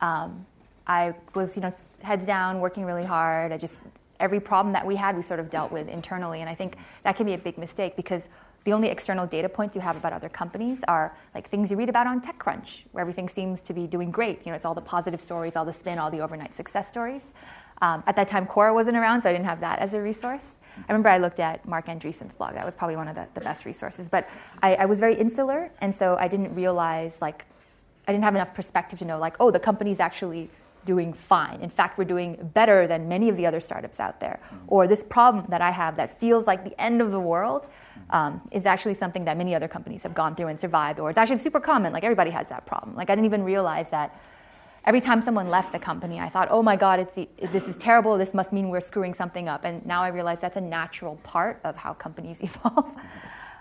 Um, 0.00 0.46
I 0.86 1.14
was, 1.34 1.56
you 1.56 1.62
know, 1.62 1.72
heads 2.02 2.24
down, 2.24 2.60
working 2.60 2.84
really 2.84 3.04
hard. 3.04 3.52
I 3.52 3.58
just 3.58 3.80
every 4.18 4.40
problem 4.40 4.72
that 4.72 4.86
we 4.86 4.96
had, 4.96 5.16
we 5.16 5.22
sort 5.22 5.40
of 5.40 5.50
dealt 5.50 5.72
with 5.72 5.88
internally, 5.88 6.40
and 6.40 6.48
I 6.48 6.54
think 6.54 6.76
that 7.04 7.16
can 7.16 7.26
be 7.26 7.32
a 7.34 7.38
big 7.38 7.58
mistake 7.58 7.96
because 7.96 8.28
the 8.64 8.72
only 8.72 8.88
external 8.88 9.26
data 9.26 9.48
points 9.48 9.74
you 9.74 9.80
have 9.80 9.96
about 9.96 10.12
other 10.12 10.28
companies 10.28 10.80
are 10.86 11.16
like 11.34 11.48
things 11.48 11.70
you 11.70 11.76
read 11.76 11.88
about 11.88 12.06
on 12.06 12.20
TechCrunch, 12.20 12.84
where 12.92 13.00
everything 13.00 13.28
seems 13.28 13.62
to 13.62 13.72
be 13.72 13.86
doing 13.86 14.10
great. 14.10 14.40
You 14.44 14.52
know, 14.52 14.56
it's 14.56 14.64
all 14.64 14.74
the 14.74 14.80
positive 14.80 15.20
stories, 15.20 15.56
all 15.56 15.64
the 15.64 15.72
spin, 15.72 15.98
all 15.98 16.10
the 16.10 16.20
overnight 16.20 16.54
success 16.54 16.90
stories. 16.90 17.22
Um, 17.82 18.02
at 18.06 18.16
that 18.16 18.28
time, 18.28 18.46
Quora 18.46 18.74
wasn't 18.74 18.96
around, 18.96 19.22
so 19.22 19.30
I 19.30 19.32
didn't 19.32 19.46
have 19.46 19.60
that 19.60 19.78
as 19.78 19.94
a 19.94 20.00
resource. 20.00 20.44
I 20.76 20.92
remember 20.92 21.08
I 21.08 21.18
looked 21.18 21.40
at 21.40 21.66
Marc 21.66 21.86
Andreessen's 21.86 22.34
blog. 22.34 22.54
That 22.54 22.64
was 22.64 22.74
probably 22.74 22.96
one 22.96 23.08
of 23.08 23.14
the, 23.14 23.26
the 23.34 23.40
best 23.40 23.64
resources. 23.64 24.08
But 24.08 24.28
I, 24.62 24.76
I, 24.76 24.84
was 24.86 25.00
very 25.00 25.14
insular, 25.14 25.70
and 25.80 25.94
so 25.94 26.16
I 26.18 26.28
didn't 26.28 26.54
realize, 26.54 27.16
like, 27.20 27.44
I 28.06 28.12
didn't 28.12 28.24
have 28.24 28.34
enough 28.34 28.54
perspective 28.54 28.98
to 29.00 29.04
know, 29.04 29.18
like, 29.18 29.36
oh, 29.40 29.50
the 29.50 29.60
company's 29.60 30.00
actually 30.00 30.50
doing 30.94 31.12
fine. 31.12 31.58
In 31.62 31.70
fact, 31.70 31.98
we're 31.98 32.12
doing 32.16 32.30
better 32.60 32.78
than 32.92 33.00
many 33.14 33.28
of 33.28 33.36
the 33.36 33.46
other 33.46 33.60
startups 33.68 34.00
out 34.00 34.18
there. 34.18 34.40
Or 34.66 34.88
this 34.88 35.02
problem 35.16 35.46
that 35.48 35.62
I 35.70 35.70
have 35.70 35.92
that 36.00 36.18
feels 36.18 36.48
like 36.50 36.64
the 36.64 36.78
end 36.80 37.00
of 37.00 37.12
the 37.12 37.20
world 37.32 37.68
um, 38.18 38.40
is 38.50 38.66
actually 38.66 38.94
something 38.94 39.24
that 39.26 39.36
many 39.36 39.54
other 39.54 39.68
companies 39.68 40.02
have 40.02 40.14
gone 40.14 40.34
through 40.34 40.48
and 40.48 40.58
survived. 40.58 40.98
Or 40.98 41.08
it's 41.10 41.20
actually 41.22 41.38
super 41.38 41.60
common. 41.60 41.92
Like, 41.92 42.02
everybody 42.02 42.32
has 42.38 42.48
that 42.48 42.66
problem. 42.66 42.96
Like, 42.96 43.08
I 43.08 43.14
didn't 43.14 43.26
even 43.26 43.44
realize 43.44 43.88
that 43.90 44.08
every 44.84 45.00
time 45.00 45.22
someone 45.22 45.48
left 45.48 45.70
the 45.70 45.78
company, 45.78 46.18
I 46.18 46.28
thought, 46.28 46.48
oh 46.50 46.62
my 46.62 46.76
God, 46.76 47.06
the, 47.14 47.28
this 47.52 47.64
is 47.64 47.76
terrible. 47.76 48.18
This 48.18 48.34
must 48.34 48.52
mean 48.52 48.68
we're 48.68 48.80
screwing 48.80 49.14
something 49.14 49.48
up. 49.48 49.64
And 49.64 49.86
now 49.86 50.02
I 50.02 50.08
realize 50.08 50.40
that's 50.40 50.56
a 50.56 50.66
natural 50.78 51.16
part 51.22 51.60
of 51.62 51.76
how 51.76 51.92
companies 51.94 52.38
evolve. 52.48 52.90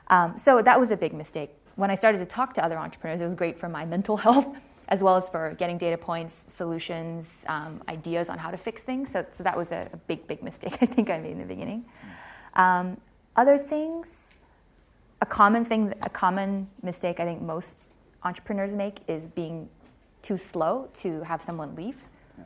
Um, 0.07 0.35
so 0.37 0.61
that 0.63 0.79
was 0.79 0.89
a 0.89 0.97
big 0.97 1.13
mistake. 1.13 1.51
When 1.75 1.91
I 1.91 1.95
started 1.95 2.17
to 2.17 2.25
talk 2.25 2.55
to 2.55 2.65
other 2.65 2.77
entrepreneurs, 2.77 3.21
it 3.21 3.25
was 3.25 3.35
great 3.35 3.59
for 3.59 3.69
my 3.69 3.85
mental 3.85 4.17
health 4.25 4.47
as 4.89 5.01
well 5.01 5.15
as 5.15 5.29
for 5.29 5.55
getting 5.57 5.77
data 5.77 5.97
points, 5.97 6.43
solutions, 6.55 7.29
um, 7.47 7.81
ideas 7.87 8.27
on 8.27 8.37
how 8.37 8.49
to 8.49 8.57
fix 8.57 8.81
things. 8.81 9.11
So, 9.11 9.25
so 9.37 9.43
that 9.43 9.55
was 9.55 9.71
a, 9.71 9.87
a, 9.93 9.97
big, 9.97 10.27
big 10.27 10.43
mistake 10.43 10.77
I 10.81 10.85
think 10.85 11.09
I 11.09 11.19
made 11.19 11.33
in 11.33 11.39
the 11.39 11.45
beginning. 11.45 11.85
Um, 12.55 12.97
other 13.35 13.57
things, 13.57 14.09
a 15.21 15.25
common 15.25 15.63
thing, 15.63 15.93
a 16.01 16.09
common 16.09 16.67
mistake 16.81 17.19
I 17.19 17.25
think 17.25 17.41
most 17.41 17.91
entrepreneurs 18.23 18.73
make 18.73 18.99
is 19.07 19.27
being 19.27 19.69
too 20.23 20.37
slow 20.37 20.89
to 20.95 21.21
have 21.21 21.41
someone 21.41 21.75
leave. 21.75 21.97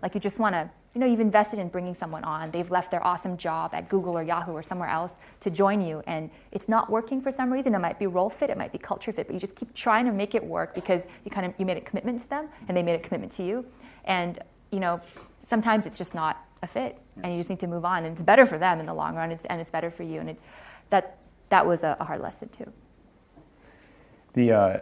Like 0.01 0.13
you 0.13 0.19
just 0.19 0.38
want 0.38 0.53
to, 0.53 0.69
you 0.93 1.01
know, 1.01 1.08
you've 1.08 1.19
invested 1.19 1.58
in 1.58 1.69
bringing 1.69 1.95
someone 1.95 2.23
on. 2.23 2.51
They've 2.51 2.69
left 2.69 2.91
their 2.91 3.06
awesome 3.06 3.36
job 3.36 3.73
at 3.73 3.89
Google 3.89 4.15
or 4.15 4.21
Yahoo 4.21 4.51
or 4.51 4.62
somewhere 4.62 4.89
else 4.89 5.12
to 5.39 5.49
join 5.49 5.82
you, 5.82 6.03
and 6.06 6.29
it's 6.51 6.69
not 6.69 6.89
working 6.89 7.19
for 7.19 7.32
some 7.32 7.51
reason. 7.51 7.73
It 7.73 7.79
might 7.79 7.97
be 7.97 8.06
role 8.06 8.29
fit, 8.29 8.51
it 8.51 8.58
might 8.58 8.71
be 8.71 8.77
culture 8.77 9.12
fit, 9.12 9.25
but 9.25 9.34
you 9.34 9.39
just 9.39 9.56
keep 9.56 9.73
trying 9.73 10.06
to 10.06 10.12
make 10.12 10.36
it 10.36 10.43
work 10.43 10.75
because 10.75 11.01
you 11.25 11.32
kind 11.32 11.47
of 11.47 11.53
you 11.58 11.65
made 11.65 11.77
a 11.77 11.82
commitment 11.82 12.19
to 12.19 12.29
them, 12.29 12.47
and 12.67 12.77
they 12.77 12.84
made 12.84 12.95
a 12.95 12.99
commitment 12.99 13.32
to 13.34 13.43
you. 13.43 13.65
And 14.06 14.39
you 14.71 14.79
know, 14.79 15.01
sometimes 15.49 15.88
it's 15.88 15.97
just 15.97 16.13
not 16.13 16.45
a 16.62 16.67
fit, 16.67 16.99
and 17.23 17.34
you 17.34 17.39
just 17.39 17.49
need 17.49 17.60
to 17.62 17.67
move 17.67 17.86
on. 17.86 18.06
And 18.06 18.13
it's 18.13 18.23
better 18.23 18.45
for 18.45 18.60
them 18.60 18.79
in 18.79 18.86
the 18.86 18.93
long 18.93 19.15
run, 19.15 19.32
it's, 19.32 19.45
and 19.45 19.60
it's 19.60 19.71
better 19.71 19.89
for 19.89 20.03
you. 20.03 20.19
And 20.19 20.29
it, 20.29 20.39
that 20.91 21.17
that 21.49 21.65
was 21.65 21.82
a, 21.82 21.97
a 21.99 22.03
hard 22.03 22.21
lesson 22.21 22.49
too. 22.49 22.71
The 24.34 24.51
uh, 24.51 24.79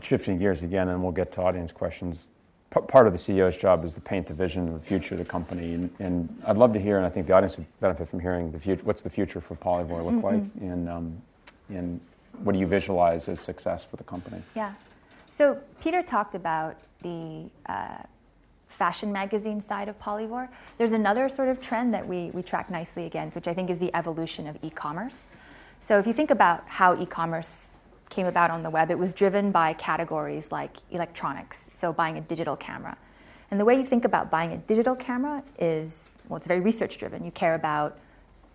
shifting 0.00 0.38
gears 0.38 0.62
again, 0.62 0.88
and 0.88 1.02
we'll 1.02 1.12
get 1.12 1.32
to 1.32 1.42
audience 1.42 1.70
questions. 1.70 2.30
P- 2.74 2.80
part 2.82 3.06
of 3.06 3.12
the 3.12 3.18
CEO's 3.18 3.56
job 3.56 3.84
is 3.84 3.94
to 3.94 4.00
paint 4.00 4.26
the 4.26 4.34
vision 4.34 4.68
of 4.68 4.74
the 4.74 4.86
future 4.86 5.14
of 5.14 5.18
the 5.18 5.24
company, 5.24 5.74
and, 5.74 5.90
and, 5.98 6.42
I'd 6.46 6.56
love 6.56 6.72
to 6.74 6.80
hear, 6.80 6.96
and 6.98 7.06
I 7.06 7.08
think 7.08 7.26
the 7.26 7.32
audience 7.32 7.56
would 7.56 7.66
benefit 7.80 8.08
from 8.08 8.20
hearing 8.20 8.52
the 8.52 8.60
future. 8.60 8.82
What's 8.84 9.02
the 9.02 9.10
future 9.10 9.40
for 9.40 9.56
Polyvore 9.56 10.04
look 10.04 10.14
mm-hmm. 10.14 10.24
like, 10.24 10.42
and 10.60 10.88
um, 10.88 11.22
and 11.68 12.00
what 12.42 12.52
do 12.52 12.58
you 12.58 12.66
visualize 12.66 13.28
as 13.28 13.40
success 13.40 13.84
for 13.84 13.96
the 13.96 14.04
company? 14.04 14.40
Yeah. 14.54 14.74
So 15.32 15.58
Peter 15.80 16.02
talked 16.02 16.34
about 16.34 16.76
the 17.02 17.48
uh, 17.66 17.98
fashion 18.68 19.12
magazine 19.12 19.62
side 19.62 19.88
of 19.88 19.98
Polyvore. 19.98 20.48
There's 20.78 20.92
another 20.92 21.28
sort 21.28 21.48
of 21.48 21.60
trend 21.60 21.92
that 21.94 22.06
we, 22.06 22.30
we 22.30 22.42
track 22.42 22.70
nicely 22.70 23.06
against, 23.06 23.34
which 23.34 23.48
I 23.48 23.54
think 23.54 23.68
is 23.70 23.78
the 23.78 23.94
evolution 23.94 24.46
of 24.46 24.56
e-commerce. 24.62 25.26
So 25.82 25.98
if 25.98 26.06
you 26.06 26.12
think 26.12 26.30
about 26.30 26.64
how 26.66 27.00
e-commerce 27.00 27.69
came 28.10 28.26
about 28.26 28.50
on 28.50 28.62
the 28.62 28.70
web, 28.70 28.90
it 28.90 28.98
was 28.98 29.14
driven 29.14 29.50
by 29.50 29.72
categories 29.74 30.52
like 30.52 30.76
electronics, 30.90 31.70
so 31.74 31.92
buying 31.92 32.18
a 32.18 32.20
digital 32.20 32.56
camera. 32.56 32.98
And 33.50 33.58
the 33.58 33.64
way 33.64 33.76
you 33.76 33.84
think 33.84 34.04
about 34.04 34.30
buying 34.30 34.52
a 34.52 34.58
digital 34.58 34.94
camera 34.94 35.42
is, 35.58 36.10
well, 36.28 36.36
it's 36.36 36.46
very 36.46 36.60
research 36.60 36.98
driven. 36.98 37.24
You 37.24 37.30
care 37.30 37.54
about 37.54 37.98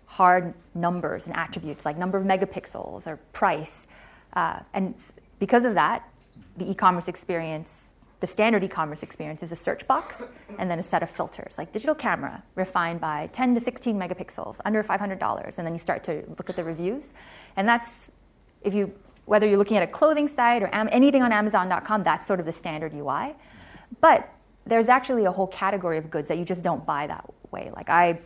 hard 0.06 0.54
numbers 0.74 1.26
and 1.26 1.36
attributes 1.36 1.84
like 1.84 1.98
number 1.98 2.16
of 2.16 2.24
megapixels 2.24 3.06
or 3.06 3.16
price. 3.32 3.86
Uh, 4.34 4.60
and 4.72 4.94
because 5.38 5.64
of 5.64 5.74
that, 5.74 6.08
the 6.56 6.70
e 6.70 6.74
commerce 6.74 7.08
experience, 7.08 7.84
the 8.20 8.26
standard 8.26 8.64
e 8.64 8.68
commerce 8.68 9.02
experience, 9.02 9.42
is 9.42 9.52
a 9.52 9.56
search 9.56 9.86
box 9.86 10.22
and 10.58 10.70
then 10.70 10.78
a 10.78 10.82
set 10.82 11.02
of 11.02 11.10
filters 11.10 11.58
like 11.58 11.72
digital 11.72 11.94
camera 11.94 12.42
refined 12.54 13.00
by 13.00 13.28
10 13.32 13.54
to 13.56 13.60
16 13.60 13.98
megapixels, 13.98 14.58
under 14.64 14.82
$500. 14.82 15.58
And 15.58 15.66
then 15.66 15.74
you 15.74 15.78
start 15.78 16.04
to 16.04 16.24
look 16.38 16.48
at 16.48 16.56
the 16.56 16.64
reviews. 16.64 17.10
And 17.56 17.68
that's, 17.68 17.90
if 18.62 18.72
you 18.72 18.94
whether 19.26 19.46
you're 19.46 19.58
looking 19.58 19.76
at 19.76 19.82
a 19.82 19.86
clothing 19.86 20.28
site 20.28 20.62
or 20.62 20.70
am- 20.72 20.88
anything 20.90 21.22
on 21.22 21.32
Amazon.com, 21.32 22.04
that's 22.04 22.26
sort 22.26 22.40
of 22.40 22.46
the 22.46 22.52
standard 22.52 22.94
UI. 22.94 23.34
But 24.00 24.28
there's 24.64 24.88
actually 24.88 25.24
a 25.24 25.32
whole 25.32 25.46
category 25.46 25.98
of 25.98 26.10
goods 26.10 26.28
that 26.28 26.38
you 26.38 26.44
just 26.44 26.62
don't 26.62 26.84
buy 26.86 27.06
that 27.06 27.24
way. 27.50 27.70
Like 27.74 27.90
I, 27.90 28.18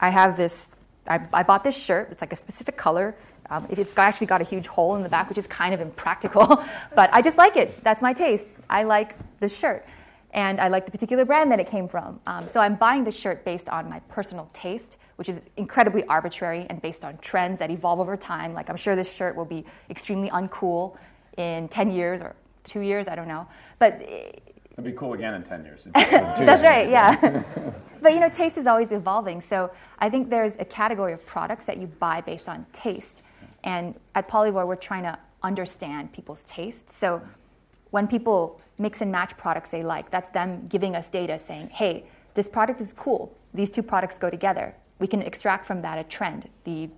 I 0.00 0.10
have 0.10 0.36
this. 0.36 0.72
I, 1.08 1.20
I 1.32 1.42
bought 1.44 1.62
this 1.62 1.82
shirt. 1.82 2.08
It's 2.10 2.20
like 2.20 2.32
a 2.32 2.36
specific 2.36 2.76
color. 2.76 3.14
Um, 3.48 3.66
it's 3.70 3.96
actually 3.96 4.26
got 4.26 4.40
a 4.40 4.44
huge 4.44 4.66
hole 4.66 4.96
in 4.96 5.04
the 5.04 5.08
back, 5.08 5.28
which 5.28 5.38
is 5.38 5.46
kind 5.46 5.72
of 5.72 5.80
impractical. 5.80 6.64
but 6.96 7.10
I 7.12 7.22
just 7.22 7.38
like 7.38 7.56
it. 7.56 7.82
That's 7.84 8.02
my 8.02 8.12
taste. 8.12 8.48
I 8.68 8.82
like 8.82 9.14
this 9.38 9.56
shirt, 9.56 9.86
and 10.32 10.60
I 10.60 10.68
like 10.68 10.84
the 10.84 10.90
particular 10.90 11.24
brand 11.24 11.52
that 11.52 11.60
it 11.60 11.68
came 11.68 11.86
from. 11.86 12.18
Um, 12.26 12.48
so 12.52 12.58
I'm 12.60 12.74
buying 12.74 13.04
this 13.04 13.16
shirt 13.16 13.44
based 13.44 13.68
on 13.68 13.88
my 13.88 14.00
personal 14.08 14.50
taste 14.52 14.96
which 15.16 15.28
is 15.28 15.40
incredibly 15.56 16.04
arbitrary 16.04 16.66
and 16.68 16.80
based 16.80 17.04
on 17.04 17.18
trends 17.18 17.58
that 17.58 17.70
evolve 17.70 18.00
over 18.00 18.16
time. 18.16 18.54
Like, 18.54 18.70
I'm 18.70 18.76
sure 18.76 18.94
this 18.94 19.12
shirt 19.14 19.34
will 19.34 19.44
be 19.44 19.64
extremely 19.90 20.30
uncool 20.30 20.96
in 21.36 21.68
10 21.68 21.90
years 21.90 22.22
or 22.22 22.34
two 22.64 22.80
years, 22.80 23.08
I 23.08 23.14
don't 23.14 23.28
know. 23.28 23.46
But 23.78 24.02
eh, 24.06 24.32
it'll 24.72 24.84
be 24.84 24.92
cool 24.92 25.14
again 25.14 25.34
in 25.34 25.42
10 25.42 25.64
years. 25.64 25.88
That's 25.94 26.62
right, 26.62 26.88
yeah. 26.88 27.42
but 28.02 28.12
you 28.12 28.20
know, 28.20 28.28
taste 28.28 28.58
is 28.58 28.66
always 28.66 28.92
evolving. 28.92 29.40
So 29.40 29.70
I 29.98 30.10
think 30.10 30.28
there's 30.28 30.54
a 30.58 30.64
category 30.64 31.12
of 31.12 31.24
products 31.24 31.64
that 31.66 31.78
you 31.78 31.86
buy 31.86 32.20
based 32.20 32.48
on 32.48 32.66
taste. 32.72 33.22
And 33.64 33.94
at 34.14 34.28
Polyvore, 34.28 34.66
we're 34.66 34.76
trying 34.76 35.04
to 35.04 35.18
understand 35.42 36.12
people's 36.12 36.40
taste. 36.46 36.92
So 36.92 37.22
when 37.90 38.06
people 38.06 38.60
mix 38.78 39.00
and 39.00 39.10
match 39.10 39.36
products 39.38 39.70
they 39.70 39.82
like, 39.82 40.10
that's 40.10 40.30
them 40.30 40.66
giving 40.68 40.94
us 40.94 41.08
data 41.08 41.38
saying, 41.38 41.70
hey, 41.70 42.04
this 42.34 42.48
product 42.48 42.82
is 42.82 42.92
cool. 42.92 43.34
These 43.54 43.70
two 43.70 43.82
products 43.82 44.18
go 44.18 44.28
together 44.28 44.74
we 44.98 45.06
can 45.06 45.22
extract 45.22 45.66
from 45.66 45.82
that 45.82 45.98
a 45.98 46.04
trend, 46.04 46.48
the 46.64 46.88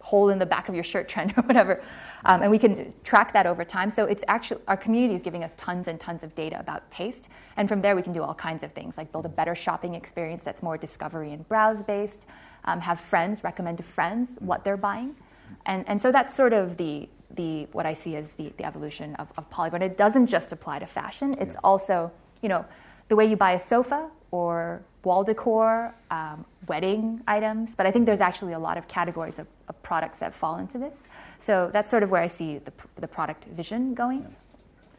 hole 0.00 0.30
in 0.30 0.38
the 0.38 0.46
back 0.46 0.68
of 0.68 0.74
your 0.74 0.84
shirt 0.84 1.08
trend 1.08 1.34
or 1.36 1.42
whatever. 1.42 1.82
Um, 2.24 2.42
and 2.42 2.50
we 2.50 2.58
can 2.58 2.92
track 3.02 3.32
that 3.32 3.46
over 3.46 3.64
time. 3.64 3.90
So 3.90 4.04
it's 4.04 4.22
actually 4.28 4.60
our 4.68 4.76
community 4.76 5.14
is 5.14 5.22
giving 5.22 5.42
us 5.44 5.52
tons 5.56 5.88
and 5.88 5.98
tons 5.98 6.22
of 6.22 6.34
data 6.34 6.58
about 6.58 6.90
taste, 6.90 7.28
and 7.56 7.68
from 7.68 7.80
there 7.80 7.96
we 7.96 8.02
can 8.02 8.12
do 8.12 8.22
all 8.22 8.34
kinds 8.34 8.62
of 8.62 8.72
things 8.72 8.96
like 8.96 9.10
build 9.12 9.26
a 9.26 9.30
better 9.30 9.54
shopping 9.54 9.94
experience 9.94 10.42
that's 10.42 10.62
more 10.62 10.76
discovery 10.76 11.32
and 11.32 11.48
browse 11.48 11.82
based. 11.82 12.26
Um, 12.64 12.80
have 12.80 13.00
friends 13.00 13.42
recommend 13.42 13.78
to 13.78 13.82
friends 13.82 14.36
what 14.40 14.64
they're 14.64 14.76
buying, 14.76 15.16
and 15.64 15.88
and 15.88 16.00
so 16.00 16.12
that's 16.12 16.36
sort 16.36 16.52
of 16.52 16.76
the 16.76 17.08
the 17.30 17.68
what 17.72 17.86
I 17.86 17.94
see 17.94 18.16
as 18.16 18.32
the, 18.32 18.52
the 18.58 18.64
evolution 18.64 19.14
of, 19.14 19.32
of 19.38 19.48
Polyvore. 19.50 19.80
It 19.80 19.96
doesn't 19.96 20.26
just 20.26 20.52
apply 20.52 20.80
to 20.80 20.86
fashion; 20.86 21.34
it's 21.40 21.54
yeah. 21.54 21.60
also 21.64 22.12
you 22.42 22.50
know 22.50 22.66
the 23.08 23.16
way 23.16 23.24
you 23.24 23.36
buy 23.36 23.52
a 23.52 23.60
sofa 23.60 24.10
or 24.30 24.82
wall 25.04 25.24
decor, 25.24 25.94
um, 26.10 26.44
wedding 26.66 27.22
items, 27.26 27.70
but 27.76 27.86
I 27.86 27.90
think 27.90 28.06
there's 28.06 28.20
actually 28.20 28.52
a 28.52 28.58
lot 28.58 28.76
of 28.76 28.86
categories 28.86 29.38
of, 29.38 29.46
of, 29.68 29.82
products 29.82 30.18
that 30.18 30.34
fall 30.34 30.58
into 30.58 30.78
this. 30.78 30.98
So 31.40 31.70
that's 31.72 31.90
sort 31.90 32.02
of 32.02 32.10
where 32.10 32.22
I 32.22 32.28
see 32.28 32.58
the, 32.58 32.72
the 32.96 33.08
product 33.08 33.44
vision 33.46 33.94
going. 33.94 34.26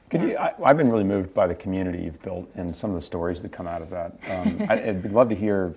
Could 0.09 0.23
you, 0.23 0.37
I, 0.37 0.53
have 0.65 0.77
been 0.77 0.91
really 0.91 1.03
moved 1.03 1.33
by 1.33 1.47
the 1.47 1.55
community 1.55 2.03
you've 2.03 2.21
built 2.21 2.49
and 2.55 2.75
some 2.75 2.89
of 2.89 2.95
the 2.95 3.01
stories 3.01 3.41
that 3.43 3.51
come 3.51 3.67
out 3.67 3.81
of 3.81 3.89
that. 3.91 4.17
Um, 4.27 4.65
I, 4.69 4.91
would 4.91 5.13
love 5.13 5.29
to 5.29 5.35
hear 5.35 5.75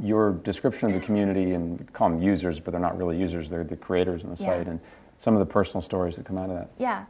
your 0.00 0.32
description 0.32 0.88
of 0.88 0.94
the 0.94 1.00
community 1.00 1.52
and 1.52 1.90
call 1.92 2.10
them 2.10 2.22
users, 2.22 2.60
but 2.60 2.72
they're 2.72 2.80
not 2.80 2.98
really 2.98 3.18
users, 3.18 3.48
they're 3.48 3.64
the 3.64 3.76
creators 3.76 4.24
on 4.24 4.30
the 4.30 4.36
site, 4.36 4.66
and 4.66 4.80
some 5.18 5.34
of 5.34 5.40
the 5.40 5.46
personal 5.46 5.80
stories 5.80 6.16
that 6.16 6.26
come 6.26 6.36
out 6.36 6.50
of 6.50 6.56
that. 6.56 6.70
Yeah. 6.78 7.04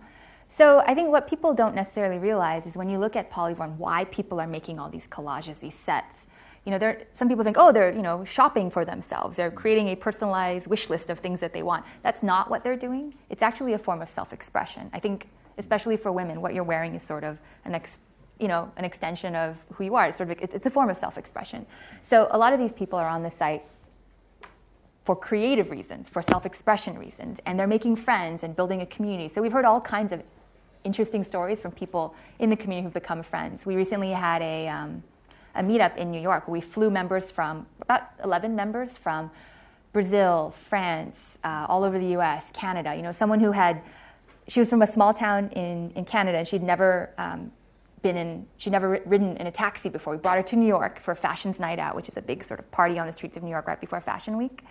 So 0.57 0.85
I 0.87 0.95
think 0.95 1.09
what 1.09 1.29
people 1.29 1.53
don't 1.53 1.75
necessarily 1.75 2.19
realize 2.19 2.65
is 2.67 2.77
when 2.77 2.89
you 2.89 2.99
look 2.99 3.17
at 3.17 3.31
Polyvore, 3.31 3.77
why 3.77 4.05
people 4.05 4.39
are 4.39 4.47
making 4.47 4.79
all 4.79 4.89
these 4.89 5.07
collages, 5.09 5.59
these 5.59 5.75
sets, 5.75 6.24
you 6.65 6.71
know, 6.71 6.97
some 7.13 7.29
people 7.29 7.45
think, 7.45 7.59
oh, 7.59 7.73
they're, 7.73 7.93
you 7.93 8.01
know, 8.01 8.25
shopping 8.25 8.71
for 8.71 8.85
themselves. 8.85 9.37
They're 9.37 9.51
creating 9.51 9.89
a 9.89 9.97
personalized 9.97 10.67
wish 10.67 10.89
list 10.89 11.11
of 11.11 11.19
things 11.19 11.41
that 11.41 11.53
they 11.53 11.63
want. 11.63 11.85
That's 12.03 12.23
not 12.23 12.49
what 12.49 12.65
they're 12.65 12.77
doing. 12.77 13.15
It's 13.29 13.43
actually 13.43 13.75
a 13.75 13.79
form 13.79 14.01
of 14.01 14.09
self-expression. 14.09 14.89
I 14.93 14.99
think, 14.99 15.29
especially 15.59 15.99
for 15.99 16.11
women, 16.11 16.41
what 16.41 16.55
you're 16.55 16.65
wearing 16.65 16.95
is 16.95 17.03
sort 17.03 17.23
of 17.23 17.39
an, 17.67 17.75
ex, 17.75 17.99
you 18.39 18.49
know, 18.49 18.73
an 18.77 18.85
extension 18.85 19.37
of 19.37 19.63
who 19.75 19.85
you 19.85 19.95
are. 19.95 20.07
It's 20.07 20.17
sort 20.17 20.31
of, 20.31 20.39
it's 20.41 20.65
a 20.65 20.71
form 20.71 20.89
of 20.89 20.97
self-expression. 20.97 21.67
So 22.09 22.29
a 22.31 22.39
lot 22.39 22.55
of 22.55 22.59
these 22.59 22.73
people 22.73 22.99
are 22.99 23.09
on 23.09 23.23
the 23.23 23.31
site 23.31 23.63
for 25.05 25.15
creative 25.15 25.71
reasons, 25.71 26.09
for 26.09 26.23
self-expression 26.23 26.99
reasons, 26.99 27.39
and 27.45 27.61
they're 27.61 27.67
making 27.67 27.97
friends 27.97 28.43
and 28.43 28.57
building 28.57 28.81
a 28.81 28.87
community. 28.87 29.33
So 29.33 29.43
we've 29.43 29.53
heard 29.53 29.67
all 29.67 29.83
kinds 29.83 30.13
of 30.13 30.23
interesting 30.83 31.25
stories 31.25 31.61
from 31.61 31.73
people 31.73 32.15
in 32.39 32.49
the 32.49 32.57
community 32.57 32.85
who've 32.85 32.95
become 32.95 33.23
friends. 33.23 33.67
We 33.67 33.77
recently 33.77 34.13
had 34.13 34.41
a 34.41 34.69
um, 34.69 35.03
a 35.55 35.63
meetup 35.63 35.97
in 35.97 36.11
New 36.11 36.21
York. 36.21 36.49
We 36.49 36.61
flew 36.61 36.91
members 36.91 37.31
from 37.31 37.67
about 37.81 38.11
11 38.23 38.55
members 38.55 38.99
from 38.99 39.31
Brazil, 39.93 40.55
France, 40.69 41.17
uh, 41.45 41.67
all 41.69 41.85
over 41.85 41.99
the 41.99 42.17
US, 42.19 42.45
Canada. 42.53 42.95
You 42.95 43.03
know, 43.03 43.13
someone 43.13 43.41
who 43.41 43.53
had, 43.53 43.83
she 44.49 44.61
was 44.61 44.71
from 44.71 44.83
a 44.83 44.87
small 44.87 45.15
town 45.15 45.51
in, 45.51 45.93
in 45.95 46.05
Canada 46.05 46.39
and 46.39 46.49
she'd 46.49 46.63
never 46.63 47.11
um, 47.19 47.53
been 48.03 48.17
in, 48.17 48.47
she'd 48.59 48.71
never 48.71 49.01
ridden 49.07 49.37
in 49.37 49.47
a 49.47 49.53
taxi 49.53 49.89
before. 49.89 50.15
We 50.15 50.19
brought 50.19 50.37
her 50.37 50.43
to 50.43 50.57
New 50.57 50.67
York 50.67 50.99
for 50.99 51.15
Fashions 51.15 51.61
Night 51.61 51.79
Out, 51.79 51.95
which 51.95 52.09
is 52.09 52.17
a 52.17 52.23
big 52.23 52.43
sort 52.45 52.61
of 52.61 52.71
party 52.71 52.99
on 52.99 53.07
the 53.07 53.13
streets 53.13 53.37
of 53.37 53.43
New 53.43 53.51
York 53.51 53.67
right 53.67 53.81
before 53.81 54.01
Fashion 54.01 54.37
Week. 54.37 54.63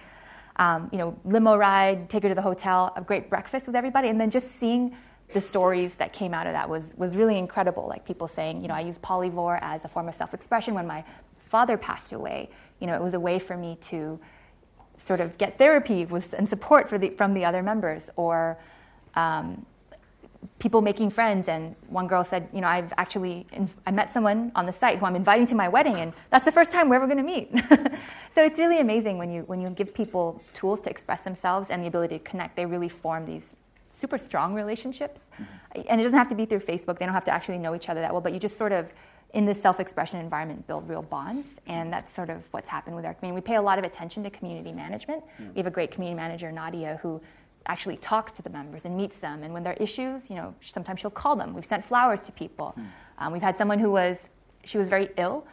Um, 0.57 0.89
you 0.91 0.99
know, 0.99 1.17
limo 1.25 1.55
ride, 1.55 2.09
take 2.09 2.23
her 2.23 2.29
to 2.29 2.35
the 2.35 2.41
hotel, 2.41 2.93
a 2.95 3.01
great 3.01 3.29
breakfast 3.29 3.65
with 3.65 3.75
everybody, 3.75 4.09
and 4.09 4.21
then 4.21 4.29
just 4.29 4.59
seeing 4.59 4.95
the 5.29 5.41
stories 5.41 5.91
that 5.97 6.13
came 6.13 6.33
out 6.33 6.47
of 6.47 6.53
that 6.53 6.69
was, 6.69 6.93
was 6.95 7.15
really 7.15 7.37
incredible. 7.37 7.87
Like 7.87 8.05
people 8.05 8.27
saying, 8.27 8.61
you 8.61 8.67
know, 8.67 8.75
I 8.75 8.81
use 8.81 8.97
Polyvore 8.99 9.59
as 9.61 9.83
a 9.85 9.87
form 9.87 10.07
of 10.07 10.15
self 10.15 10.33
expression 10.33 10.73
when 10.73 10.87
my 10.87 11.03
father 11.39 11.77
passed 11.77 12.13
away. 12.13 12.49
You 12.79 12.87
know, 12.87 12.95
it 12.95 13.01
was 13.01 13.13
a 13.13 13.19
way 13.19 13.39
for 13.39 13.57
me 13.57 13.77
to 13.81 14.19
sort 14.97 15.19
of 15.19 15.37
get 15.37 15.57
therapy 15.57 16.07
and 16.37 16.47
support 16.47 16.89
the, 16.89 17.09
from 17.09 17.33
the 17.33 17.45
other 17.45 17.63
members. 17.63 18.03
Or 18.15 18.59
um, 19.15 19.65
people 20.59 20.81
making 20.81 21.09
friends. 21.09 21.47
And 21.47 21.75
one 21.87 22.07
girl 22.07 22.23
said, 22.23 22.47
you 22.53 22.61
know, 22.61 22.67
I've 22.67 22.93
actually, 22.97 23.45
I 23.85 23.91
met 23.91 24.11
someone 24.11 24.51
on 24.55 24.65
the 24.65 24.73
site 24.73 24.99
who 24.99 25.05
I'm 25.05 25.15
inviting 25.15 25.45
to 25.47 25.55
my 25.55 25.67
wedding, 25.67 25.95
and 25.95 26.13
that's 26.29 26.45
the 26.45 26.51
first 26.51 26.71
time 26.71 26.89
we're 26.89 26.95
ever 26.95 27.07
going 27.07 27.17
to 27.17 27.23
meet. 27.23 27.51
so 28.35 28.43
it's 28.43 28.59
really 28.59 28.79
amazing 28.79 29.17
when 29.17 29.31
you, 29.31 29.41
when 29.43 29.61
you 29.61 29.69
give 29.69 29.93
people 29.93 30.41
tools 30.53 30.79
to 30.81 30.89
express 30.89 31.21
themselves 31.21 31.69
and 31.69 31.83
the 31.83 31.87
ability 31.87 32.19
to 32.19 32.23
connect, 32.23 32.55
they 32.55 32.65
really 32.65 32.89
form 32.89 33.25
these 33.25 33.43
super 34.03 34.17
strong 34.17 34.53
relationships. 34.53 35.21
Mm-hmm. 35.21 35.81
And 35.87 36.01
it 36.01 36.03
doesn't 36.03 36.19
have 36.19 36.27
to 36.27 36.35
be 36.35 36.45
through 36.45 36.59
Facebook, 36.59 36.99
they 36.99 37.05
don't 37.05 37.15
have 37.15 37.23
to 37.31 37.33
actually 37.33 37.57
know 37.57 37.73
each 37.73 37.87
other 37.87 38.01
that 38.01 38.11
well, 38.11 38.19
but 38.19 38.33
you 38.33 38.39
just 38.39 38.57
sort 38.57 38.73
of, 38.73 38.91
in 39.33 39.45
this 39.45 39.59
self 39.61 39.79
expression 39.79 40.19
environment, 40.19 40.67
build 40.67 40.87
real 40.89 41.01
bonds. 41.01 41.47
And 41.67 41.91
that's 41.91 42.13
sort 42.13 42.29
of 42.29 42.43
what's 42.51 42.67
happened 42.67 42.97
with 42.97 43.05
our 43.05 43.13
community. 43.13 43.41
We 43.41 43.45
pay 43.53 43.55
a 43.55 43.61
lot 43.61 43.79
of 43.79 43.85
attention 43.85 44.23
to 44.23 44.29
community 44.29 44.73
management. 44.73 45.23
Mm-hmm. 45.23 45.53
We 45.53 45.57
have 45.61 45.67
a 45.67 45.75
great 45.77 45.91
community 45.91 46.17
manager, 46.17 46.51
Nadia, 46.51 46.99
who 47.01 47.21
actually 47.65 47.95
talks 47.97 48.33
to 48.33 48.41
the 48.41 48.49
members 48.49 48.81
and 48.83 48.97
meets 48.97 49.17
them. 49.19 49.41
And 49.43 49.53
when 49.53 49.63
there 49.63 49.71
are 49.71 49.83
issues, 49.87 50.29
you 50.29 50.35
know, 50.35 50.53
sometimes 50.59 50.99
she'll 50.99 51.09
call 51.23 51.37
them. 51.37 51.53
We've 51.53 51.65
sent 51.65 51.85
flowers 51.85 52.21
to 52.23 52.31
people. 52.33 52.75
Mm. 52.77 52.87
Um, 53.19 53.33
we've 53.33 53.41
had 53.41 53.55
someone 53.55 53.79
who 53.79 53.89
was, 53.89 54.17
she 54.65 54.77
was 54.77 54.89
very 54.89 55.09
ill. 55.17 55.47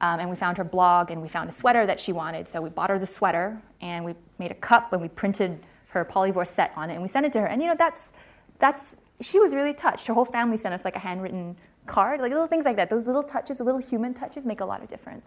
Um, 0.00 0.20
and 0.20 0.30
we 0.30 0.36
found 0.36 0.58
her 0.58 0.64
blog 0.64 1.10
and 1.10 1.20
we 1.20 1.28
found 1.28 1.48
a 1.50 1.52
sweater 1.52 1.84
that 1.86 1.98
she 1.98 2.12
wanted. 2.12 2.48
So 2.48 2.62
we 2.62 2.70
bought 2.70 2.90
her 2.90 2.98
the 2.98 3.06
sweater 3.06 3.60
and 3.80 4.04
we 4.04 4.14
made 4.38 4.52
a 4.52 4.60
cup 4.70 4.92
and 4.92 5.02
we 5.02 5.08
printed 5.08 5.58
her 5.98 6.04
polyvore 6.04 6.46
set 6.46 6.72
on 6.76 6.90
it, 6.90 6.94
and 6.94 7.02
we 7.02 7.08
sent 7.08 7.26
it 7.26 7.32
to 7.32 7.40
her. 7.40 7.46
And 7.46 7.60
you 7.62 7.68
know, 7.68 7.74
that's 7.76 8.10
that's 8.58 8.96
she 9.20 9.38
was 9.38 9.54
really 9.54 9.74
touched. 9.74 10.06
Her 10.06 10.14
whole 10.14 10.24
family 10.24 10.56
sent 10.56 10.74
us 10.74 10.84
like 10.84 10.96
a 10.96 11.00
handwritten 11.00 11.56
card, 11.86 12.20
like 12.20 12.30
little 12.30 12.46
things 12.46 12.64
like 12.64 12.76
that. 12.76 12.90
Those 12.90 13.06
little 13.06 13.22
touches, 13.22 13.58
the 13.58 13.64
little 13.64 13.80
human 13.80 14.14
touches, 14.14 14.44
make 14.44 14.60
a 14.60 14.64
lot 14.64 14.82
of 14.82 14.88
difference. 14.88 15.26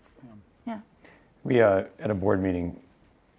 Yeah. 0.68 0.80
We 1.44 1.62
uh, 1.62 1.84
at 2.00 2.12
a 2.12 2.14
board 2.14 2.42
meeting, 2.42 2.80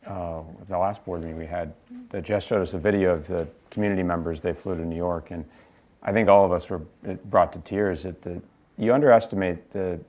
uh, 0.07 0.43
the 0.69 0.79
last 0.79 1.05
board 1.05 1.21
meeting 1.21 1.39
we 1.39 1.47
had, 1.47 1.73
that 2.11 2.23
Jess 2.23 2.45
showed 2.45 2.63
us 2.63 2.75
a 2.75 2.79
video 2.79 3.13
of 3.13 3.27
the 3.27 3.47
community 3.71 4.03
members. 4.03 4.41
They 4.41 4.53
flew 4.53 4.75
to 4.77 4.85
New 4.85 4.97
York, 4.97 5.31
and 5.31 5.45
I 6.03 6.13
think 6.13 6.29
all 6.29 6.45
of 6.45 6.53
us 6.53 6.71
were 6.71 6.83
brought 7.27 7.53
to 7.53 7.59
tears 7.61 8.05
at 8.05 8.23
the. 8.23 8.41
You 8.79 8.95
underestimate 8.95 9.71
the 9.73 10.01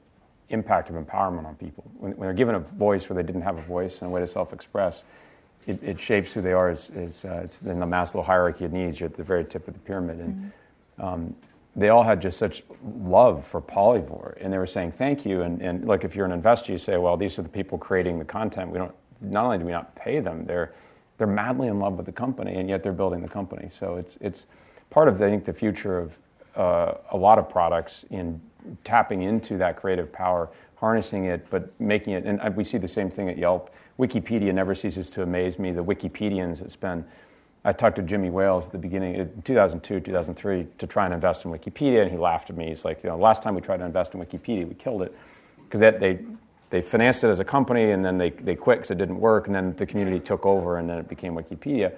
impact 0.49 0.89
of 0.89 0.95
empowerment 0.95 1.45
on 1.45 1.55
people 1.55 1.83
when, 1.97 2.11
when 2.13 2.27
they're 2.27 2.33
given 2.33 2.55
a 2.55 2.59
voice 2.59 3.09
where 3.09 3.15
they 3.15 3.23
didn't 3.23 3.41
have 3.41 3.57
a 3.57 3.61
voice 3.63 4.01
and 4.01 4.09
a 4.09 4.13
way 4.13 4.21
to 4.21 4.27
self-express. 4.27 5.03
It, 5.67 5.81
it 5.83 5.99
shapes 5.99 6.33
who 6.33 6.41
they 6.41 6.53
are. 6.53 6.71
Uh, 6.71 6.75
it's 7.03 7.23
in 7.23 7.79
the 7.79 7.85
Maslow 7.85 8.23
hierarchy 8.23 8.65
of 8.65 8.73
needs. 8.73 8.99
You're 8.99 9.09
at 9.09 9.15
the 9.15 9.23
very 9.23 9.45
tip 9.45 9.67
of 9.67 9.73
the 9.73 9.79
pyramid, 9.79 10.19
and 10.19 10.35
mm-hmm. 10.35 11.05
um, 11.05 11.35
they 11.75 11.89
all 11.89 12.03
had 12.03 12.21
just 12.21 12.37
such 12.37 12.63
love 12.83 13.45
for 13.45 13.61
Polyvore, 13.61 14.37
and 14.41 14.51
they 14.51 14.57
were 14.57 14.67
saying 14.67 14.93
thank 14.93 15.25
you. 15.25 15.41
And, 15.41 15.61
and 15.61 15.85
like 15.85 16.03
if 16.03 16.15
you're 16.15 16.25
an 16.25 16.31
investor, 16.31 16.71
you 16.71 16.77
say, 16.77 16.97
well, 16.97 17.15
these 17.15 17.37
are 17.39 17.43
the 17.43 17.49
people 17.49 17.77
creating 17.77 18.19
the 18.19 18.25
content. 18.25 18.71
We 18.71 18.77
don't. 18.77 18.93
Not 19.23 19.45
only 19.45 19.59
do 19.59 19.65
we 19.65 19.71
not 19.71 19.95
pay 19.95 20.19
them, 20.19 20.45
they're 20.45 20.73
they're 21.17 21.27
madly 21.27 21.67
in 21.67 21.77
love 21.77 21.93
with 21.93 22.07
the 22.07 22.11
company, 22.11 22.55
and 22.55 22.67
yet 22.67 22.81
they're 22.81 22.91
building 22.91 23.21
the 23.21 23.29
company. 23.29 23.69
So 23.69 23.95
it's 23.95 24.17
it's 24.21 24.47
part 24.89 25.07
of 25.07 25.21
I 25.21 25.29
think 25.29 25.45
the 25.45 25.53
future 25.53 25.99
of 25.99 26.17
uh, 26.55 26.95
a 27.11 27.17
lot 27.17 27.37
of 27.37 27.47
products 27.47 28.05
in 28.09 28.41
tapping 28.83 29.21
into 29.21 29.57
that 29.57 29.77
creative 29.77 30.11
power, 30.11 30.49
harnessing 30.75 31.25
it, 31.25 31.47
but 31.49 31.79
making 31.79 32.13
it. 32.13 32.25
And 32.25 32.55
we 32.55 32.63
see 32.63 32.77
the 32.77 32.87
same 32.87 33.09
thing 33.09 33.29
at 33.29 33.37
Yelp. 33.37 33.73
Wikipedia 34.01 34.51
never 34.51 34.73
ceases 34.73 35.11
to 35.11 35.21
amaze 35.21 35.59
me. 35.59 35.71
The 35.71 35.83
Wikipedians 35.83 36.59
that 36.59 36.71
spend 36.71 37.05
I 37.63 37.71
talked 37.71 37.97
to 37.97 38.01
Jimmy 38.01 38.31
Wales 38.31 38.65
at 38.65 38.71
the 38.71 38.79
beginning, 38.79 39.15
in 39.15 39.41
2002, 39.43 39.99
2003, 39.99 40.67
to 40.79 40.87
try 40.87 41.05
and 41.05 41.13
invest 41.13 41.45
in 41.45 41.51
Wikipedia, 41.51 42.01
and 42.01 42.09
he 42.09 42.17
laughed 42.17 42.49
at 42.49 42.57
me. 42.57 42.69
He's 42.69 42.83
like, 42.83 43.03
you 43.03 43.09
know, 43.09 43.17
last 43.17 43.43
time 43.43 43.53
we 43.53 43.61
tried 43.61 43.77
to 43.77 43.85
invest 43.85 44.15
in 44.15 44.19
Wikipedia, 44.19 44.67
we 44.67 44.73
killed 44.73 45.03
it 45.03 45.15
because 45.57 45.79
they, 45.79 45.91
they, 45.91 46.19
they 46.71 46.81
financed 46.81 47.23
it 47.23 47.27
as 47.27 47.37
a 47.37 47.43
company, 47.43 47.91
and 47.91 48.03
then 48.03 48.17
they, 48.17 48.31
they 48.31 48.55
quit 48.55 48.79
because 48.79 48.89
it 48.89 48.97
didn't 48.97 49.19
work, 49.19 49.45
and 49.45 49.55
then 49.55 49.75
the 49.75 49.85
community 49.85 50.19
took 50.19 50.43
over, 50.43 50.77
and 50.77 50.89
then 50.89 50.97
it 50.97 51.07
became 51.07 51.35
Wikipedia. 51.35 51.95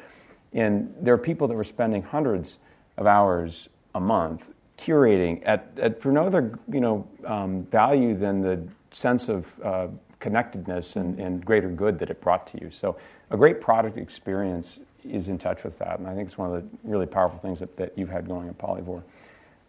And 0.51 0.93
there 0.99 1.13
are 1.13 1.17
people 1.17 1.47
that 1.47 1.55
were 1.55 1.63
spending 1.63 2.03
hundreds 2.03 2.59
of 2.97 3.07
hours 3.07 3.69
a 3.95 4.01
month 4.01 4.49
curating 4.77 5.41
at, 5.45 5.67
at 5.77 6.01
for 6.01 6.11
no 6.11 6.25
other 6.25 6.59
you 6.69 6.81
know 6.81 7.07
um, 7.25 7.63
value 7.65 8.17
than 8.17 8.41
the 8.41 8.61
sense 8.91 9.29
of 9.29 9.53
uh, 9.63 9.87
connectedness 10.23 10.95
and, 10.95 11.19
and 11.19 11.45
greater 11.45 11.67
good 11.67 11.99
that 11.99 12.09
it 12.09 12.21
brought 12.21 12.47
to 12.47 12.61
you. 12.61 12.71
So 12.71 12.95
a 13.29 13.35
great 13.35 13.59
product 13.59 13.97
experience 13.97 14.79
is 15.03 15.27
in 15.27 15.37
touch 15.37 15.65
with 15.65 15.77
that. 15.79 15.99
And 15.99 16.07
I 16.07 16.15
think 16.15 16.27
it's 16.27 16.37
one 16.37 16.55
of 16.55 16.63
the 16.63 16.77
really 16.85 17.05
powerful 17.05 17.37
things 17.39 17.59
that, 17.59 17.75
that 17.75 17.97
you've 17.97 18.09
had 18.09 18.25
going 18.25 18.47
at 18.47 18.57
Polyvore. 18.57 19.03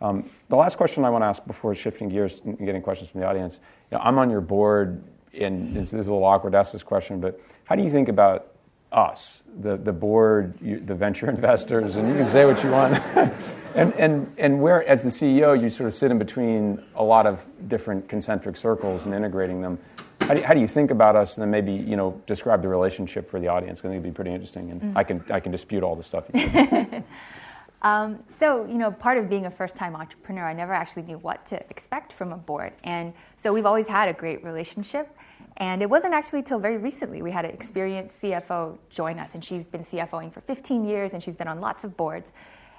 Um, 0.01 0.31
the 0.49 0.57
last 0.57 0.77
question 0.77 1.05
I 1.05 1.11
want 1.11 1.23
to 1.23 1.27
ask 1.27 1.45
before 1.45 1.75
shifting 1.75 2.09
gears 2.09 2.41
and 2.45 2.57
getting 2.59 2.83
questions 2.83 3.11
from 3.11 3.21
the 3.21 3.27
audience, 3.27 3.59
you 3.91 3.99
know, 3.99 4.05
I'm 4.05 4.17
on 4.19 4.31
your 4.31 4.41
board, 4.41 5.03
and 5.37 5.75
this 5.75 5.93
is 5.93 6.07
a 6.07 6.13
little 6.13 6.25
awkward 6.25 6.53
to 6.53 6.59
ask 6.59 6.73
this 6.73 6.85
question, 6.85 7.21
but 7.21 7.41
how 7.65 7.75
do 7.75 7.83
you 7.83 7.91
think 7.91 8.09
about 8.09 8.55
us, 8.93 9.43
the, 9.61 9.77
the 9.77 9.93
board, 9.93 10.55
you, 10.63 10.79
the 10.79 10.95
venture 10.95 11.29
investors, 11.37 11.97
and 11.97 12.09
you 12.09 12.15
can 12.15 12.29
say 12.29 12.45
what 12.45 12.63
you 12.63 12.71
want. 12.71 12.95
and, 13.75 13.93
and, 13.95 14.33
and 14.39 14.63
where, 14.63 14.87
as 14.87 15.03
the 15.03 15.11
CEO, 15.11 15.61
you 15.61 15.69
sort 15.69 15.89
of 15.89 15.95
sit 15.95 16.13
in 16.13 16.19
between 16.19 16.81
a 16.95 17.03
lot 17.03 17.27
of 17.27 17.45
different 17.69 18.09
concentric 18.09 18.57
circles 18.57 19.05
and 19.05 19.15
integrating 19.15 19.61
them. 19.61 19.79
How 20.25 20.33
do, 20.33 20.41
you, 20.41 20.47
how 20.47 20.55
do 20.55 20.61
you 20.61 20.67
think 20.67 20.91
about 20.91 21.17
us, 21.17 21.37
and 21.37 21.43
then 21.43 21.51
maybe 21.51 21.73
you 21.73 21.97
know 21.97 22.19
describe 22.27 22.63
the 22.63 22.69
relationship 22.69 23.29
for 23.29 23.39
the 23.39 23.49
audience? 23.49 23.81
I 23.81 23.83
think 23.83 23.93
it'd 23.93 24.03
be 24.05 24.11
pretty 24.11 24.33
interesting, 24.33 24.71
and 24.71 24.81
mm-hmm. 24.81 24.97
I 24.97 25.05
can 25.05 25.23
I 25.29 25.39
can 25.39 25.53
dispute 25.53 25.83
all 25.83 25.95
the 25.95 26.03
stuff. 26.03 26.25
um, 27.83 28.19
so 28.41 28.65
you 28.65 28.79
know, 28.79 28.91
part 28.91 29.19
of 29.19 29.29
being 29.29 29.45
a 29.45 29.51
first-time 29.51 29.95
entrepreneur, 29.95 30.45
I 30.45 30.55
never 30.55 30.73
actually 30.73 31.03
knew 31.03 31.19
what 31.19 31.45
to 31.47 31.61
expect 31.69 32.11
from 32.15 32.33
a 32.33 32.39
board, 32.39 32.73
and 32.85 33.13
so 33.43 33.53
we've 33.53 33.67
always 33.67 33.87
had 33.87 34.09
a 34.09 34.15
great 34.15 34.43
relationship. 34.43 35.15
And 35.59 35.83
it 35.83 35.89
wasn't 35.89 36.15
actually 36.15 36.43
till 36.43 36.59
very 36.59 36.79
recently 36.79 37.23
we 37.23 37.31
had 37.31 37.45
an 37.45 37.53
experienced 37.53 38.21
CFO 38.21 38.77
join 38.91 39.21
us, 39.21 39.35
and 39.35 39.45
she's 39.45 39.69
been 39.69 39.85
CFOing 39.85 40.33
for 40.33 40.41
15 40.41 40.85
years, 40.85 41.13
and 41.13 41.23
she's 41.23 41.37
been 41.37 41.47
on 41.47 41.61
lots 41.61 41.85
of 41.85 41.97
boards. 41.97 42.33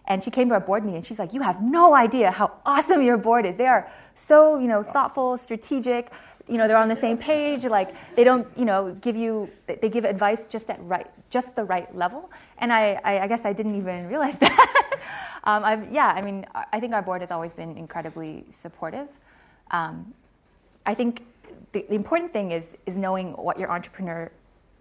And 0.08 0.22
she 0.22 0.30
came 0.30 0.50
to 0.50 0.56
our 0.56 0.60
board 0.60 0.84
meeting, 0.84 0.98
and 0.98 1.06
she's 1.06 1.20
like, 1.20 1.32
"You 1.32 1.42
have 1.42 1.62
no 1.62 1.94
idea 1.94 2.32
how 2.32 2.52
awesome 2.66 3.02
your 3.02 3.18
board 3.18 3.46
is. 3.46 3.56
They 3.56 3.68
are 3.68 3.90
so, 4.16 4.60
you 4.60 4.68
know, 4.68 4.84
thoughtful, 4.84 5.38
strategic 5.38 6.12
you 6.48 6.58
know 6.58 6.68
they're 6.68 6.78
on 6.78 6.90
the 6.90 6.96
same 6.96 7.18
page 7.18 7.64
like 7.66 7.96
they 8.16 8.24
don't 8.24 8.48
you 8.58 8.66
know 8.66 8.96
give 9.02 9.16
you 9.16 9.50
they 9.68 9.90
give 9.90 10.06
advice 10.06 10.46
just 10.50 10.70
at 10.70 10.84
right 10.84 11.08
just 11.30 11.56
the 11.56 11.64
right 11.64 11.94
level. 11.96 12.32
And 12.60 12.72
i 12.72 13.00
i, 13.04 13.20
I 13.20 13.28
guess 13.28 13.46
i 13.46 13.54
didn't 13.54 13.76
even 13.76 14.08
realize 14.14 14.38
that. 14.38 15.00
Um, 15.44 15.64
I've, 15.64 15.92
yeah 15.92 16.08
i 16.08 16.22
mean 16.22 16.46
i 16.74 16.80
think 16.80 16.94
our 16.94 17.02
board 17.02 17.22
has 17.22 17.32
always 17.32 17.52
been 17.52 17.78
incredibly 17.78 18.46
supportive. 18.62 19.08
Um, 19.72 20.14
i 20.86 20.94
think 20.94 21.24
the, 21.72 21.86
the, 21.90 21.96
important 21.96 22.32
thing 22.34 22.52
is 22.52 22.64
is 22.86 22.96
knowing 22.96 23.34
what 23.34 23.60
your 23.60 23.72
entrepreneur 23.72 24.32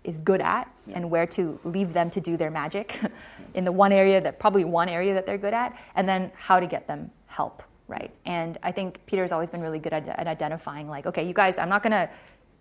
is 0.05 0.21
good 0.21 0.41
at 0.41 0.71
yeah. 0.87 0.97
and 0.97 1.11
where 1.11 1.27
to 1.27 1.59
leave 1.65 1.93
them 1.95 2.11
to 2.11 2.21
do 2.21 2.37
their 2.37 2.51
magic 2.51 3.01
in 3.55 3.65
the 3.65 3.73
one 3.73 3.93
area 3.93 4.21
that 4.21 4.39
probably 4.39 4.65
one 4.65 4.89
area 4.89 5.15
that 5.15 5.25
they're 5.25 5.39
good 5.39 5.55
at 5.55 5.77
and 5.97 6.09
then 6.09 6.31
how 6.37 6.61
to 6.61 6.67
get 6.67 6.87
them 6.87 7.11
help 7.27 7.63
right? 7.89 8.11
And 8.25 8.59
I 8.63 8.73
think 8.73 8.99
Peter's 9.07 9.33
always 9.33 9.51
been 9.51 9.61
really 9.61 9.79
good 9.79 9.93
at, 9.93 10.09
at 10.09 10.27
identifying, 10.27 10.89
like, 10.89 11.07
okay, 11.07 11.27
you 11.27 11.35
guys, 11.35 11.59
I'm 11.59 11.69
not 11.69 11.83
going 11.83 11.93
to 11.93 12.09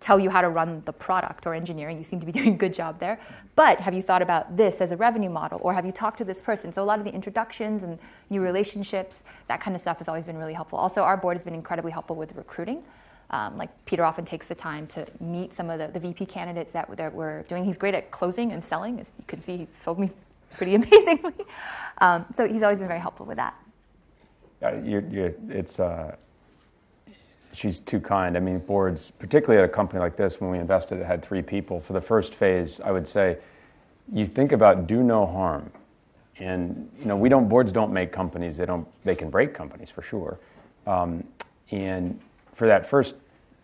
tell 0.00 0.20
you 0.20 0.28
how 0.28 0.42
to 0.42 0.50
run 0.50 0.82
the 0.84 0.92
product 0.92 1.46
or 1.46 1.54
engineering. 1.54 1.96
You 1.96 2.04
seem 2.04 2.20
to 2.20 2.26
be 2.26 2.32
doing 2.40 2.54
a 2.54 2.56
good 2.56 2.74
job 2.74 3.00
there. 3.00 3.18
But 3.56 3.80
have 3.80 3.94
you 3.94 4.02
thought 4.02 4.22
about 4.22 4.56
this 4.56 4.80
as 4.80 4.92
a 4.92 4.96
revenue 4.96 5.30
model? 5.30 5.60
Or 5.62 5.72
have 5.72 5.86
you 5.86 5.92
talked 5.92 6.18
to 6.18 6.24
this 6.24 6.42
person? 6.42 6.72
So 6.72 6.82
a 6.82 6.84
lot 6.84 6.98
of 6.98 7.04
the 7.04 7.12
introductions 7.12 7.84
and 7.84 7.98
new 8.28 8.42
relationships, 8.42 9.22
that 9.48 9.60
kind 9.60 9.74
of 9.74 9.80
stuff 9.80 9.98
has 9.98 10.08
always 10.08 10.24
been 10.24 10.36
really 10.36 10.52
helpful. 10.52 10.78
Also, 10.78 11.02
our 11.02 11.16
board 11.16 11.36
has 11.36 11.44
been 11.44 11.54
incredibly 11.54 11.90
helpful 11.90 12.16
with 12.16 12.34
recruiting. 12.34 12.82
Um, 13.30 13.56
like 13.56 13.70
Peter 13.86 14.04
often 14.04 14.24
takes 14.26 14.46
the 14.46 14.54
time 14.54 14.86
to 14.88 15.06
meet 15.20 15.54
some 15.54 15.70
of 15.70 15.78
the, 15.78 15.88
the 15.88 15.98
VP 15.98 16.26
candidates 16.26 16.72
that, 16.72 16.94
that 16.96 17.14
we're 17.14 17.42
doing. 17.44 17.64
He's 17.64 17.78
great 17.78 17.94
at 17.94 18.10
closing 18.10 18.52
and 18.52 18.62
selling. 18.62 19.00
As 19.00 19.10
you 19.18 19.24
can 19.26 19.42
see, 19.42 19.56
he 19.56 19.68
sold 19.74 19.98
me 19.98 20.10
pretty 20.56 20.74
amazingly. 20.74 21.32
Um, 21.98 22.26
so 22.36 22.46
he's 22.46 22.62
always 22.62 22.78
been 22.78 22.88
very 22.88 23.00
helpful 23.00 23.24
with 23.24 23.38
that. 23.38 23.54
Uh, 24.62 24.76
you're, 24.82 25.02
you're, 25.10 25.34
it's, 25.48 25.78
uh, 25.78 26.16
she's 27.52 27.80
too 27.80 28.00
kind. 28.00 28.36
I 28.36 28.40
mean, 28.40 28.58
boards, 28.58 29.10
particularly 29.10 29.62
at 29.62 29.68
a 29.68 29.72
company 29.72 30.00
like 30.00 30.16
this, 30.16 30.40
when 30.40 30.50
we 30.50 30.58
invested, 30.58 30.98
it 30.98 31.06
had 31.06 31.22
three 31.22 31.42
people. 31.42 31.80
For 31.80 31.92
the 31.92 32.00
first 32.00 32.34
phase, 32.34 32.80
I 32.80 32.90
would 32.90 33.06
say, 33.06 33.38
you 34.12 34.26
think 34.26 34.52
about 34.52 34.86
do 34.86 35.02
no 35.02 35.26
harm. 35.26 35.70
And 36.38 36.90
you 36.98 37.06
know, 37.06 37.16
we 37.16 37.28
don't 37.28 37.48
boards 37.48 37.72
don't 37.72 37.92
make 37.92 38.10
companies. 38.10 38.56
They 38.56 38.66
don't. 38.66 38.86
They 39.04 39.14
can 39.14 39.30
break 39.30 39.54
companies 39.54 39.88
for 39.88 40.02
sure. 40.02 40.40
Um, 40.86 41.24
and 41.70 42.20
for 42.54 42.66
that 42.66 42.84
first 42.84 43.14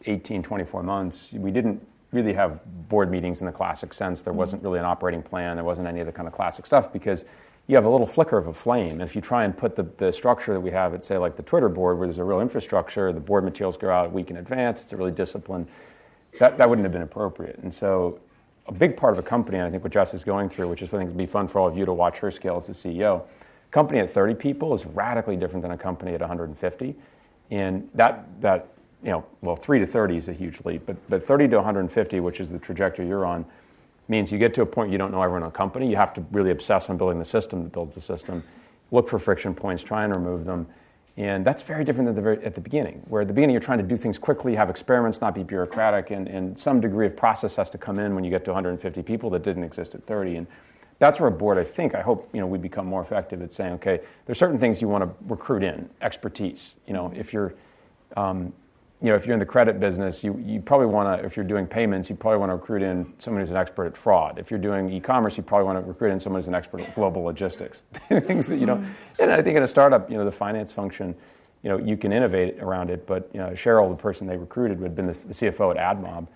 18, 0.07 0.43
24 0.43 0.83
months, 0.83 1.33
we 1.33 1.51
didn't 1.51 1.85
really 2.13 2.33
have 2.33 2.61
board 2.89 3.11
meetings 3.11 3.41
in 3.41 3.47
the 3.47 3.53
classic 3.53 3.93
sense. 3.93 4.23
There 4.23 4.33
mm-hmm. 4.33 4.39
wasn't 4.39 4.63
really 4.63 4.79
an 4.79 4.85
operating 4.85 5.23
plan. 5.23 5.57
There 5.57 5.65
wasn't 5.65 5.89
any 5.89 6.01
of 6.01 6.07
the 6.07 6.13
kind 6.13 6.27
of 6.27 6.33
classic 6.33 6.65
stuff 6.65 6.93
because 6.93 7.25
you 7.71 7.77
have 7.77 7.85
a 7.85 7.89
little 7.89 8.07
flicker 8.07 8.37
of 8.37 8.49
a 8.49 8.53
flame. 8.53 8.95
And 8.95 9.03
if 9.03 9.15
you 9.15 9.21
try 9.21 9.45
and 9.45 9.57
put 9.57 9.77
the, 9.77 9.85
the 9.97 10.13
structure 10.13 10.53
that 10.53 10.61
we 10.61 10.73
have 10.73 10.93
at, 10.93 11.05
say, 11.05 11.17
like 11.19 11.37
the 11.37 11.43
Twitter 11.45 11.69
board, 11.69 11.99
where 11.99 12.09
there's 12.09 12.19
a 12.19 12.25
real 12.25 12.41
infrastructure, 12.41 13.13
the 13.13 13.21
board 13.21 13.45
materials 13.45 13.77
go 13.77 13.91
out 13.91 14.07
a 14.07 14.09
week 14.09 14.29
in 14.31 14.39
advance, 14.39 14.83
it's 14.83 14.93
a 14.93 14.97
really 14.97 15.13
disciplined, 15.13 15.69
that, 16.41 16.59
that 16.59 16.69
wouldn't 16.69 16.85
have 16.85 16.93
been 16.93 17.03
appropriate. 17.03 17.59
And 17.59 17.73
so 17.73 18.19
a 18.67 18.73
big 18.73 18.97
part 18.97 19.13
of 19.13 19.21
a 19.21 19.23
company, 19.23 19.59
and 19.59 19.69
I 19.69 19.71
think 19.71 19.85
what 19.85 19.93
Jess 19.93 20.15
is 20.15 20.25
going 20.25 20.49
through, 20.49 20.69
which 20.69 20.83
is 20.83 20.89
I 20.89 20.99
think 20.99 21.11
would 21.11 21.17
be 21.17 21.27
fun 21.27 21.47
for 21.47 21.61
all 21.61 21.69
of 21.69 21.79
you 21.79 21.85
to 21.85 21.93
watch 21.93 22.19
her 22.19 22.33
scale 22.33 22.57
as 22.57 22.69
a 22.69 22.73
CEO, 22.73 23.23
company 23.71 24.01
at 24.01 24.11
30 24.11 24.35
people 24.35 24.75
is 24.75 24.85
radically 24.85 25.37
different 25.37 25.63
than 25.63 25.71
a 25.71 25.79
company 25.79 26.13
at 26.13 26.21
150. 26.21 26.97
And 27.53 27.89
that, 27.95 28.27
that 28.41 28.67
you 29.05 29.11
know, 29.11 29.25
well, 29.43 29.55
3 29.55 29.79
to 29.79 29.87
30 29.87 30.17
is 30.17 30.29
a 30.29 30.33
huge 30.33 30.61
leap, 30.65 30.83
but, 30.87 30.97
but 31.09 31.23
30 31.23 31.47
to 31.49 31.57
150, 31.57 32.19
which 32.19 32.41
is 32.41 32.51
the 32.51 32.59
trajectory 32.59 33.07
you're 33.07 33.25
on, 33.25 33.45
means 34.11 34.33
you 34.33 34.39
get 34.39 34.53
to 34.55 34.63
a 34.63 34.67
point 34.67 34.91
you 34.91 34.99
don't 34.99 35.13
know 35.13 35.23
everyone 35.23 35.43
in 35.43 35.49
a 35.49 35.53
company. 35.53 35.89
You 35.89 35.97
have 35.97 36.13
to 36.15 36.25
really 36.33 36.51
obsess 36.51 36.91
on 36.91 36.99
building 36.99 37.19
the 37.19 37.25
system 37.25 37.63
that 37.63 37.73
builds 37.73 37.95
the 37.95 38.01
system. 38.01 38.43
Look 38.91 39.09
for 39.09 39.19
friction 39.19 39.55
points, 39.55 39.83
try 39.83 40.05
and 40.05 40.13
remove 40.13 40.45
them. 40.45 40.67
And 41.17 41.45
that's 41.45 41.63
very 41.63 41.85
different 41.85 42.07
than 42.07 42.15
the 42.15 42.23
very, 42.23 42.45
at 42.45 42.55
the 42.55 42.61
beginning, 42.61 43.03
where 43.09 43.23
at 43.23 43.29
the 43.29 43.35
beginning 43.35 43.55
you're 43.55 43.61
trying 43.61 43.79
to 43.79 43.85
do 43.85 43.97
things 43.97 44.19
quickly, 44.19 44.55
have 44.55 44.71
experiments, 44.71 45.21
not 45.21 45.35
be 45.35 45.43
bureaucratic, 45.43 46.11
and, 46.11 46.29
and 46.29 46.59
some 46.59 46.81
degree 46.81 47.07
of 47.07 47.17
process 47.17 47.57
has 47.57 47.71
to 47.71 47.79
come 47.79 47.99
in 47.99 48.15
when 48.15 48.25
you 48.25 48.31
get 48.31 48.45
to 48.47 48.51
150 48.51 49.03
people 49.03 49.31
that 49.31 49.43
didn't 49.43 49.65
exist 49.65 49.95
at 49.95 50.05
30. 50.05 50.37
And 50.37 50.47
that's 50.99 51.21
where 51.21 51.29
a 51.29 51.33
board, 51.33 51.59
I 51.59 51.65
think, 51.65 51.95
I 51.95 52.01
hope, 52.01 52.29
you 52.33 52.41
know, 52.41 52.47
we 52.47 52.59
become 52.59 52.87
more 52.87 53.03
effective 53.03 53.43
at 53.43 53.53
saying, 53.53 53.75
okay, 53.75 54.01
there's 54.27 54.39
certain 54.39 54.59
things 54.59 54.81
you 54.81 54.89
want 54.89 55.05
to 55.05 55.11
recruit 55.27 55.63
in, 55.63 55.89
expertise. 56.01 56.75
You 56.87 56.95
know, 56.95 57.13
if 57.15 57.33
you're, 57.33 57.55
um, 58.17 58.53
you 59.03 59.09
know, 59.09 59.15
if 59.15 59.27
you're 59.27 59.33
in 59.33 59.39
the 59.39 59.47
credit 59.47 59.81
business, 59.81 60.23
you, 60.23 60.39
you 60.45 60.61
probably 60.61 60.87
want 60.87 61.21
to, 61.21 61.25
if 61.25 61.35
you're 61.35 61.45
doing 61.45 61.67
payments, 61.67 62.11
you 62.11 62.17
probably 62.17 62.39
want 62.39 62.51
to 62.51 62.55
recruit 62.55 62.83
in 62.83 63.11
someone 63.19 63.41
who's 63.41 63.51
an 63.51 63.57
expert 63.57 63.87
at 63.87 63.97
fraud. 63.97 64.39
If 64.39 64.51
you're 64.51 64.61
doing 64.61 64.93
e-commerce, 64.93 65.39
you 65.39 65.43
probably 65.43 65.65
want 65.65 65.83
to 65.83 65.89
recruit 65.89 66.11
in 66.11 66.21
someone 66.21 66.41
who's 66.41 66.49
an 66.49 66.55
expert 66.55 66.83
at 66.83 66.95
global 66.95 67.23
logistics. 67.23 67.83
Things 68.09 68.47
that 68.49 68.59
you 68.59 68.67
don't, 68.67 68.83
mm-hmm. 68.83 69.23
and 69.23 69.33
I 69.33 69.41
think 69.41 69.57
in 69.57 69.63
a 69.63 69.69
startup, 69.69 70.11
you 70.11 70.19
know, 70.19 70.25
the 70.27 70.33
finance 70.33 70.71
function, 70.71 71.15
you 71.63 71.71
know, 71.71 71.79
you 71.79 71.97
can 71.97 72.13
innovate 72.13 72.59
around 72.61 72.91
it, 72.91 73.07
but, 73.07 73.31
you 73.33 73.41
know, 73.41 73.49
Cheryl, 73.51 73.89
the 73.89 73.97
person 73.97 74.27
they 74.27 74.37
recruited, 74.37 74.81
had 74.81 74.95
been 74.95 75.07
the, 75.07 75.13
the 75.13 75.35
CFO 75.35 75.75
at 75.75 75.97
AdMob. 75.97 76.27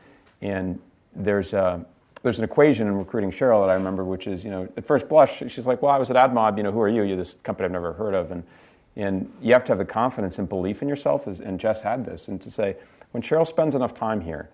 And 0.40 0.80
there's 1.14 1.52
a, 1.52 1.84
there's 2.22 2.38
an 2.38 2.44
equation 2.44 2.86
in 2.86 2.94
recruiting 2.96 3.30
Cheryl 3.30 3.66
that 3.66 3.70
I 3.70 3.74
remember, 3.74 4.04
which 4.04 4.26
is, 4.26 4.42
you 4.42 4.50
know, 4.50 4.66
at 4.78 4.86
first 4.86 5.08
blush, 5.08 5.42
she's 5.48 5.66
like, 5.66 5.82
well, 5.82 5.92
I 5.92 5.98
was 5.98 6.10
at 6.10 6.16
AdMob, 6.16 6.56
you 6.56 6.62
know, 6.62 6.72
who 6.72 6.80
are 6.80 6.88
you? 6.88 7.02
You're 7.02 7.18
this 7.18 7.34
company 7.34 7.66
I've 7.66 7.72
never 7.72 7.92
heard 7.92 8.14
of. 8.14 8.30
And 8.30 8.42
And 8.96 9.32
you 9.40 9.52
have 9.52 9.64
to 9.64 9.72
have 9.72 9.78
the 9.78 9.84
confidence 9.84 10.38
and 10.38 10.48
belief 10.48 10.82
in 10.82 10.88
yourself, 10.88 11.26
as, 11.26 11.40
and 11.40 11.58
Jess 11.58 11.80
had 11.80 12.04
this, 12.04 12.28
and 12.28 12.40
to 12.40 12.50
say, 12.50 12.76
when 13.10 13.22
Cheryl 13.22 13.46
spends 13.46 13.74
enough 13.74 13.94
time 13.94 14.20
here, 14.20 14.50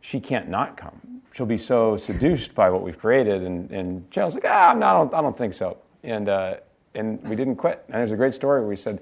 she 0.00 0.20
can't 0.20 0.48
not 0.48 0.76
come. 0.76 1.22
She'll 1.32 1.46
be 1.46 1.58
so 1.58 1.96
seduced 1.96 2.54
by 2.54 2.70
what 2.70 2.82
we've 2.82 2.98
created. 2.98 3.42
And, 3.42 3.70
and 3.70 4.10
Cheryl's 4.10 4.34
like, 4.34 4.44
ah, 4.46 4.74
no, 4.76 4.86
I, 4.86 4.92
don't, 4.92 5.14
I 5.14 5.22
don't 5.22 5.36
think 5.36 5.54
so. 5.54 5.78
And, 6.02 6.28
uh, 6.28 6.56
and 6.94 7.22
we 7.28 7.36
didn't 7.36 7.56
quit. 7.56 7.84
And 7.88 7.96
there's 7.96 8.12
a 8.12 8.16
great 8.16 8.34
story 8.34 8.60
where 8.60 8.68
we 8.68 8.76
said, 8.76 9.00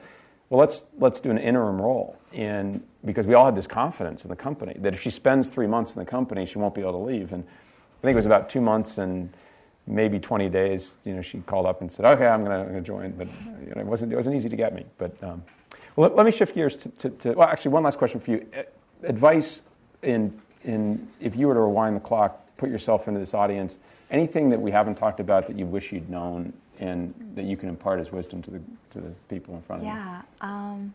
well, 0.49 0.61
let's, 0.61 0.85
let's 0.99 1.21
do 1.21 1.31
an 1.31 1.39
interim 1.39 1.81
role. 1.81 2.17
And 2.33 2.83
because 3.05 3.27
we 3.27 3.35
all 3.35 3.47
had 3.47 3.57
this 3.57 3.67
confidence 3.67 4.25
in 4.25 4.31
the 4.31 4.37
company 4.37 4.77
that 4.79 4.95
if 4.95 5.01
she 5.01 5.11
spends 5.11 5.49
three 5.49 5.67
months 5.67 5.95
in 5.95 6.01
the 6.01 6.09
company, 6.09 6.47
she 6.47 6.59
won't 6.59 6.75
be 6.75 6.83
able 6.83 6.93
to 6.93 6.99
leave. 6.99 7.33
And 7.33 7.45
I 7.45 8.01
think 8.03 8.15
it 8.15 8.17
was 8.17 8.27
about 8.27 8.49
two 8.49 8.61
months 8.61 8.99
and 8.99 9.33
maybe 9.91 10.19
20 10.19 10.49
days, 10.49 10.99
you 11.05 11.15
know, 11.15 11.23
she 11.23 11.39
called 11.41 11.67
up 11.67 11.81
and 11.81 11.91
said, 11.91 12.05
okay, 12.05 12.27
I'm 12.27 12.45
going 12.45 12.73
to 12.73 12.81
join. 12.81 13.11
But 13.13 13.29
you 13.61 13.73
know, 13.75 13.81
it, 13.81 13.87
wasn't, 13.87 14.13
it 14.13 14.17
wasn't 14.17 14.37
easy 14.37 14.49
to 14.49 14.57
get 14.57 14.75
me. 14.75 14.87
But 14.99 15.13
um, 15.23 15.43
well, 15.97 16.09
let, 16.09 16.17
let, 16.17 16.27
me 16.27 16.33
shift 16.33 16.55
gears 16.55 16.77
to, 16.79 16.89
to, 16.91 17.11
to, 17.11 17.33
well, 17.33 17.49
actually, 17.49 17.73
one 17.73 17.83
last 17.83 17.99
question 17.99 18.21
for 18.21 18.31
you. 18.31 18.47
Advice 19.03 19.63
in, 20.03 20.41
in, 20.65 21.07
if 21.21 21.37
you 21.37 21.49
were 21.49 21.55
to 21.55 21.61
rewind 21.61 21.97
the 21.97 22.01
clock, 22.01 22.41
put 22.57 22.71
yourself 22.71 23.09
into 23.09 23.19
this 23.19 23.35
audience, 23.35 23.79
anything 24.11 24.49
that 24.51 24.61
we 24.61 24.71
haven't 24.71 24.95
talked 24.95 25.21
about 25.21 25.47
that 25.47 25.59
you 25.59 25.67
wish 25.67 25.93
you'd 25.93 26.09
known 26.09 26.53
and 26.79 27.15
that 27.35 27.45
you 27.45 27.57
can 27.57 27.69
impart 27.69 28.01
as 28.01 28.13
wisdom 28.13 28.41
to 28.43 28.51
the, 28.51 28.61
to 28.91 29.01
the 29.01 29.11
people 29.29 29.55
in 29.55 29.63
front 29.63 29.83
of 29.83 29.89
you? 29.89 29.95
Yeah. 29.95 30.23
Um, 30.41 30.95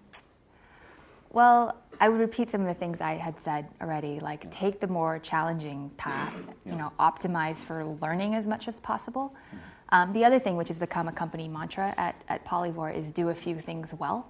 well, 1.32 1.76
I 2.00 2.10
would 2.10 2.20
repeat 2.20 2.52
some 2.52 2.62
of 2.62 2.68
the 2.68 2.74
things 2.74 3.02
I 3.02 3.14
had 3.14 3.40
said 3.40 3.68
already, 3.82 4.20
like 4.20 4.50
take 4.52 4.80
the 4.80 4.88
more 4.88 5.20
challenging 5.20 5.92
path, 5.98 6.34
you 6.66 6.76
know, 6.76 6.92
optimize 7.00 7.58
for 7.58 7.86
learning 8.02 8.36
as 8.36 8.46
much 8.46 8.68
as 8.68 8.80
possible. 8.80 9.34
Um, 9.90 10.12
the 10.14 10.26
other 10.26 10.40
thing, 10.40 10.58
which 10.58 10.68
has 10.70 10.80
become 10.80 11.08
a 11.08 11.12
company 11.12 11.48
mantra 11.48 11.94
at, 11.98 12.22
at 12.28 12.46
Polyvore, 12.46 12.96
is 12.96 13.10
do 13.12 13.30
a 13.30 13.36
few 13.36 13.60
things 13.60 13.90
well. 13.98 14.28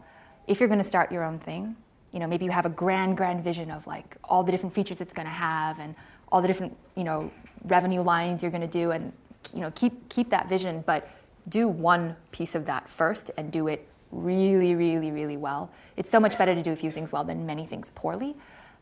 If 0.48 0.60
you're 0.60 0.70
going 0.70 0.82
to 0.82 0.88
start 0.88 1.12
your 1.12 1.24
own 1.24 1.40
thing, 1.40 1.76
you 2.12 2.20
know, 2.20 2.28
maybe 2.28 2.46
you 2.46 2.52
have 2.52 2.66
a 2.66 2.70
grand, 2.70 3.18
grand 3.18 3.44
vision 3.44 3.72
of 3.72 3.88
like 3.88 4.16
all 4.24 4.44
the 4.44 4.52
different 4.52 4.76
features 4.76 5.02
it's 5.02 5.14
going 5.14 5.28
to 5.28 5.34
have 5.34 5.80
and 5.80 5.96
all 6.32 6.42
the 6.42 6.48
different, 6.48 6.76
you 6.96 7.04
know, 7.04 7.32
revenue 7.66 8.02
lines 8.02 8.42
you're 8.42 8.52
going 8.52 8.62
to 8.62 8.68
do, 8.68 8.92
and 8.92 9.12
you 9.54 9.62
know, 9.62 9.72
keep 9.72 10.08
keep 10.10 10.30
that 10.30 10.50
vision, 10.50 10.84
but 10.86 11.10
do 11.50 11.68
one 11.68 12.16
piece 12.32 12.56
of 12.56 12.66
that 12.66 12.90
first 12.90 13.32
and 13.38 13.52
do 13.52 13.68
it 13.68 13.88
really, 14.16 14.76
really, 14.76 15.12
really 15.12 15.38
well. 15.38 15.70
It's 15.98 16.10
so 16.10 16.20
much 16.20 16.38
better 16.38 16.56
to 16.56 16.64
do 16.64 16.72
a 16.72 16.76
few 16.76 16.92
things 16.92 17.12
well 17.12 17.24
than 17.24 17.46
many 17.46 17.66
things 17.66 17.88
poorly. 17.96 18.36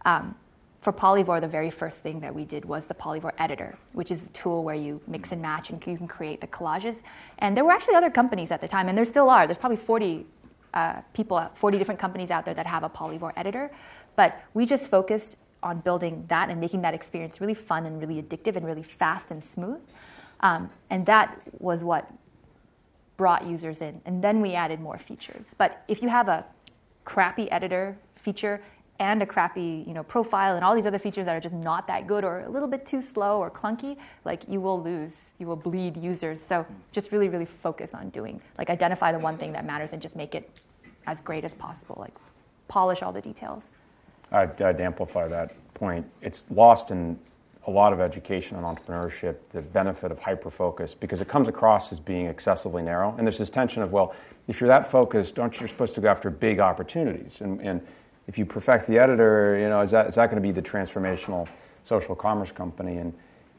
Um, 0.05 0.35
for 0.81 0.91
Polyvore, 0.91 1.39
the 1.39 1.47
very 1.47 1.69
first 1.69 1.97
thing 1.97 2.19
that 2.19 2.35
we 2.35 2.43
did 2.43 2.65
was 2.65 2.87
the 2.87 2.93
Polyvore 2.93 3.31
editor, 3.37 3.77
which 3.93 4.11
is 4.11 4.21
a 4.21 4.27
tool 4.27 4.63
where 4.63 4.75
you 4.75 5.01
mix 5.07 5.31
and 5.31 5.41
match 5.41 5.69
and 5.69 5.85
you 5.87 5.97
can 5.97 6.07
create 6.07 6.41
the 6.41 6.47
collages. 6.47 6.97
And 7.39 7.55
there 7.55 7.63
were 7.63 7.71
actually 7.71 7.95
other 7.95 8.09
companies 8.09 8.51
at 8.51 8.59
the 8.59 8.67
time, 8.67 8.89
and 8.89 8.97
there 8.97 9.05
still 9.05 9.29
are. 9.29 9.47
There's 9.47 9.57
probably 9.57 9.77
40 9.77 10.25
uh, 10.73 11.01
people, 11.13 11.49
40 11.55 11.77
different 11.77 12.01
companies 12.01 12.31
out 12.31 12.43
there 12.43 12.53
that 12.53 12.67
have 12.67 12.83
a 12.83 12.89
Polyvore 12.89 13.31
editor. 13.37 13.71
But 14.17 14.43
we 14.53 14.65
just 14.65 14.89
focused 14.89 15.37
on 15.61 15.79
building 15.79 16.25
that 16.27 16.49
and 16.49 16.59
making 16.59 16.81
that 16.81 16.93
experience 16.93 17.39
really 17.39 17.53
fun 17.53 17.85
and 17.85 18.01
really 18.01 18.21
addictive 18.21 18.57
and 18.57 18.65
really 18.65 18.83
fast 18.83 19.31
and 19.31 19.43
smooth. 19.43 19.85
Um, 20.41 20.69
and 20.89 21.05
that 21.05 21.39
was 21.59 21.83
what 21.83 22.11
brought 23.17 23.45
users 23.45 23.81
in, 23.81 24.01
and 24.05 24.23
then 24.23 24.41
we 24.41 24.53
added 24.53 24.79
more 24.79 24.97
features. 24.97 25.53
But 25.57 25.83
if 25.87 26.01
you 26.01 26.09
have 26.09 26.27
a 26.27 26.45
crappy 27.05 27.49
editor 27.51 27.97
feature 28.15 28.61
and 28.99 29.21
a 29.21 29.25
crappy 29.25 29.83
you 29.87 29.93
know, 29.93 30.03
profile 30.03 30.55
and 30.55 30.63
all 30.63 30.75
these 30.75 30.85
other 30.85 30.99
features 30.99 31.25
that 31.25 31.35
are 31.35 31.39
just 31.39 31.55
not 31.55 31.87
that 31.87 32.07
good 32.07 32.23
or 32.23 32.41
a 32.41 32.49
little 32.49 32.67
bit 32.67 32.85
too 32.85 33.01
slow 33.01 33.39
or 33.39 33.49
clunky, 33.49 33.97
like 34.23 34.43
you 34.47 34.61
will 34.61 34.81
lose, 34.81 35.13
you 35.39 35.47
will 35.47 35.55
bleed 35.55 35.97
users. 35.97 36.41
So 36.41 36.65
just 36.91 37.11
really, 37.11 37.29
really 37.29 37.45
focus 37.45 37.93
on 37.93 38.09
doing, 38.09 38.41
like 38.57 38.69
identify 38.69 39.11
the 39.11 39.19
one 39.19 39.37
thing 39.37 39.51
that 39.53 39.65
matters 39.65 39.93
and 39.93 40.01
just 40.01 40.15
make 40.15 40.35
it 40.35 40.49
as 41.07 41.19
great 41.21 41.43
as 41.43 41.53
possible. 41.55 41.97
Like 41.99 42.13
polish 42.67 43.01
all 43.01 43.11
the 43.11 43.21
details. 43.21 43.73
I'd, 44.31 44.59
I'd 44.61 44.79
amplify 44.79 45.27
that 45.27 45.53
point. 45.73 46.05
It's 46.21 46.49
lost 46.49 46.91
in 46.91 47.19
a 47.65 47.71
lot 47.71 47.93
of 47.93 48.01
education 48.01 48.57
on 48.57 48.75
entrepreneurship, 48.75 49.35
the 49.51 49.61
benefit 49.61 50.11
of 50.11 50.19
hyper 50.19 50.49
focus, 50.49 50.93
because 50.93 51.21
it 51.21 51.27
comes 51.27 51.47
across 51.47 51.91
as 51.91 51.99
being 51.99 52.25
excessively 52.25 52.83
narrow. 52.83 53.15
And 53.17 53.25
there's 53.25 53.37
this 53.37 53.49
tension 53.49 53.81
of, 53.81 53.91
well, 53.91 54.13
if 54.47 54.59
you're 54.59 54.67
that 54.67 54.89
focused, 54.89 55.39
aren't 55.39 55.59
you 55.61 55.67
supposed 55.67 55.95
to 55.95 56.01
go 56.01 56.09
after 56.09 56.29
big 56.29 56.59
opportunities? 56.59 57.39
And, 57.41 57.61
and 57.61 57.81
if 58.27 58.37
you 58.37 58.45
perfect 58.45 58.87
the 58.87 58.99
editor, 58.99 59.57
you 59.59 59.69
know, 59.69 59.79
is 59.81 59.91
that, 59.91 60.07
is 60.07 60.15
that 60.15 60.29
going 60.29 60.41
to 60.41 60.45
be 60.45 60.51
the 60.51 60.61
transformational 60.61 61.47
social 61.83 62.15
commerce 62.15 62.51
company? 62.51 62.97
And 62.97 63.13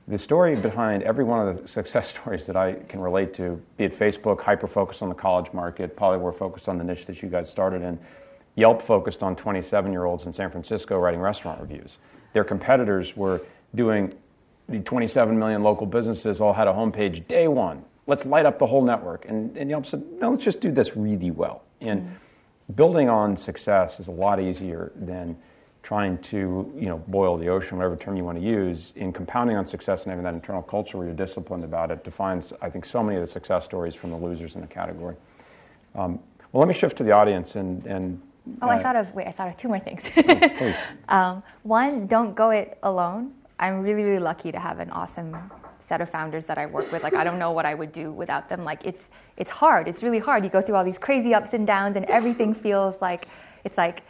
the 0.07 0.19
story 0.19 0.55
behind 0.55 1.03
every 1.03 1.25
one 1.25 1.47
of 1.47 1.63
the 1.63 1.67
success 1.67 2.09
stories 2.15 2.47
that 2.47 2.57
I 2.57 2.75
can 2.75 3.01
relate 3.01 3.33
to, 3.35 3.61
be 3.79 3.85
it 3.85 3.99
Facebook, 3.99 4.41
hyper 4.43 4.67
focused 4.67 5.03
on 5.03 5.09
the 5.09 5.15
college 5.15 5.53
market, 5.55 5.97
Polyvore 5.97 6.35
focused 6.35 6.69
on 6.69 6.77
the 6.77 6.85
niche 6.85 7.07
that 7.07 7.23
you 7.23 7.29
guys 7.31 7.51
started 7.51 7.83
in, 7.83 7.99
Yelp 8.57 8.81
focused 8.81 9.23
on 9.23 9.35
27 9.35 9.91
year 9.91 10.05
olds 10.05 10.27
in 10.27 10.33
San 10.33 10.51
Francisco 10.51 10.99
writing 10.99 11.21
restaurant 11.21 11.61
reviews. 11.61 11.99
Their 12.35 12.45
competitors 12.45 13.17
were 13.17 13.41
doing 13.75 14.15
the 14.69 14.81
27 14.81 15.39
million 15.39 15.63
local 15.63 15.87
businesses 15.87 16.41
all 16.41 16.53
had 16.53 16.69
a 16.69 16.73
homepage 16.73 17.27
day 17.27 17.49
one. 17.49 17.85
Let's 18.07 18.27
light 18.27 18.47
up 18.47 18.59
the 18.59 18.67
whole 18.67 18.83
network. 18.83 19.27
And, 19.27 19.57
and 19.57 19.71
Yelp 19.71 19.87
said, 19.87 20.05
no, 20.21 20.31
let's 20.31 20.45
just 20.45 20.61
do 20.61 20.71
this 20.71 20.97
really 20.97 21.31
well. 21.31 21.63
And 21.81 22.03
mm-hmm. 22.03 22.73
building 22.75 23.09
on 23.09 23.37
success 23.37 24.01
is 24.01 24.09
a 24.09 24.13
lot 24.13 24.41
easier 24.41 24.93
than 24.97 25.37
trying 25.85 26.17
to 26.17 26.73
you 26.75 26.87
know 26.87 26.97
boil 27.09 27.37
the 27.37 27.49
ocean, 27.49 27.77
whatever 27.77 27.95
term 27.95 28.17
you 28.17 28.25
want 28.25 28.39
to 28.39 28.45
use, 28.45 28.95
in 28.97 29.13
compounding 29.13 29.57
on 29.57 29.67
success 29.67 30.05
and 30.05 30.11
having 30.11 30.25
that 30.25 30.35
internal 30.35 30.63
culture 30.63 30.97
where 30.97 31.07
you're 31.07 31.15
disciplined 31.15 31.63
about 31.63 31.91
it 31.91 32.03
defines, 32.03 32.55
I 32.61 32.71
think, 32.71 32.87
so 32.87 33.03
many 33.03 33.17
of 33.17 33.23
the 33.23 33.27
success 33.27 33.67
stories 33.67 33.95
from 33.95 34.11
the 34.11 34.17
losers 34.17 34.57
in 34.57 34.63
the 34.63 34.67
category. 34.67 35.15
Um, 35.95 36.19
well, 36.51 36.61
let 36.61 36.69
me 36.69 36.75
shift 36.75 36.97
to 36.97 37.05
the 37.05 37.13
audience 37.13 37.55
and. 37.55 37.87
and 37.87 38.21
oh, 38.63 38.67
uh, 38.67 38.71
I 38.71 38.83
thought 38.83 38.97
of 38.97 39.15
wait, 39.15 39.27
I 39.27 39.33
thought 39.33 39.49
of 39.49 39.57
two 39.59 39.69
more 39.69 39.79
things. 39.79 40.11
oh, 40.17 40.49
please. 40.57 40.77
Um, 41.09 41.43
one, 41.63 42.07
don't 42.07 42.35
go 42.35 42.51
it 42.51 42.79
alone. 42.83 43.35
I'm 43.59 43.83
really, 43.83 44.03
really 44.03 44.19
lucky 44.19 44.53
to 44.53 44.59
have 44.59 44.81
an 44.81 44.91
awesome 44.91 45.37
set 45.81 46.01
of 46.01 46.09
founders 46.11 46.47
that 46.47 46.59
I 46.59 46.67
work 46.67 46.91
with. 46.91 47.03
Like 47.03 47.15
I 47.15 47.25
don't 47.25 47.39
know 47.39 47.53
what 47.53 47.67
I 47.67 47.75
would 47.75 47.93
do 47.93 48.11
without 48.11 48.49
them. 48.49 48.65
Like 48.65 48.85
it's 48.85 49.11
it's 49.37 49.51
hard. 49.51 49.87
It's 49.87 50.03
really 50.03 50.19
hard. 50.19 50.45
You 50.45 50.51
go 50.51 50.61
through 50.61 50.77
all 50.77 50.85
these 50.85 50.99
crazy 50.99 51.35
ups 51.35 51.53
and 51.53 51.67
downs 51.67 51.97
and 51.97 52.05
everything 52.07 52.55
feels 52.55 53.01
like 53.01 53.29
it's 53.65 53.77
like 53.77 54.03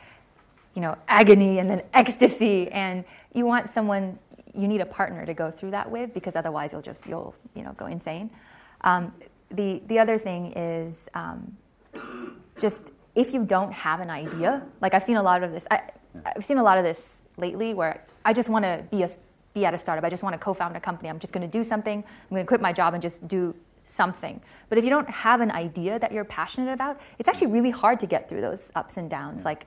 you 0.75 0.83
know 0.83 0.97
agony 1.09 1.59
and 1.59 1.69
then 1.69 1.83
ecstasy 1.93 2.71
and 2.71 3.05
you 3.33 3.45
want 3.45 3.73
someone 3.73 4.19
you 4.57 4.69
need 4.69 4.81
a 4.81 4.87
partner 4.87 5.27
to 5.27 5.35
go 5.35 5.51
through 5.51 5.73
that 5.73 5.91
with 5.91 6.15
because 6.15 6.37
otherwise 6.37 6.71
you'll 6.73 6.83
just 6.83 7.07
you'll 7.07 7.35
you 7.55 7.63
know 7.63 7.73
go 7.73 7.87
insane. 7.87 8.31
Um, 8.83 9.13
the 9.51 9.83
the 9.87 9.99
other 9.99 10.19
thing 10.19 10.53
is 10.53 10.97
um, 11.15 11.57
just 12.59 12.93
if 13.15 13.33
you 13.33 13.45
don't 13.45 13.73
have 13.73 14.01
an 14.01 14.11
idea, 14.11 14.63
like 14.81 14.95
I've 14.95 15.05
seen 15.05 15.17
a 15.17 15.23
lot 15.23 15.43
of 15.43 15.53
this. 15.53 15.65
I, 15.71 15.83
I've 16.25 16.45
seen 16.45 16.59
a 16.59 16.63
lot 16.63 16.79
of 16.79 16.85
this 16.85 17.01
lately 17.37 17.75
where 17.75 18.05
I 18.25 18.33
just 18.33 18.49
want 18.49 18.65
to 18.65 18.85
be 18.91 19.03
a 19.03 19.11
be 19.55 19.65
at 19.65 19.73
a 19.73 19.79
startup. 19.79 20.05
I 20.05 20.11
just 20.11 20.23
want 20.23 20.35
to 20.35 20.39
co-found 20.39 20.77
a 20.77 20.81
company. 20.81 21.09
I'm 21.09 21.19
just 21.19 21.33
going 21.33 21.49
to 21.49 21.59
do 21.59 21.65
something. 21.65 21.99
I'm 21.99 22.29
going 22.29 22.43
to 22.43 22.47
quit 22.47 22.61
my 22.61 22.73
job 22.73 22.93
and 22.93 23.03
just 23.03 23.27
do 23.27 23.55
something. 23.85 24.41
But 24.69 24.79
if 24.79 24.85
you 24.85 24.91
don't 24.91 25.09
have 25.09 25.41
an 25.41 25.53
idea 25.53 25.99
that 26.01 26.13
you're 26.13 26.25
passionate 26.25 26.73
about, 26.73 27.01
it's 27.19 27.29
actually 27.29 27.47
really 27.47 27.71
hard 27.71 28.01
to 28.01 28.07
get 28.07 28.29
through 28.29 28.41
those 28.41 28.63
ups 28.75 28.97
and 28.97 29.09
downs. 29.09 29.45
Like 29.45 29.67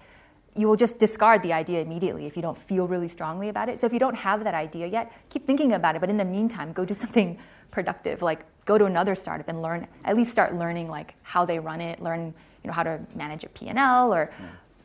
you 0.55 0.67
will 0.67 0.75
just 0.75 0.99
discard 0.99 1.41
the 1.41 1.53
idea 1.53 1.81
immediately 1.81 2.25
if 2.25 2.35
you 2.35 2.41
don't 2.41 2.57
feel 2.57 2.87
really 2.87 3.07
strongly 3.07 3.47
about 3.47 3.69
it. 3.69 3.79
So 3.79 3.87
if 3.87 3.93
you 3.93 3.99
don't 3.99 4.15
have 4.15 4.43
that 4.43 4.53
idea 4.53 4.87
yet, 4.87 5.11
keep 5.29 5.47
thinking 5.47 5.73
about 5.73 5.95
it. 5.95 6.01
But 6.01 6.09
in 6.09 6.17
the 6.17 6.25
meantime, 6.25 6.73
go 6.73 6.83
do 6.83 6.93
something 7.05 7.39
productive. 7.71 8.21
Like 8.21 8.41
go 8.65 8.77
to 8.77 8.85
another 8.85 9.15
startup 9.15 9.47
and 9.47 9.61
learn. 9.61 9.87
At 10.03 10.17
least 10.17 10.31
start 10.31 10.55
learning 10.55 10.89
like 10.89 11.15
how 11.21 11.45
they 11.45 11.59
run 11.59 11.79
it. 11.79 12.01
Learn 12.01 12.33
you 12.63 12.67
know 12.67 12.73
how 12.73 12.83
to 12.83 12.99
manage 13.15 13.45
a 13.45 13.49
P&L 13.49 14.13
or 14.13 14.33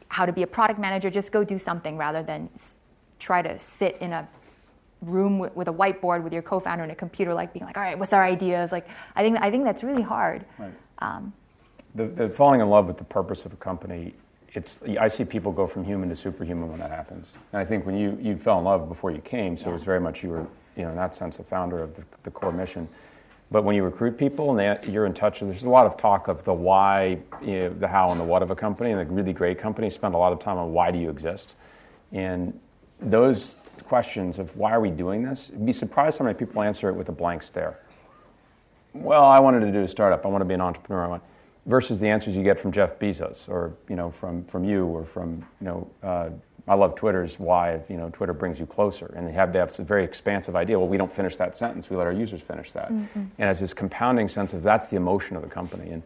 how 0.06 0.26
to 0.26 0.32
be 0.32 0.42
a 0.42 0.46
product 0.46 0.78
manager. 0.78 1.10
Just 1.10 1.32
go 1.32 1.42
do 1.42 1.58
something 1.58 1.96
rather 1.96 2.22
than 2.22 2.48
try 3.18 3.42
to 3.42 3.58
sit 3.58 3.96
in 4.00 4.12
a 4.12 4.28
room 5.02 5.38
with, 5.38 5.54
with, 5.54 5.68
a 5.68 5.72
whiteboard 5.72 6.22
with 6.22 6.32
your 6.32 6.42
co-founder 6.42 6.82
and 6.82 6.92
a 6.92 6.94
computer, 6.96 7.34
like 7.34 7.52
being 7.52 7.64
like, 7.64 7.76
all 7.76 7.82
right, 7.82 7.98
what's 7.98 8.12
our 8.12 8.24
ideas? 8.24 8.72
Like, 8.72 8.86
I 9.14 9.22
think 9.22 9.38
I 9.40 9.50
think 9.50 9.64
that's 9.64 9.82
really 9.82 10.02
hard. 10.02 10.44
Right. 10.58 10.72
Um, 10.98 11.32
the, 11.94 12.06
the, 12.06 12.28
falling 12.30 12.60
in 12.60 12.68
love 12.68 12.86
with 12.86 12.98
the 12.98 13.04
purpose 13.04 13.44
of 13.44 13.52
a 13.52 13.56
company, 13.56 14.14
it's 14.54 14.80
I 14.98 15.08
see 15.08 15.24
people 15.24 15.52
go 15.52 15.66
from 15.66 15.84
human 15.84 16.08
to 16.08 16.16
superhuman 16.16 16.70
when 16.70 16.78
that 16.80 16.90
happens. 16.90 17.32
And 17.52 17.60
I 17.60 17.64
think 17.64 17.84
when 17.84 17.96
you 17.96 18.18
you 18.20 18.36
fell 18.36 18.58
in 18.58 18.64
love 18.64 18.88
before 18.88 19.10
you 19.10 19.20
came, 19.20 19.56
so 19.56 19.64
yeah. 19.64 19.70
it 19.70 19.72
was 19.74 19.84
very 19.84 20.00
much 20.00 20.22
you 20.22 20.30
were 20.30 20.46
you 20.76 20.84
know 20.84 20.90
in 20.90 20.96
that 20.96 21.14
sense 21.14 21.38
a 21.38 21.42
founder 21.42 21.82
of 21.82 21.94
the, 21.94 22.04
the 22.22 22.30
core 22.30 22.52
mission. 22.52 22.88
But 23.50 23.64
when 23.64 23.76
you 23.76 23.84
recruit 23.84 24.16
people 24.16 24.50
and 24.50 24.58
they, 24.58 24.90
you're 24.90 25.04
in 25.04 25.12
touch, 25.12 25.40
there's 25.40 25.64
a 25.64 25.68
lot 25.68 25.84
of 25.84 25.98
talk 25.98 26.28
of 26.28 26.42
the 26.42 26.54
why, 26.54 27.18
you 27.42 27.58
know, 27.58 27.68
the 27.68 27.86
how, 27.86 28.10
and 28.10 28.18
the 28.18 28.24
what 28.24 28.42
of 28.42 28.50
a 28.50 28.56
company. 28.56 28.92
And 28.92 29.00
the 29.00 29.04
really 29.04 29.34
great 29.34 29.58
companies 29.58 29.92
spend 29.92 30.14
a 30.14 30.16
lot 30.16 30.32
of 30.32 30.38
time 30.38 30.56
on 30.56 30.72
why 30.72 30.90
do 30.90 30.98
you 30.98 31.10
exist, 31.10 31.56
and 32.12 32.58
those 32.98 33.56
questions 33.92 34.38
of 34.38 34.56
why 34.56 34.72
are 34.72 34.80
we 34.80 34.90
doing 34.90 35.22
this, 35.22 35.50
you'd 35.52 35.66
be 35.66 35.72
surprised 35.72 36.18
how 36.18 36.24
many 36.24 36.34
people 36.34 36.62
answer 36.62 36.88
it 36.88 36.94
with 36.94 37.10
a 37.10 37.12
blank 37.12 37.42
stare. 37.42 37.78
Well, 38.94 39.22
I 39.22 39.38
wanted 39.38 39.60
to 39.60 39.70
do 39.70 39.82
a 39.82 39.88
startup. 39.88 40.24
I 40.24 40.28
want 40.28 40.40
to 40.40 40.46
be 40.46 40.54
an 40.54 40.62
entrepreneur. 40.62 41.04
I 41.04 41.08
want 41.08 41.22
Versus 41.66 42.00
the 42.00 42.08
answers 42.08 42.34
you 42.34 42.42
get 42.42 42.58
from 42.58 42.72
Jeff 42.72 42.98
Bezos 42.98 43.50
or 43.50 43.74
you 43.90 43.94
know 43.94 44.10
from 44.10 44.44
from 44.44 44.64
you 44.64 44.86
or 44.86 45.04
from 45.04 45.44
you 45.60 45.66
know 45.66 45.90
uh, 46.02 46.30
I 46.66 46.74
love 46.74 46.94
Twitter's 46.94 47.38
why 47.38 47.82
you 47.90 47.98
know 47.98 48.08
Twitter 48.08 48.32
brings 48.32 48.58
you 48.58 48.64
closer 48.64 49.12
and 49.14 49.26
they 49.28 49.32
have 49.32 49.52
they 49.52 49.58
have 49.58 49.78
a 49.78 49.82
very 49.82 50.04
expansive 50.04 50.56
idea. 50.56 50.78
Well, 50.78 50.88
we 50.88 50.96
don't 50.96 51.12
finish 51.12 51.36
that 51.36 51.54
sentence. 51.54 51.90
We 51.90 51.96
let 51.96 52.06
our 52.06 52.14
users 52.14 52.40
finish 52.40 52.72
that. 52.72 52.90
Mm-hmm. 52.90 53.24
And 53.38 53.46
as 53.52 53.60
this 53.60 53.74
compounding 53.74 54.28
sense 54.28 54.54
of 54.54 54.62
that's 54.62 54.88
the 54.88 54.96
emotion 54.96 55.36
of 55.36 55.42
the 55.42 55.50
company 55.60 55.90
and 55.90 56.02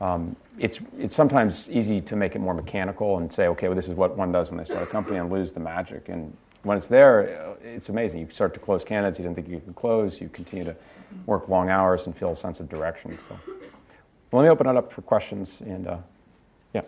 um, 0.00 0.36
it's, 0.58 0.80
it's 0.96 1.14
sometimes 1.14 1.68
easy 1.70 2.00
to 2.00 2.16
make 2.16 2.36
it 2.36 2.38
more 2.38 2.54
mechanical 2.54 3.18
and 3.18 3.32
say, 3.32 3.48
okay, 3.48 3.66
well, 3.66 3.74
this 3.74 3.88
is 3.88 3.94
what 3.94 4.16
one 4.16 4.30
does 4.30 4.50
when 4.50 4.58
they 4.58 4.64
start 4.64 4.82
a 4.82 4.86
company 4.86 5.18
and 5.18 5.28
lose 5.30 5.50
the 5.50 5.60
magic. 5.60 6.08
And 6.08 6.36
when 6.62 6.76
it's 6.76 6.88
there, 6.88 7.56
it's 7.62 7.88
amazing. 7.88 8.20
You 8.20 8.28
start 8.30 8.54
to 8.54 8.60
close 8.60 8.84
candidates 8.84 9.18
you 9.18 9.24
didn't 9.24 9.36
think 9.36 9.48
you 9.48 9.60
could 9.60 9.76
close. 9.76 10.20
You 10.20 10.28
continue 10.28 10.64
to 10.64 10.76
work 11.26 11.48
long 11.48 11.70
hours 11.70 12.06
and 12.06 12.16
feel 12.16 12.32
a 12.32 12.36
sense 12.36 12.60
of 12.60 12.68
direction. 12.68 13.16
So, 13.28 13.38
well, 14.30 14.42
let 14.42 14.48
me 14.48 14.48
open 14.48 14.66
it 14.66 14.76
up 14.76 14.92
for 14.92 15.02
questions. 15.02 15.60
And 15.60 15.86
uh, 15.86 15.98
yeah. 16.74 16.82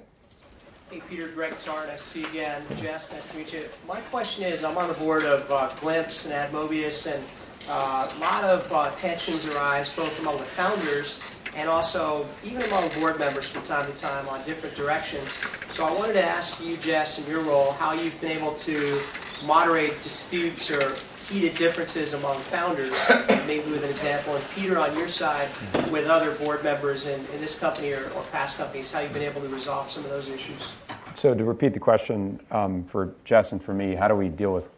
Hey, 0.91 1.01
Peter, 1.09 1.29
Greg 1.29 1.57
Tar, 1.59 1.87
nice 1.87 1.99
to 1.99 2.05
see 2.05 2.21
you 2.21 2.27
again. 2.29 2.63
Jess, 2.77 3.13
nice 3.13 3.29
to 3.29 3.37
meet 3.39 3.53
you. 3.53 3.65
My 3.87 4.01
question 4.01 4.45
is, 4.45 4.65
I'm 4.65 4.77
on 4.77 4.89
the 4.89 4.95
board 4.95 5.25
of 5.25 5.51
uh, 5.51 5.73
Glimpse 5.81 6.27
and 6.27 6.35
Admobius, 6.35 7.13
and 7.13 7.25
uh, 7.69 8.11
a 8.13 8.19
lot 8.19 8.43
of 8.43 8.71
uh, 8.73 8.91
tensions 8.97 9.47
arise 9.47 9.89
both 9.89 10.19
among 10.21 10.39
the 10.39 10.45
founders 10.45 11.21
and 11.57 11.69
also 11.69 12.27
even 12.45 12.63
among 12.63 12.89
board 13.01 13.19
members 13.19 13.51
from 13.51 13.63
time 13.63 13.91
to 13.91 13.97
time 13.99 14.29
on 14.29 14.43
different 14.45 14.75
directions. 14.75 15.41
So 15.71 15.85
I 15.85 15.93
wanted 15.93 16.15
to 16.15 16.25
ask 16.25 16.65
you, 16.65 16.77
Jess, 16.77 17.19
in 17.19 17.31
your 17.31 17.41
role, 17.41 17.73
how 17.73 17.93
you've 17.93 18.21
been 18.21 18.31
able 18.31 18.55
to 18.55 19.01
moderate 19.45 20.01
disputes 20.03 20.71
or 20.71 20.95
heated 21.29 21.55
differences 21.57 22.13
among 22.13 22.39
founders, 22.41 22.93
maybe 23.47 23.71
with 23.71 23.85
an 23.85 23.91
example, 23.91 24.35
and 24.35 24.45
Peter 24.51 24.79
on 24.79 24.97
your 24.99 25.09
side 25.09 25.49
with 25.91 26.07
other 26.07 26.35
board 26.35 26.63
members 26.65 27.07
in, 27.07 27.21
in 27.33 27.41
this 27.41 27.59
company 27.59 27.93
or, 27.93 28.11
or 28.17 28.23
past 28.33 28.57
companies, 28.57 28.91
how 28.91 29.01
you've 29.01 29.13
been 29.13 29.23
able 29.23 29.41
to 29.41 29.49
resolve 29.49 29.89
some 29.89 30.05
of 30.05 30.11
those 30.11 30.29
issues. 30.29 30.73
So 31.15 31.35
to 31.35 31.45
repeat 31.45 31.73
the 31.73 31.81
question 31.81 32.41
um, 32.51 32.85
for 32.85 33.15
Jess 33.25 33.53
and 33.53 33.63
for 33.63 33.75
me, 33.75 33.95
how 33.95 34.09
do 34.09 34.15
we 34.15 34.29
deal 34.29 34.53
with 34.53 34.69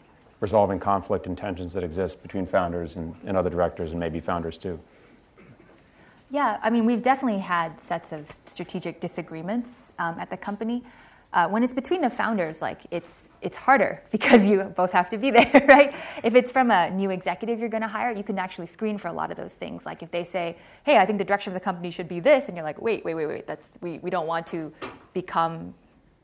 resolving 0.41 0.79
conflict 0.79 1.27
and 1.27 1.39
tensions 1.39 1.73
that 1.73 1.85
exist 1.85 2.23
between 2.23 2.47
founders 2.47 2.97
and, 2.97 3.15
and 3.25 3.37
other 3.37 3.49
directors 3.49 3.93
and 3.93 4.01
maybe 4.01 4.21
founders 4.21 4.59
too? 4.59 4.79
Yeah, 6.31 6.59
I 6.63 6.71
mean, 6.71 6.87
we've 6.87 7.03
definitely 7.03 7.41
had 7.41 7.79
sets 7.81 8.11
of 8.11 8.27
strategic 8.47 9.01
disagreements 9.01 9.71
um, 9.99 10.19
at 10.19 10.31
the 10.31 10.37
company. 10.37 10.83
Uh, 11.33 11.49
when 11.49 11.65
it's 11.65 11.73
between 11.73 12.03
the 12.03 12.11
founders, 12.11 12.61
like 12.61 12.83
it's 12.91 13.23
it's 13.41 13.57
harder 13.57 14.03
because 14.13 14.45
you 14.45 14.63
both 14.77 14.93
have 14.93 15.11
to 15.11 15.19
be 15.19 15.31
there, 15.31 15.65
right? 15.69 15.95
If 16.23 16.35
it's 16.35 16.53
from 16.53 16.71
a 16.71 16.91
new 16.91 17.11
executive 17.11 17.59
you're 17.59 17.69
going 17.69 17.83
to 17.83 17.89
hire, 17.89 18.13
you 18.13 18.23
can 18.23 18.39
actually 18.39 18.67
screen 18.67 18.99
for 18.99 19.09
a 19.09 19.13
lot 19.13 19.31
of 19.31 19.37
those 19.37 19.53
things. 19.53 19.87
Like 19.87 20.03
if 20.03 20.11
they 20.11 20.25
say, 20.25 20.57
"Hey, 20.85 20.99
I 20.99 21.07
think 21.07 21.19
the 21.19 21.25
direction 21.25 21.53
of 21.53 21.55
the 21.55 21.65
company 21.65 21.91
should 21.91 22.09
be 22.09 22.21
this," 22.21 22.49
and 22.49 22.57
you're 22.57 22.65
like, 22.65 22.81
"Wait, 22.81 23.05
wait, 23.05 23.15
wait, 23.15 23.27
wait. 23.27 23.47
That's 23.47 23.67
we 23.81 23.99
we 23.99 24.11
don't 24.11 24.27
want 24.27 24.47
to 24.49 24.73
become, 25.15 25.75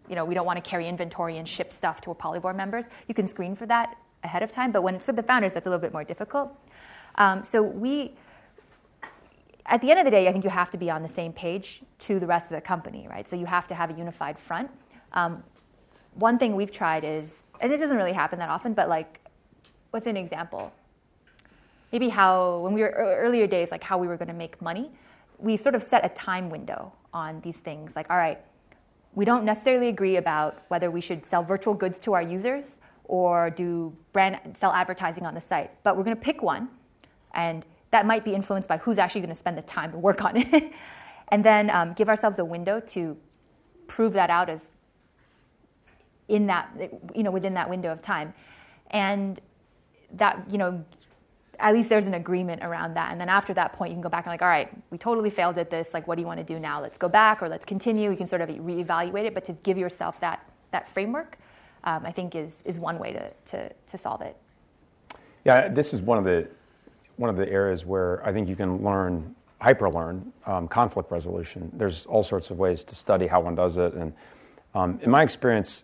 you 0.08 0.14
know, 0.14 0.24
we 0.24 0.34
don't 0.34 0.46
want 0.46 0.62
to 0.62 0.70
carry 0.70 0.86
inventory 0.86 1.38
and 1.38 1.48
ship 1.48 1.72
stuff 1.72 2.00
to 2.02 2.10
our 2.10 2.16
Polyvore 2.16 2.54
members." 2.54 2.84
You 3.06 3.14
can 3.14 3.26
screen 3.28 3.56
for 3.56 3.66
that 3.66 3.96
ahead 4.24 4.42
of 4.42 4.52
time, 4.52 4.72
but 4.72 4.82
when 4.82 4.94
it's 4.94 5.06
with 5.06 5.16
the 5.16 5.22
founders, 5.22 5.54
that's 5.54 5.66
a 5.66 5.70
little 5.70 5.80
bit 5.80 5.92
more 5.92 6.04
difficult. 6.04 6.52
Um, 7.14 7.42
so 7.42 7.62
we 7.62 8.12
at 9.68 9.82
the 9.82 9.90
end 9.90 10.00
of 10.00 10.04
the 10.06 10.10
day, 10.10 10.26
I 10.28 10.32
think 10.32 10.44
you 10.44 10.50
have 10.50 10.70
to 10.70 10.78
be 10.78 10.90
on 10.90 11.02
the 11.02 11.08
same 11.08 11.32
page 11.32 11.82
to 12.00 12.18
the 12.18 12.26
rest 12.26 12.50
of 12.50 12.56
the 12.56 12.60
company, 12.60 13.06
right? 13.08 13.28
So 13.28 13.36
you 13.36 13.46
have 13.46 13.66
to 13.68 13.74
have 13.74 13.90
a 13.90 13.92
unified 13.92 14.38
front. 14.38 14.70
Um, 15.12 15.42
one 16.14 16.38
thing 16.38 16.56
we've 16.56 16.70
tried 16.70 17.04
is, 17.04 17.28
and 17.60 17.72
it 17.72 17.78
doesn't 17.78 17.96
really 17.96 18.12
happen 18.12 18.38
that 18.38 18.48
often, 18.48 18.74
but 18.74 18.88
like, 18.88 19.20
what's 19.90 20.06
an 20.06 20.16
example? 20.16 20.72
Maybe 21.92 22.08
how, 22.08 22.58
when 22.58 22.74
we 22.74 22.82
were 22.82 22.90
earlier 22.90 23.46
days, 23.46 23.70
like 23.70 23.82
how 23.82 23.98
we 23.98 24.06
were 24.06 24.16
going 24.16 24.28
to 24.28 24.34
make 24.34 24.60
money, 24.60 24.90
we 25.38 25.56
sort 25.56 25.74
of 25.74 25.82
set 25.82 26.04
a 26.04 26.08
time 26.10 26.50
window 26.50 26.92
on 27.14 27.40
these 27.40 27.56
things. 27.56 27.94
Like, 27.96 28.10
all 28.10 28.16
right, 28.16 28.38
we 29.14 29.24
don't 29.24 29.44
necessarily 29.44 29.88
agree 29.88 30.16
about 30.16 30.58
whether 30.68 30.90
we 30.90 31.00
should 31.00 31.24
sell 31.24 31.42
virtual 31.42 31.74
goods 31.74 31.98
to 32.00 32.12
our 32.12 32.22
users 32.22 32.76
or 33.04 33.50
do 33.50 33.96
brand 34.12 34.38
sell 34.58 34.72
advertising 34.72 35.24
on 35.24 35.34
the 35.34 35.40
site, 35.40 35.70
but 35.82 35.96
we're 35.96 36.04
going 36.04 36.16
to 36.16 36.22
pick 36.22 36.42
one, 36.42 36.68
and 37.32 37.64
that 37.90 38.04
might 38.06 38.24
be 38.24 38.34
influenced 38.34 38.68
by 38.68 38.76
who's 38.76 38.98
actually 38.98 39.22
going 39.22 39.32
to 39.32 39.38
spend 39.38 39.56
the 39.56 39.62
time 39.62 39.90
to 39.92 39.98
work 39.98 40.22
on 40.22 40.36
it, 40.36 40.72
and 41.28 41.42
then 41.42 41.70
um, 41.70 41.94
give 41.94 42.08
ourselves 42.08 42.38
a 42.38 42.44
window 42.44 42.80
to 42.80 43.16
prove 43.86 44.12
that 44.12 44.28
out 44.28 44.50
as 44.50 44.60
in 46.28 46.46
that, 46.46 46.70
you 47.14 47.22
know, 47.22 47.30
within 47.30 47.54
that 47.54 47.68
window 47.68 47.90
of 47.90 48.02
time. 48.02 48.32
And 48.90 49.40
that, 50.12 50.44
you 50.50 50.58
know, 50.58 50.84
at 51.58 51.74
least 51.74 51.88
there's 51.88 52.06
an 52.06 52.14
agreement 52.14 52.62
around 52.62 52.94
that. 52.94 53.10
And 53.10 53.20
then 53.20 53.28
after 53.28 53.52
that 53.54 53.72
point, 53.72 53.90
you 53.90 53.94
can 53.96 54.02
go 54.02 54.08
back 54.08 54.26
and 54.26 54.32
like, 54.32 54.42
all 54.42 54.48
right, 54.48 54.70
we 54.90 54.98
totally 54.98 55.30
failed 55.30 55.58
at 55.58 55.70
this. 55.70 55.88
Like, 55.92 56.06
what 56.06 56.14
do 56.14 56.20
you 56.20 56.26
want 56.26 56.38
to 56.38 56.44
do 56.44 56.60
now? 56.60 56.80
Let's 56.80 56.98
go 56.98 57.08
back 57.08 57.42
or 57.42 57.48
let's 57.48 57.64
continue. 57.64 58.10
You 58.10 58.16
can 58.16 58.28
sort 58.28 58.42
of 58.42 58.48
reevaluate 58.48 59.24
it, 59.24 59.34
but 59.34 59.44
to 59.46 59.52
give 59.64 59.76
yourself 59.76 60.20
that, 60.20 60.48
that 60.70 60.88
framework, 60.88 61.38
um, 61.84 62.06
I 62.06 62.12
think 62.12 62.34
is, 62.34 62.52
is 62.64 62.78
one 62.78 62.98
way 62.98 63.12
to, 63.12 63.30
to, 63.46 63.72
to 63.88 63.98
solve 63.98 64.22
it. 64.22 64.36
Yeah, 65.44 65.68
this 65.68 65.92
is 65.92 66.00
one 66.00 66.18
of 66.18 66.24
the, 66.24 66.48
one 67.16 67.30
of 67.30 67.36
the 67.36 67.48
areas 67.48 67.84
where 67.84 68.24
I 68.24 68.32
think 68.32 68.48
you 68.48 68.56
can 68.56 68.84
learn, 68.84 69.34
hyperlearn 69.60 70.30
um, 70.46 70.68
conflict 70.68 71.10
resolution. 71.10 71.70
There's 71.74 72.06
all 72.06 72.22
sorts 72.22 72.50
of 72.50 72.58
ways 72.58 72.84
to 72.84 72.94
study 72.94 73.26
how 73.26 73.40
one 73.40 73.56
does 73.56 73.76
it. 73.76 73.94
And 73.94 74.12
um, 74.74 75.00
in 75.02 75.10
my 75.10 75.22
experience, 75.22 75.82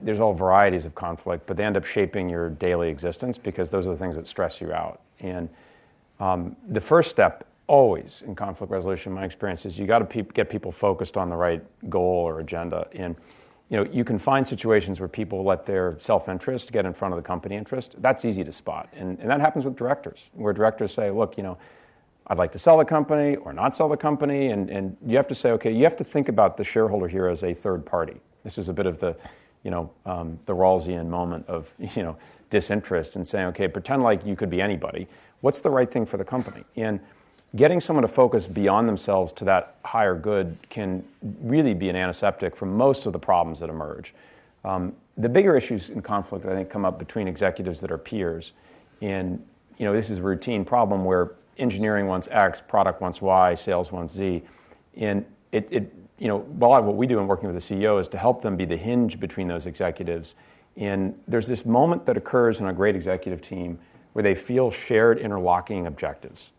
there's 0.00 0.20
all 0.20 0.32
varieties 0.32 0.86
of 0.86 0.94
conflict, 0.94 1.46
but 1.46 1.56
they 1.56 1.64
end 1.64 1.76
up 1.76 1.84
shaping 1.84 2.28
your 2.28 2.50
daily 2.50 2.88
existence 2.88 3.36
because 3.36 3.70
those 3.70 3.86
are 3.86 3.90
the 3.90 3.96
things 3.96 4.16
that 4.16 4.26
stress 4.26 4.60
you 4.60 4.72
out. 4.72 5.00
And 5.20 5.48
um, 6.20 6.56
the 6.68 6.80
first 6.80 7.10
step, 7.10 7.46
always 7.66 8.22
in 8.26 8.34
conflict 8.34 8.72
resolution, 8.72 9.12
my 9.12 9.24
experience 9.24 9.66
is 9.66 9.78
you 9.78 9.86
got 9.86 9.98
to 9.98 10.04
pe- 10.06 10.22
get 10.22 10.48
people 10.48 10.72
focused 10.72 11.18
on 11.18 11.28
the 11.28 11.36
right 11.36 11.62
goal 11.90 12.26
or 12.26 12.40
agenda. 12.40 12.88
And 12.92 13.14
you 13.68 13.76
know, 13.76 13.90
you 13.92 14.04
can 14.04 14.18
find 14.18 14.48
situations 14.48 14.98
where 14.98 15.08
people 15.08 15.44
let 15.44 15.66
their 15.66 15.96
self-interest 15.98 16.72
get 16.72 16.86
in 16.86 16.94
front 16.94 17.12
of 17.12 17.22
the 17.22 17.26
company 17.26 17.54
interest. 17.54 18.00
That's 18.00 18.24
easy 18.24 18.42
to 18.42 18.52
spot, 18.52 18.88
and, 18.94 19.18
and 19.20 19.28
that 19.28 19.40
happens 19.40 19.66
with 19.66 19.76
directors, 19.76 20.30
where 20.32 20.54
directors 20.54 20.92
say, 20.92 21.10
"Look, 21.10 21.36
you 21.36 21.42
know." 21.42 21.58
I'd 22.30 22.36
like 22.36 22.52
to 22.52 22.58
sell 22.58 22.76
the 22.76 22.84
company 22.84 23.36
or 23.36 23.54
not 23.54 23.74
sell 23.74 23.88
the 23.88 23.96
company. 23.96 24.48
And, 24.48 24.68
and 24.68 24.98
you 25.06 25.16
have 25.16 25.28
to 25.28 25.34
say, 25.34 25.52
okay, 25.52 25.72
you 25.72 25.84
have 25.84 25.96
to 25.96 26.04
think 26.04 26.28
about 26.28 26.58
the 26.58 26.64
shareholder 26.64 27.08
here 27.08 27.26
as 27.26 27.42
a 27.42 27.54
third 27.54 27.86
party. 27.86 28.20
This 28.44 28.58
is 28.58 28.68
a 28.68 28.74
bit 28.74 28.84
of 28.84 28.98
the 28.98 29.16
you 29.68 29.70
know, 29.70 29.90
um, 30.06 30.38
the 30.46 30.54
Rawlsian 30.54 31.08
moment 31.08 31.46
of, 31.46 31.70
you 31.94 32.02
know, 32.02 32.16
disinterest 32.48 33.16
and 33.16 33.26
saying, 33.26 33.48
okay, 33.48 33.68
pretend 33.68 34.02
like 34.02 34.24
you 34.24 34.34
could 34.34 34.48
be 34.48 34.62
anybody. 34.62 35.06
What's 35.42 35.58
the 35.58 35.68
right 35.68 35.90
thing 35.90 36.06
for 36.06 36.16
the 36.16 36.24
company? 36.24 36.64
And 36.76 37.00
getting 37.54 37.78
someone 37.78 38.00
to 38.00 38.08
focus 38.08 38.46
beyond 38.46 38.88
themselves 38.88 39.30
to 39.34 39.44
that 39.44 39.76
higher 39.84 40.14
good 40.14 40.56
can 40.70 41.04
really 41.42 41.74
be 41.74 41.90
an 41.90 41.96
antiseptic 41.96 42.56
for 42.56 42.64
most 42.64 43.04
of 43.04 43.12
the 43.12 43.18
problems 43.18 43.60
that 43.60 43.68
emerge. 43.68 44.14
Um, 44.64 44.94
the 45.18 45.28
bigger 45.28 45.54
issues 45.54 45.90
in 45.90 46.00
conflict, 46.00 46.46
I 46.46 46.54
think, 46.54 46.70
come 46.70 46.86
up 46.86 46.98
between 46.98 47.28
executives 47.28 47.78
that 47.82 47.90
are 47.90 47.98
peers. 47.98 48.52
And, 49.02 49.44
you 49.76 49.84
know, 49.84 49.92
this 49.92 50.08
is 50.08 50.16
a 50.16 50.22
routine 50.22 50.64
problem 50.64 51.04
where 51.04 51.32
engineering 51.58 52.06
wants 52.06 52.26
X, 52.30 52.62
product 52.62 53.02
wants 53.02 53.20
Y, 53.20 53.54
sales 53.54 53.92
wants 53.92 54.14
Z. 54.14 54.42
And 54.96 55.26
it, 55.52 55.68
it 55.70 55.92
you 56.18 56.28
know, 56.28 56.44
a 56.60 56.66
lot 56.66 56.80
of 56.80 56.86
what 56.86 56.96
we 56.96 57.06
do 57.06 57.18
in 57.18 57.26
working 57.26 57.52
with 57.52 57.68
the 57.68 57.74
CEO 57.74 58.00
is 58.00 58.08
to 58.08 58.18
help 58.18 58.42
them 58.42 58.56
be 58.56 58.64
the 58.64 58.76
hinge 58.76 59.20
between 59.20 59.48
those 59.48 59.66
executives. 59.66 60.34
And 60.76 61.18
there's 61.26 61.46
this 61.46 61.64
moment 61.64 62.06
that 62.06 62.16
occurs 62.16 62.60
in 62.60 62.66
a 62.66 62.72
great 62.72 62.96
executive 62.96 63.40
team 63.40 63.78
where 64.12 64.22
they 64.22 64.34
feel 64.34 64.70
shared 64.70 65.18
interlocking 65.18 65.86
objectives. 65.86 66.50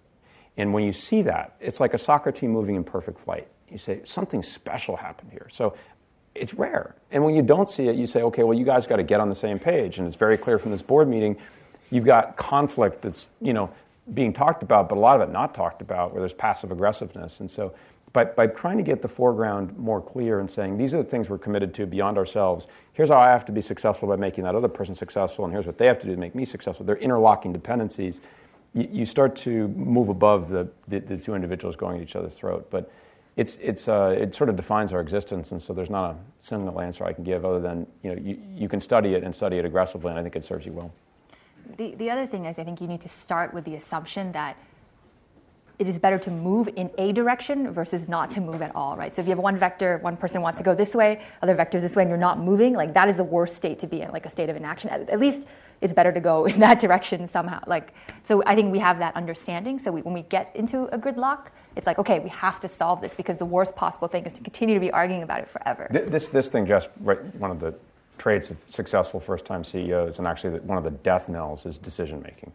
And 0.57 0.74
when 0.74 0.84
you 0.84 0.93
see 0.93 1.22
that, 1.24 1.55
it's 1.60 1.80
like 1.80 1.93
a 1.93 1.97
soccer 1.97 2.32
team 2.32 2.51
moving 2.51 2.76
in 2.76 2.84
perfect 2.84 3.20
flight. 3.20 3.47
You 3.70 3.78
say, 3.78 4.01
something 4.03 4.43
special 4.43 4.97
happened 4.97 5.32
here. 5.32 5.47
So 5.51 5.76
it's 6.36 6.53
rare. 6.53 6.95
And 7.12 7.24
when 7.24 7.36
you 7.36 7.41
don't 7.41 7.70
see 7.70 7.88
it, 7.88 7.95
you 7.95 8.07
say, 8.07 8.24
okay, 8.24 8.43
well, 8.43 8.57
you 8.57 8.66
guys 8.66 8.88
got 8.88 8.97
to 8.97 9.03
get 9.03 9.20
on 9.20 9.30
the 9.30 9.36
same 9.36 9.60
page. 9.60 9.99
And 9.99 10.07
it's 10.07 10.16
very 10.16 10.38
clear 10.38 10.57
from 10.57 10.72
this 10.72 10.82
board 10.82 11.07
meeting, 11.07 11.38
you've 11.91 12.05
got 12.05 12.36
conflict 12.38 13.01
that's, 13.01 13.30
you 13.41 13.53
know, 13.53 13.70
being 14.14 14.34
talked 14.34 14.64
about, 14.64 14.89
but 14.89 14.97
a 14.97 14.99
lot 14.99 15.22
of 15.22 15.28
it 15.28 15.32
not 15.32 15.53
talked 15.53 15.82
about, 15.82 16.12
where 16.14 16.22
there's 16.22 16.34
passive 16.34 16.72
aggressiveness. 16.72 17.39
And 17.39 17.49
so 17.49 17.74
by, 18.14 18.26
by 18.26 18.47
trying 18.47 18.78
to 18.78 18.84
get 18.84 19.01
the 19.01 19.07
foreground 19.07 19.78
more 19.78 20.01
clear 20.01 20.39
and 20.39 20.49
saying 20.49 20.78
these 20.78 20.93
are 20.93 20.97
the 20.97 21.10
things 21.10 21.30
we're 21.30 21.38
committed 21.38 21.74
to 21.76 21.86
beyond 21.86 22.18
ourselves. 22.18 22.68
Here's 22.93 23.10
how 23.10 23.18
i 23.18 23.28
have 23.28 23.45
to 23.45 23.51
be 23.51 23.62
successful 23.62 24.07
by 24.07 24.16
making 24.16 24.43
that 24.45 24.55
other 24.55 24.68
person 24.68 24.95
successful 24.95 25.45
and 25.45 25.53
here's 25.53 25.66
what 25.66 25.78
they 25.78 25.86
have 25.86 25.99
to 25.99 26.07
do 26.07 26.14
to 26.14 26.20
make 26.20 26.36
me 26.36 26.45
successful. 26.45 26.86
They're 26.86 26.97
interlocking 26.97 27.53
dependencies. 27.53 28.20
You, 28.74 28.88
you 28.91 29.05
start 29.05 29.36
to 29.38 29.68
move 29.70 30.10
above 30.10 30.49
the, 30.49 30.68
the, 30.88 30.99
the, 30.99 31.18
two 31.18 31.36
individuals 31.36 31.76
going 31.76 31.97
at 31.97 32.03
each 32.03 32.16
other's 32.16 32.38
throat. 32.38 32.68
But 32.70 32.91
it's, 33.36 33.57
it's, 33.57 33.88
uh, 33.88 34.16
it 34.18 34.34
sort 34.34 34.49
of 34.49 34.55
defines 34.55 34.91
our 34.91 35.01
existence 35.01 35.51
and 35.51 35.62
so 35.62 35.74
there's 35.74 35.89
not 35.89 36.12
a 36.12 36.16
single 36.39 36.82
answer 36.82 37.05
i 37.05 37.14
can 37.14 37.24
give 37.24 37.45
other 37.45 37.60
than 37.60 37.86
you, 38.03 38.16
know, 38.16 38.22
you, 38.22 38.39
you 38.55 38.68
can 38.68 38.82
study 38.82 39.14
it 39.14 39.24
and 39.24 39.34
study 39.34 39.57
it 39.57 39.66
aggressively 39.66 40.10
and 40.10 40.20
i 40.20 40.24
think 40.24 40.36
it 40.36 40.43
serves 40.43 40.66
you 40.66 40.74
well. 40.74 40.91
The, 41.78 41.93
the 41.95 42.10
other 42.10 42.26
thing 42.26 42.45
is 42.45 42.57
i 42.57 42.64
think 42.64 42.82
you 42.82 42.88
need 42.88 43.01
to 43.01 43.07
start 43.07 43.53
with 43.53 43.66
the 43.66 43.76
assumption 43.76 44.32
that 44.34 44.57
it 45.80 45.88
is 45.88 45.98
better 45.98 46.20
to 46.20 46.30
move 46.30 46.68
in 46.76 46.92
a 46.98 47.14
direction 47.14 47.72
versus 47.72 48.08
not 48.10 48.30
to 48.32 48.42
move 48.42 48.62
at 48.62 48.76
all, 48.76 48.98
right? 48.98 49.16
So 49.16 49.22
if 49.22 49.28
you 49.28 49.32
have 49.32 49.40
one 49.40 49.58
vector, 49.58 49.98
one 50.00 50.18
person 50.18 50.42
wants 50.42 50.58
to 50.58 50.64
go 50.64 50.76
this 50.76 50.94
way, 50.94 51.22
other 51.42 51.56
vectors 51.56 51.82
this 51.82 51.96
way, 51.96 52.04
and 52.04 52.10
you're 52.10 52.18
not 52.18 52.38
moving, 52.38 52.74
like 52.74 52.94
that 52.94 53.08
is 53.08 53.16
the 53.16 53.24
worst 53.24 53.56
state 53.56 53.80
to 53.80 53.88
be 53.88 54.02
in, 54.02 54.12
like 54.12 54.26
a 54.26 54.30
state 54.30 54.50
of 54.50 54.58
inaction. 54.58 54.90
At, 54.90 55.10
at 55.10 55.20
least 55.20 55.48
it's 55.80 55.94
better 55.94 56.12
to 56.12 56.20
go 56.20 56.46
in 56.52 56.60
that 56.60 56.80
direction 56.80 57.28
somehow. 57.30 57.64
Like, 57.66 57.94
so 58.28 58.44
I 58.46 58.56
think 58.56 58.74
we 58.74 58.80
have 58.80 59.00
that 59.00 59.16
understanding. 59.16 59.80
So 59.80 59.92
we, 59.92 60.02
when 60.02 60.14
we 60.14 60.24
get 60.24 60.52
into 60.54 60.84
a 60.94 61.00
gridlock, 61.00 61.48
it's 61.78 61.88
like, 61.88 61.98
okay, 61.98 62.20
we 62.20 62.30
have 62.30 62.60
to 62.60 62.68
solve 62.68 63.00
this 63.00 63.16
because 63.16 63.38
the 63.38 63.46
worst 63.46 63.74
possible 63.78 64.10
thing 64.10 64.26
is 64.26 64.34
to 64.34 64.42
continue 64.42 64.76
to 64.76 64.82
be 64.82 64.92
arguing 64.92 65.24
about 65.24 65.40
it 65.40 65.48
forever. 65.48 65.88
This, 65.90 66.28
this 66.28 66.50
thing, 66.50 66.66
just 66.66 66.90
right, 67.00 67.24
one 67.36 67.52
of 67.52 67.62
the 67.62 67.74
traits 68.18 68.50
of 68.50 68.58
successful 68.68 69.22
first-time 69.22 69.64
CEOs, 69.64 70.20
and 70.20 70.28
actually 70.28 70.60
one 70.60 70.78
of 70.78 70.84
the 70.84 70.92
death 70.92 71.30
knells 71.30 71.66
is 71.66 71.78
decision 71.78 72.22
making 72.22 72.52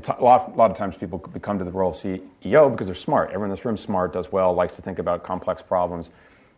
t- 0.00 0.12
a, 0.16 0.22
lot, 0.22 0.52
a 0.52 0.56
lot 0.56 0.70
of 0.70 0.76
times 0.76 0.96
people 0.96 1.18
come 1.18 1.58
to 1.58 1.64
the 1.64 1.70
role 1.70 1.90
of 1.90 1.96
CEO 1.96 2.70
because 2.70 2.86
they're 2.86 2.94
smart. 2.94 3.28
Everyone 3.30 3.50
in 3.50 3.56
this 3.56 3.64
room 3.64 3.76
smart, 3.76 4.12
does 4.12 4.30
well, 4.30 4.54
likes 4.54 4.76
to 4.76 4.82
think 4.82 4.98
about 4.98 5.22
complex 5.22 5.60
problems. 5.60 6.10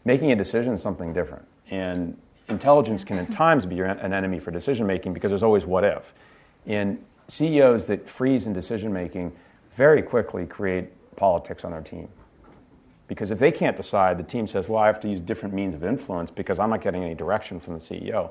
Making 0.05 0.33
a 0.33 0.37
decision 0.37 0.75
is 0.75 0.83
something 0.83 1.13
different. 1.13 1.45
And 1.71 2.17
intelligence 2.49 3.05
can 3.05 3.19
at 3.19 3.31
times 3.31 3.67
be 3.67 3.81
an 3.81 4.13
enemy 4.13 4.39
for 4.39 4.51
decision 4.51 4.87
making 4.87 5.15
because 5.15 5.31
there's 5.31 5.43
always 5.43 5.65
what 5.65 5.85
if. 5.85 6.13
And 6.67 7.03
CEOs 7.29 7.87
that 7.87 8.09
freeze 8.09 8.47
in 8.47 8.53
decision 8.53 8.93
making 8.93 9.33
very 9.73 10.03
quickly 10.03 10.47
create 10.47 10.91
politics 11.17 11.65
on 11.65 11.73
their 11.73 11.81
team. 11.81 12.09
Because 13.09 13.31
if 13.31 13.39
they 13.39 13.53
can't 13.53 13.77
decide, 13.77 14.19
the 14.19 14.23
team 14.23 14.47
says, 14.47 14.69
well, 14.69 14.83
I 14.83 14.87
have 14.87 15.01
to 15.01 15.09
use 15.09 15.21
different 15.21 15.55
means 15.55 15.75
of 15.75 15.85
influence 15.85 16.31
because 16.31 16.59
I'm 16.59 16.71
not 16.71 16.81
getting 16.81 17.03
any 17.03 17.15
direction 17.15 17.61
from 17.61 17.75
the 17.75 17.81
CEO. 17.81 18.31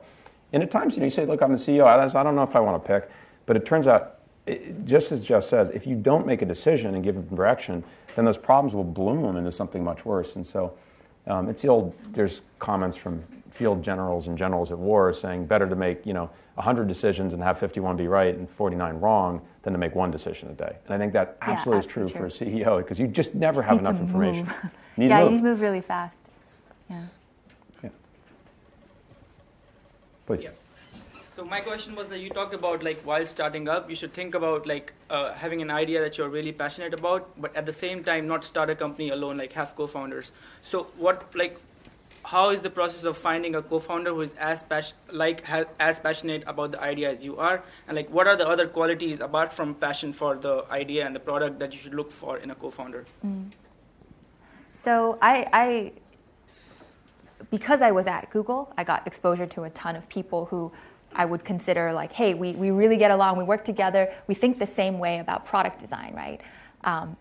And 0.51 0.63
at 0.63 0.71
times, 0.71 0.93
you 0.93 0.99
know, 0.99 1.05
you 1.05 1.11
say, 1.11 1.25
look, 1.25 1.41
I'm 1.41 1.51
the 1.51 1.57
CEO, 1.57 1.85
I 1.85 2.23
don't 2.23 2.35
know 2.35 2.43
if 2.43 2.55
I 2.55 2.59
want 2.59 2.83
to 2.83 2.87
pick. 2.87 3.09
But 3.45 3.57
it 3.57 3.65
turns 3.65 3.87
out, 3.87 4.12
it, 4.45 4.85
just 4.85 5.11
as 5.11 5.23
Jess 5.23 5.47
says, 5.47 5.69
if 5.69 5.87
you 5.87 5.95
don't 5.95 6.25
make 6.25 6.41
a 6.41 6.45
decision 6.45 6.95
and 6.95 7.03
give 7.03 7.15
them 7.15 7.27
direction, 7.35 7.83
then 8.15 8.25
those 8.25 8.37
problems 8.37 8.73
will 8.73 8.83
bloom 8.83 9.37
into 9.37 9.51
something 9.51 9.83
much 9.83 10.05
worse. 10.05 10.35
And 10.35 10.45
so 10.45 10.73
um, 11.27 11.49
it's 11.49 11.61
the 11.61 11.69
old, 11.69 11.95
there's 12.11 12.41
comments 12.59 12.97
from 12.97 13.23
field 13.49 13.83
generals 13.83 14.27
and 14.27 14.37
generals 14.37 14.71
at 14.71 14.77
war 14.77 15.13
saying 15.13 15.45
better 15.45 15.69
to 15.69 15.75
make, 15.75 16.05
you 16.05 16.13
know, 16.13 16.29
100 16.55 16.87
decisions 16.87 17.33
and 17.33 17.41
have 17.41 17.57
51 17.57 17.95
be 17.97 18.07
right 18.07 18.35
and 18.35 18.49
49 18.49 18.99
wrong 18.99 19.41
than 19.63 19.73
to 19.73 19.79
make 19.79 19.95
one 19.95 20.11
decision 20.11 20.49
a 20.49 20.53
day. 20.53 20.75
And 20.85 20.93
I 20.93 20.97
think 20.97 21.13
that 21.13 21.37
absolutely 21.41 21.77
yeah, 21.77 21.79
is 21.79 21.85
true, 21.85 22.09
true, 22.09 22.19
for 22.19 22.25
a 22.25 22.29
CEO 22.29 22.77
because 22.77 22.99
you 22.99 23.07
just 23.07 23.33
never 23.33 23.61
just 23.61 23.69
have 23.69 23.79
enough 23.79 23.99
information. 23.99 24.49
You 24.95 25.07
yeah, 25.07 25.23
you 25.23 25.31
need 25.31 25.37
to 25.37 25.43
move 25.43 25.59
really 25.59 25.81
fast. 25.81 26.15
Yeah. 26.87 27.01
Yeah. 27.83 27.89
Please. 30.27 30.43
Yeah. 30.43 30.49
So 31.43 31.49
my 31.49 31.59
question 31.59 31.93
was 31.93 32.07
that 32.07 32.19
you 32.21 32.29
talked 32.29 32.53
about 32.53 32.83
like 32.83 33.01
while 33.01 33.25
starting 33.25 33.67
up, 33.67 33.89
you 33.89 33.97
should 33.97 34.13
think 34.13 34.33
about 34.33 34.65
like 34.65 34.93
uh, 35.09 35.33
having 35.33 35.61
an 35.61 35.69
idea 35.69 35.99
that 35.99 36.17
you're 36.17 36.29
really 36.29 36.53
passionate 36.53 36.93
about, 36.93 37.29
but 37.41 37.53
at 37.53 37.65
the 37.65 37.73
same 37.73 38.01
time 38.01 38.27
not 38.27 38.45
start 38.45 38.69
a 38.69 38.75
company 38.75 39.09
alone, 39.09 39.35
like 39.37 39.51
have 39.51 39.75
co-founders. 39.75 40.31
So 40.61 40.87
what 40.95 41.35
like 41.35 41.57
how 42.23 42.51
is 42.51 42.61
the 42.61 42.69
process 42.69 43.03
of 43.03 43.17
finding 43.17 43.55
a 43.55 43.61
co-founder 43.61 44.11
who 44.11 44.21
is 44.21 44.33
as 44.39 44.63
pas- 44.63 44.93
like 45.11 45.43
has, 45.43 45.65
as 45.81 45.99
passionate 45.99 46.45
about 46.47 46.71
the 46.71 46.81
idea 46.81 47.11
as 47.11 47.25
you 47.25 47.35
are 47.35 47.61
and 47.89 47.97
like 47.97 48.09
what 48.09 48.25
are 48.25 48.37
the 48.37 48.47
other 48.47 48.65
qualities 48.65 49.19
apart 49.19 49.51
from 49.51 49.75
passion 49.75 50.13
for 50.13 50.37
the 50.37 50.63
idea 50.71 51.05
and 51.05 51.13
the 51.13 51.19
product 51.19 51.59
that 51.59 51.73
you 51.73 51.79
should 51.79 51.93
look 51.93 52.09
for 52.09 52.37
in 52.37 52.51
a 52.51 52.55
co-founder 52.55 53.05
mm. 53.25 53.51
so 54.81 55.17
I, 55.21 55.45
I 55.51 55.91
because 57.51 57.81
i 57.81 57.91
was 57.91 58.07
at 58.07 58.29
google 58.29 58.73
i 58.77 58.85
got 58.85 59.05
exposure 59.05 59.45
to 59.47 59.63
a 59.63 59.69
ton 59.71 59.97
of 59.97 60.07
people 60.07 60.45
who 60.45 60.71
i 61.15 61.25
would 61.25 61.43
consider 61.43 61.93
like 61.93 62.11
hey 62.11 62.33
we, 62.33 62.51
we 62.53 62.71
really 62.71 62.97
get 62.97 63.11
along 63.11 63.37
we 63.37 63.43
work 63.43 63.63
together 63.65 64.13
we 64.27 64.35
think 64.35 64.59
the 64.59 64.67
same 64.67 64.99
way 64.99 65.19
about 65.19 65.45
product 65.45 65.79
design 65.79 66.13
right 66.15 66.41
um, 66.83 67.15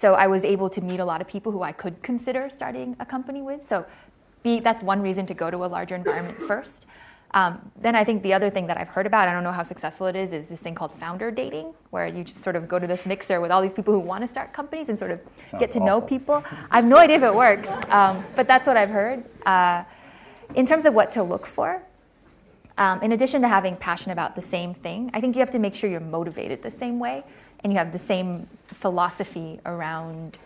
so 0.00 0.14
I 0.14 0.26
was 0.26 0.44
able 0.44 0.68
to 0.70 0.80
meet 0.80 1.00
a 1.00 1.04
lot 1.04 1.20
of 1.20 1.28
people 1.28 1.52
who 1.52 1.62
I 1.62 1.72
could 1.72 2.02
consider 2.02 2.50
starting 2.54 2.96
a 2.98 3.06
company 3.06 3.42
with. 3.42 3.66
So 3.68 3.86
be, 4.42 4.60
that's 4.60 4.82
one 4.82 5.00
reason 5.00 5.24
to 5.26 5.34
go 5.34 5.50
to 5.50 5.64
a 5.64 5.66
larger 5.66 5.94
environment 5.94 6.36
first. 6.46 6.86
Um, 7.32 7.72
then 7.80 7.96
I 7.96 8.04
think 8.04 8.22
the 8.22 8.32
other 8.32 8.48
thing 8.48 8.68
that 8.68 8.76
I've 8.76 8.88
heard 8.88 9.06
about, 9.06 9.26
I 9.26 9.32
don't 9.32 9.42
know 9.42 9.50
how 9.50 9.64
successful 9.64 10.06
it 10.06 10.14
is, 10.14 10.32
is 10.32 10.46
this 10.46 10.60
thing 10.60 10.74
called 10.74 10.92
founder 11.00 11.32
dating, 11.32 11.74
where 11.90 12.06
you 12.06 12.22
just 12.22 12.44
sort 12.44 12.54
of 12.54 12.68
go 12.68 12.78
to 12.78 12.86
this 12.86 13.06
mixer 13.06 13.40
with 13.40 13.50
all 13.50 13.60
these 13.60 13.72
people 13.72 13.92
who 13.92 13.98
want 13.98 14.22
to 14.22 14.28
start 14.28 14.52
companies 14.52 14.88
and 14.88 14.96
sort 14.96 15.10
of 15.10 15.20
Sounds 15.50 15.60
get 15.60 15.72
to 15.72 15.80
awful. 15.80 15.86
know 15.86 16.00
people. 16.00 16.44
I 16.70 16.76
have 16.76 16.84
no 16.84 16.96
idea 16.96 17.16
if 17.16 17.22
it 17.24 17.34
works, 17.34 17.68
um, 17.88 18.24
but 18.36 18.46
that's 18.46 18.68
what 18.68 18.76
I've 18.76 18.90
heard. 18.90 19.24
Uh, 19.44 19.82
in 20.54 20.64
terms 20.64 20.84
of 20.84 20.94
what 20.94 21.10
to 21.12 21.24
look 21.24 21.44
for, 21.44 21.82
um, 22.76 23.02
in 23.02 23.12
addition 23.12 23.40
to 23.42 23.48
having 23.48 23.76
passion 23.76 24.10
about 24.10 24.34
the 24.34 24.42
same 24.42 24.74
thing, 24.74 25.10
I 25.14 25.20
think 25.20 25.36
you 25.36 25.40
have 25.40 25.50
to 25.52 25.58
make 25.58 25.74
sure 25.74 25.88
you're 25.88 26.00
motivated 26.00 26.62
the 26.62 26.72
same 26.72 26.98
way 26.98 27.22
and 27.62 27.72
you 27.72 27.78
have 27.78 27.92
the 27.92 27.98
same 27.98 28.46
philosophy 28.66 29.60
around 29.64 30.38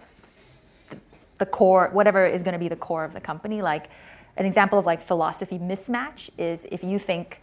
the, 0.91 0.99
the 1.39 1.47
core, 1.47 1.89
whatever 1.93 2.27
is 2.27 2.43
going 2.43 2.53
to 2.53 2.59
be 2.59 2.69
the 2.69 2.77
core 2.77 3.05
of 3.05 3.13
the 3.13 3.21
company. 3.21 3.63
Like 3.63 3.89
an 4.37 4.47
example 4.47 4.79
of 4.79 4.87
like 4.87 5.03
philosophy 5.03 5.59
mismatch 5.59 6.31
is 6.39 6.61
if 6.71 6.85
you 6.85 6.99
think, 6.99 7.41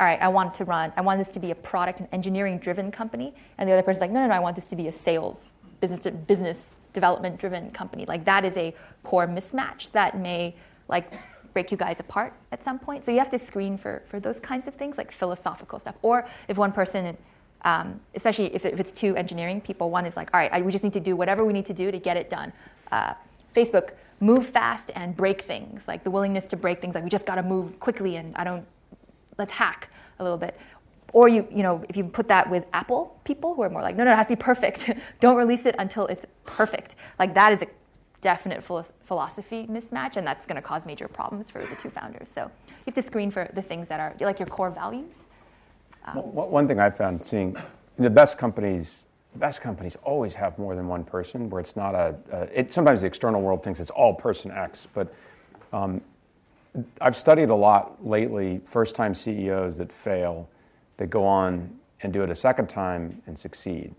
all 0.00 0.06
right, 0.06 0.20
I 0.22 0.28
want 0.28 0.54
to 0.54 0.64
run, 0.64 0.92
I 0.96 1.00
want 1.00 1.22
this 1.22 1.32
to 1.32 1.40
be 1.40 1.50
a 1.50 1.54
product 1.54 2.00
and 2.00 2.08
engineering 2.12 2.58
driven 2.58 2.90
company, 2.90 3.34
and 3.58 3.68
the 3.68 3.72
other 3.72 3.82
person's 3.82 4.00
like, 4.00 4.12
no, 4.12 4.20
no, 4.20 4.28
no, 4.28 4.34
I 4.34 4.38
want 4.38 4.56
this 4.56 4.66
to 4.66 4.76
be 4.76 4.88
a 4.88 4.92
sales, 4.92 5.50
business 5.80 6.06
business 6.26 6.56
development 6.92 7.38
driven 7.38 7.70
company. 7.72 8.06
Like 8.06 8.24
that 8.24 8.44
is 8.44 8.56
a 8.56 8.74
core 9.02 9.26
mismatch 9.26 9.90
that 9.92 10.16
may 10.16 10.54
like 10.88 11.12
break 11.58 11.72
you 11.72 11.76
guys 11.76 11.98
apart 11.98 12.32
at 12.52 12.62
some 12.62 12.78
point. 12.78 13.04
So 13.04 13.10
you 13.10 13.18
have 13.18 13.30
to 13.30 13.38
screen 13.38 13.76
for 13.76 14.02
for 14.10 14.20
those 14.20 14.38
kinds 14.38 14.68
of 14.68 14.74
things, 14.74 14.96
like 14.96 15.10
philosophical 15.10 15.80
stuff. 15.80 15.96
Or 16.02 16.16
if 16.46 16.56
one 16.56 16.72
person 16.72 17.16
um, 17.62 18.00
especially 18.14 18.54
if, 18.54 18.64
it, 18.64 18.74
if, 18.74 18.78
it's 18.78 18.92
two 18.92 19.16
engineering 19.16 19.60
people. 19.60 19.90
One 19.90 20.06
is 20.06 20.16
like, 20.16 20.30
all 20.32 20.38
right, 20.38 20.52
I, 20.52 20.62
we 20.62 20.70
just 20.70 20.84
need 20.84 20.92
to 20.92 21.00
do 21.00 21.16
whatever 21.16 21.44
we 21.44 21.52
need 21.52 21.66
to 21.66 21.72
do 21.72 21.90
to 21.90 21.98
get 21.98 22.16
it 22.16 22.30
done. 22.30 22.52
Uh, 22.92 23.14
Facebook, 23.52 23.88
move 24.20 24.46
fast 24.46 24.92
and 24.94 25.16
break 25.16 25.42
things, 25.42 25.82
like 25.88 26.04
the 26.04 26.10
willingness 26.10 26.46
to 26.50 26.56
break 26.56 26.80
things. 26.80 26.94
Like 26.94 27.02
we 27.02 27.10
just 27.10 27.26
got 27.26 27.34
to 27.34 27.42
move 27.42 27.80
quickly, 27.80 28.14
and 28.14 28.28
I 28.36 28.44
don't. 28.44 28.64
Let's 29.38 29.52
hack 29.52 29.90
a 30.20 30.22
little 30.22 30.38
bit. 30.38 30.56
Or 31.12 31.28
you, 31.28 31.48
you 31.50 31.64
know, 31.64 31.84
if 31.88 31.96
you 31.96 32.04
put 32.04 32.28
that 32.28 32.48
with 32.48 32.64
Apple 32.72 33.18
people 33.24 33.54
who 33.54 33.62
are 33.62 33.70
more 33.70 33.82
like, 33.82 33.96
no, 33.96 34.04
no, 34.04 34.12
it 34.12 34.16
has 34.16 34.26
to 34.26 34.36
be 34.36 34.42
perfect. 34.50 34.90
don't 35.20 35.36
release 35.36 35.66
it 35.66 35.74
until 35.78 36.06
it's 36.06 36.24
perfect. 36.44 36.94
Like 37.18 37.34
that 37.34 37.52
is 37.52 37.62
a 37.62 37.66
definite 38.20 38.64
philosophy 38.64 39.66
mismatch, 39.70 40.16
and 40.16 40.26
that's 40.26 40.46
going 40.46 40.56
to 40.56 40.62
cause 40.62 40.84
major 40.84 41.08
problems 41.08 41.50
for 41.50 41.64
the 41.64 41.76
two 41.76 41.90
founders. 41.90 42.28
So 42.34 42.50
you 42.68 42.84
have 42.86 42.94
to 42.94 43.02
screen 43.02 43.30
for 43.30 43.48
the 43.54 43.62
things 43.62 43.88
that 43.88 44.00
are 44.00 44.14
like 44.20 44.38
your 44.38 44.48
core 44.48 44.70
values 44.70 45.12
um, 46.14 46.16
one 46.32 46.68
thing 46.68 46.80
I 46.80 46.90
found 46.90 47.24
seeing 47.24 47.56
the 47.98 48.10
best 48.10 48.38
companies, 48.38 49.06
the 49.32 49.38
best 49.38 49.60
companies 49.60 49.96
always 50.02 50.34
have 50.34 50.58
more 50.58 50.74
than 50.74 50.88
one 50.88 51.04
person. 51.04 51.50
Where 51.50 51.60
it's 51.60 51.76
not 51.76 51.94
a, 51.94 52.14
a 52.32 52.60
it, 52.60 52.72
sometimes 52.72 53.02
the 53.02 53.06
external 53.06 53.42
world 53.42 53.62
thinks 53.62 53.80
it's 53.80 53.90
all 53.90 54.14
person 54.14 54.50
X, 54.50 54.86
but 54.92 55.12
um, 55.72 56.00
I've 57.00 57.16
studied 57.16 57.50
a 57.50 57.54
lot 57.54 58.06
lately. 58.06 58.60
First-time 58.64 59.14
CEOs 59.14 59.78
that 59.78 59.92
fail, 59.92 60.48
that 60.96 61.08
go 61.08 61.24
on 61.24 61.76
and 62.02 62.12
do 62.12 62.22
it 62.22 62.30
a 62.30 62.34
second 62.34 62.68
time 62.68 63.20
and 63.26 63.38
succeed. 63.38 63.94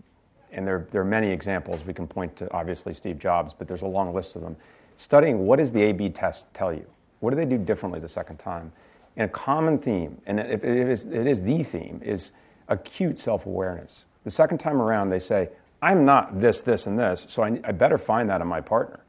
And 0.52 0.66
there, 0.66 0.86
there 0.90 1.00
are 1.00 1.04
many 1.04 1.28
examples. 1.28 1.84
We 1.84 1.94
can 1.94 2.06
point 2.06 2.36
to 2.36 2.52
obviously 2.52 2.94
Steve 2.94 3.18
Jobs, 3.18 3.54
but 3.54 3.68
there's 3.68 3.82
a 3.82 3.86
long 3.86 4.14
list 4.14 4.36
of 4.36 4.42
them. 4.42 4.56
Studying 4.96 5.46
what 5.46 5.56
does 5.56 5.72
the 5.72 5.82
A/B 5.82 6.10
test 6.10 6.52
tell 6.54 6.72
you? 6.72 6.84
What 7.20 7.30
do 7.30 7.36
they 7.36 7.44
do 7.44 7.58
differently 7.58 8.00
the 8.00 8.08
second 8.08 8.38
time? 8.38 8.72
And 9.16 9.28
a 9.28 9.32
common 9.32 9.78
theme, 9.78 10.20
and 10.26 10.38
it 10.40 10.64
is, 10.64 11.04
it 11.04 11.26
is 11.26 11.42
the 11.42 11.62
theme, 11.62 12.00
is 12.04 12.32
acute 12.68 13.18
self 13.18 13.46
awareness. 13.46 14.04
The 14.24 14.30
second 14.30 14.58
time 14.58 14.80
around, 14.80 15.10
they 15.10 15.18
say, 15.18 15.50
I'm 15.82 16.04
not 16.04 16.40
this, 16.40 16.62
this, 16.62 16.86
and 16.86 16.98
this, 16.98 17.26
so 17.28 17.42
I, 17.42 17.58
I 17.64 17.72
better 17.72 17.98
find 17.98 18.28
that 18.28 18.40
in 18.40 18.46
my 18.46 18.60
partner. 18.60 19.00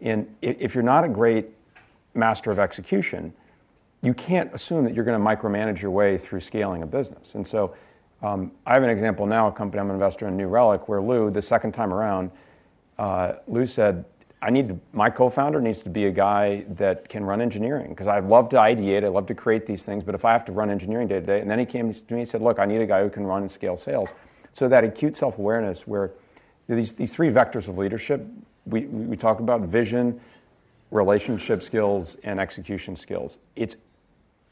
And 0.00 0.32
if 0.42 0.74
you're 0.74 0.84
not 0.84 1.04
a 1.04 1.08
great 1.08 1.48
master 2.14 2.50
of 2.50 2.58
execution, 2.58 3.32
you 4.02 4.14
can't 4.14 4.52
assume 4.54 4.84
that 4.84 4.94
you're 4.94 5.04
going 5.04 5.18
to 5.18 5.24
micromanage 5.24 5.80
your 5.80 5.90
way 5.90 6.18
through 6.18 6.40
scaling 6.40 6.82
a 6.82 6.86
business. 6.86 7.34
And 7.34 7.46
so 7.46 7.74
um, 8.22 8.52
I 8.66 8.74
have 8.74 8.82
an 8.82 8.90
example 8.90 9.26
now, 9.26 9.48
a 9.48 9.52
company 9.52 9.80
I'm 9.80 9.88
an 9.90 9.94
investor 9.94 10.26
in, 10.28 10.36
New 10.36 10.48
Relic, 10.48 10.88
where 10.88 11.00
Lew, 11.00 11.30
the 11.30 11.42
second 11.42 11.72
time 11.72 11.92
around, 11.92 12.30
uh, 12.98 13.34
Lew 13.46 13.66
said, 13.66 14.04
I 14.40 14.50
need 14.50 14.68
to, 14.68 14.78
my 14.92 15.10
co-founder 15.10 15.60
needs 15.60 15.82
to 15.82 15.90
be 15.90 16.06
a 16.06 16.10
guy 16.10 16.64
that 16.70 17.08
can 17.08 17.24
run 17.24 17.40
engineering 17.40 17.90
because 17.90 18.06
I 18.06 18.20
love 18.20 18.48
to 18.50 18.56
ideate, 18.56 19.04
I 19.04 19.08
love 19.08 19.26
to 19.26 19.34
create 19.34 19.66
these 19.66 19.84
things, 19.84 20.04
but 20.04 20.14
if 20.14 20.24
I 20.24 20.32
have 20.32 20.44
to 20.46 20.52
run 20.52 20.70
engineering 20.70 21.08
day 21.08 21.20
to 21.20 21.26
day, 21.26 21.40
and 21.40 21.50
then 21.50 21.58
he 21.58 21.66
came 21.66 21.92
to 21.92 22.14
me 22.14 22.20
and 22.20 22.28
said, 22.28 22.40
"Look, 22.40 22.60
I 22.60 22.64
need 22.64 22.80
a 22.80 22.86
guy 22.86 23.02
who 23.02 23.10
can 23.10 23.26
run 23.26 23.42
and 23.42 23.50
scale 23.50 23.76
sales." 23.76 24.10
So 24.52 24.68
that 24.68 24.84
acute 24.84 25.16
self-awareness, 25.16 25.88
where 25.88 26.12
these 26.68 26.92
these 26.92 27.12
three 27.14 27.30
vectors 27.30 27.66
of 27.66 27.78
leadership, 27.78 28.24
we 28.66 28.86
we 28.86 29.16
talk 29.16 29.40
about 29.40 29.62
vision, 29.62 30.20
relationship 30.92 31.62
skills, 31.62 32.16
and 32.22 32.38
execution 32.38 32.94
skills. 32.94 33.38
It's 33.56 33.76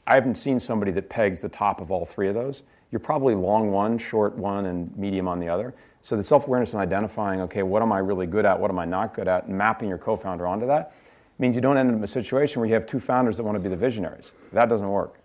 I 0.06 0.14
haven't 0.14 0.36
seen 0.36 0.58
somebody 0.58 0.90
that 0.92 1.08
pegs 1.08 1.40
the 1.40 1.48
top 1.48 1.80
of 1.80 1.92
all 1.92 2.04
three 2.04 2.28
of 2.28 2.34
those. 2.34 2.64
You're 2.90 3.00
probably 3.00 3.34
long 3.34 3.70
one, 3.70 3.98
short 3.98 4.36
one, 4.36 4.66
and 4.66 4.96
medium 4.96 5.28
on 5.28 5.40
the 5.40 5.48
other. 5.48 5.74
So 6.02 6.16
the 6.16 6.22
self-awareness 6.22 6.72
and 6.72 6.80
identifying, 6.80 7.40
okay, 7.42 7.62
what 7.62 7.82
am 7.82 7.92
I 7.92 7.98
really 7.98 8.26
good 8.26 8.46
at, 8.46 8.58
what 8.58 8.70
am 8.70 8.78
I 8.78 8.84
not 8.84 9.12
good 9.12 9.26
at, 9.26 9.46
and 9.46 9.58
mapping 9.58 9.88
your 9.88 9.98
co-founder 9.98 10.46
onto 10.46 10.66
that 10.68 10.94
means 11.38 11.54
you 11.54 11.60
don't 11.60 11.76
end 11.76 11.90
up 11.90 11.96
in 11.96 12.04
a 12.04 12.06
situation 12.06 12.60
where 12.60 12.68
you 12.68 12.74
have 12.74 12.86
two 12.86 13.00
founders 13.00 13.36
that 13.36 13.42
want 13.42 13.56
to 13.56 13.62
be 13.62 13.68
the 13.68 13.76
visionaries. 13.76 14.32
That 14.52 14.68
doesn't 14.68 14.88
work. 14.88 15.18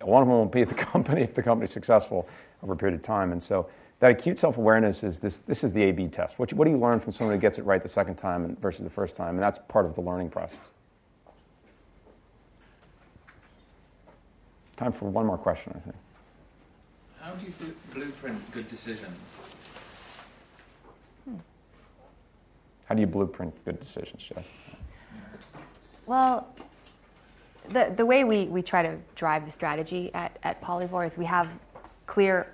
One 0.00 0.22
of 0.22 0.28
them 0.28 0.36
won't 0.36 0.52
be 0.52 0.62
at 0.62 0.68
the 0.68 0.74
company 0.92 1.22
if 1.22 1.34
the 1.34 1.42
company's 1.42 1.72
successful 1.72 2.28
over 2.62 2.74
a 2.74 2.76
period 2.76 2.94
of 2.94 3.02
time. 3.02 3.32
And 3.32 3.42
so 3.42 3.68
that 4.00 4.10
acute 4.10 4.38
self-awareness 4.38 5.02
is 5.02 5.18
this, 5.18 5.38
this 5.38 5.64
is 5.64 5.72
the 5.72 5.82
A-B 5.84 6.08
test. 6.08 6.38
What, 6.38 6.52
what 6.52 6.66
do 6.66 6.70
you 6.70 6.78
learn 6.78 7.00
from 7.00 7.12
someone 7.12 7.34
who 7.34 7.40
gets 7.40 7.58
it 7.58 7.62
right 7.62 7.82
the 7.82 7.88
second 7.88 8.14
time 8.16 8.56
versus 8.60 8.84
the 8.84 8.90
first 8.90 9.16
time? 9.16 9.30
And 9.30 9.42
that's 9.42 9.58
part 9.66 9.86
of 9.86 9.94
the 9.94 10.00
learning 10.00 10.30
process. 10.30 10.70
Time 14.76 14.92
for 14.92 15.06
one 15.06 15.26
more 15.26 15.38
question, 15.38 15.72
I 15.74 15.80
think. 15.80 15.96
How 17.28 17.34
do 17.34 17.44
you 17.44 17.52
blueprint 17.92 18.52
good 18.52 18.68
decisions? 18.68 19.42
Hmm. 21.26 21.34
How 22.86 22.94
do 22.94 23.02
you 23.02 23.06
blueprint 23.06 23.52
good 23.66 23.78
decisions, 23.78 24.22
Jess? 24.22 24.48
Well, 26.06 26.48
the, 27.68 27.92
the 27.94 28.06
way 28.06 28.24
we, 28.24 28.46
we 28.46 28.62
try 28.62 28.80
to 28.80 28.96
drive 29.14 29.44
the 29.44 29.52
strategy 29.52 30.10
at, 30.14 30.38
at 30.42 30.62
Polyvore 30.62 31.06
is 31.06 31.18
we 31.18 31.26
have 31.26 31.50
clear 32.06 32.50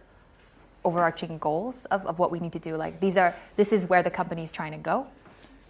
overarching 0.85 1.39
goals 1.39 1.85
of, 1.93 2.05
of 2.09 2.18
what 2.18 2.33
we 2.33 2.41
need 2.41 2.53
to 2.55 2.59
do. 2.59 2.77
Like 2.77 2.99
these 2.99 3.16
are 3.16 3.33
this 3.55 3.72
is 3.72 3.89
where 3.89 4.03
the 4.03 4.11
company 4.11 4.43
is 4.43 4.51
trying 4.51 4.72
to 4.72 4.79
go, 4.79 5.07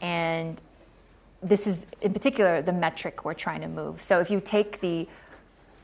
and 0.01 0.63
this 1.43 1.67
is 1.67 1.77
in 2.01 2.15
particular 2.15 2.63
the 2.63 2.73
metric 2.73 3.27
we're 3.27 3.35
trying 3.35 3.61
to 3.61 3.69
move. 3.69 4.01
So 4.01 4.21
if 4.21 4.31
you 4.31 4.41
take 4.41 4.81
the 4.81 5.07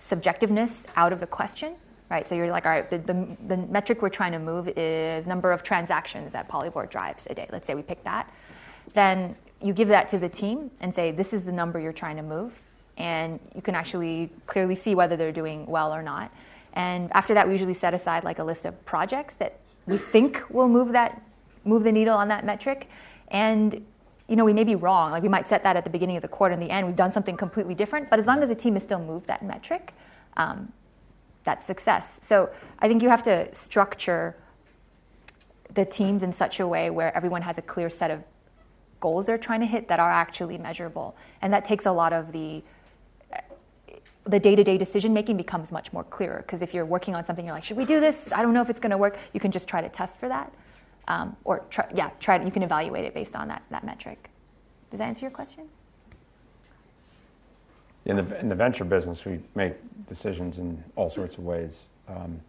subjectiveness 0.09 0.85
out 0.97 1.13
of 1.13 1.21
the 1.21 1.27
question, 1.27 1.75
right? 2.11 2.29
So 2.29 2.35
you're 2.35 2.51
like, 2.51 2.67
all 2.67 2.73
right, 2.73 2.91
the, 2.91 2.99
the, 2.99 3.27
the 3.47 3.57
metric 3.57 4.03
we're 4.03 4.09
trying 4.09 4.33
to 4.33 4.39
move 4.39 4.69
is 4.77 5.27
number 5.27 5.53
of 5.53 5.63
transactions 5.63 6.33
that 6.33 6.49
Polyvore 6.49 6.91
drives 6.91 7.23
a 7.29 7.35
day. 7.35 7.49
Let's 7.53 7.67
say 7.67 7.75
we 7.75 7.83
pick 7.83 8.03
that. 8.05 8.31
Then 8.95 9.37
you 9.63 9.73
give 9.73 9.89
that 9.89 10.09
to 10.09 10.19
the 10.19 10.29
team 10.29 10.71
and 10.81 10.93
say, 10.93 11.13
this 11.13 11.33
is 11.33 11.45
the 11.45 11.53
number 11.53 11.79
you're 11.79 11.93
trying 11.93 12.17
to 12.17 12.23
move. 12.23 12.61
And 12.97 13.39
you 13.55 13.63
can 13.63 13.75
actually 13.75 14.31
clearly 14.47 14.75
see 14.75 14.95
whether 14.95 15.17
they're 15.17 15.33
doing 15.33 15.67
well 15.67 15.95
or 15.95 16.03
not. 16.03 16.33
And 16.75 17.11
after 17.13 17.33
that, 17.35 17.47
we 17.47 17.55
usually 17.55 17.75
set 17.75 17.95
aside 17.95 18.25
like 18.25 18.41
a 18.41 18.45
list 18.45 18.65
of 18.65 18.85
projects 18.85 19.35
that 19.35 19.61
we 19.87 19.97
think 19.97 20.43
will 20.51 20.69
move 20.69 20.93
that, 20.93 21.23
move 21.65 21.85
the 21.85 21.93
needle 21.93 22.15
on 22.15 22.29
that 22.29 22.45
metric. 22.45 22.89
And 23.29 23.87
you 24.29 24.37
know, 24.37 24.45
we 24.45 24.53
may 24.53 24.65
be 24.65 24.77
wrong. 24.77 25.11
Like 25.11 25.23
we 25.23 25.29
might 25.29 25.49
set 25.49 25.63
that 25.65 25.77
at 25.77 25.85
the 25.85 25.91
beginning 25.91 26.17
of 26.17 26.23
the 26.23 26.29
quarter. 26.29 26.55
In 26.55 26.61
the 26.61 26.71
end, 26.71 26.87
we've 26.87 26.97
done 26.97 27.13
something 27.13 27.37
completely 27.37 27.75
different. 27.75 28.11
But 28.11 28.19
as 28.19 28.27
long 28.27 28.43
as 28.43 28.49
the 28.49 28.55
team 28.55 28.75
has 28.75 28.83
still 28.83 29.01
moved 29.01 29.27
that 29.27 29.43
metric, 29.43 29.93
um, 30.37 30.73
that's 31.45 31.67
success. 31.67 32.19
So 32.23 32.51
I 32.79 32.89
think 32.89 33.03
you 33.03 33.09
have 33.09 33.23
to 33.25 33.53
structure 33.55 34.37
the 35.73 35.85
teams 35.85 36.23
in 36.23 36.33
such 36.33 36.61
a 36.61 36.67
way 36.67 36.91
where 36.91 37.15
everyone 37.17 37.43
has 37.43 37.59
a 37.59 37.63
clear 37.63 37.89
set 37.89 38.11
of 38.11 38.23
goals 38.99 39.27
they're 39.27 39.39
trying 39.39 39.61
to 39.61 39.67
hit 39.67 39.89
that 39.89 39.99
are 39.99 40.11
actually 40.11 40.59
measurable, 40.59 41.17
and 41.41 41.53
that 41.53 41.65
takes 41.65 41.87
a 41.87 41.93
lot 41.93 42.13
of 42.13 42.33
the 42.33 42.63
the 44.25 44.39
day-to-day 44.39 44.77
decision 44.77 45.15
making 45.15 45.39
becomes 45.39 45.73
much 45.73 45.95
more 45.95 46.05
clearer 46.05 46.43
because 46.43 46.61
if 46.61 46.75
you're 46.75 46.85
working 46.85 47.15
on 47.15 47.25
something 47.25 47.47
you're 47.47 47.55
like 47.55 47.65
should 47.65 47.77
we 47.77 47.87
do 47.87 48.01
this 48.01 48.31
i 48.33 48.43
don't 48.43 48.53
know 48.53 48.61
if 48.61 48.69
it's 48.69 48.79
going 48.79 48.91
to 48.91 48.99
work 48.99 49.19
you 49.33 49.41
can 49.41 49.51
just 49.51 49.67
try 49.67 49.81
to 49.81 49.89
test 49.89 50.19
for 50.19 50.29
that 50.29 50.53
um, 51.11 51.37
or 51.45 51.65
try, 51.71 51.87
yeah, 51.95 52.11
try 52.21 52.43
you 52.43 52.53
can 52.53 52.63
evaluate 52.63 53.05
it 53.05 53.13
based 53.13 53.35
on 53.35 53.49
that, 53.49 53.63
that 53.71 53.85
metric. 53.85 54.31
Does 54.91 54.99
that 54.99 55.09
answer 55.09 55.23
your 55.23 55.31
question? 55.31 55.69
In 58.07 58.17
the, 58.17 58.41
in 58.41 58.49
the 58.49 58.55
venture 58.55 58.85
business, 58.85 59.25
we 59.25 59.41
make 59.55 59.75
decisions 60.07 60.59
in 60.59 60.83
all 60.97 61.11
sorts 61.11 61.37
of 61.37 61.45
ways. 61.45 61.91
Um, 62.09 62.41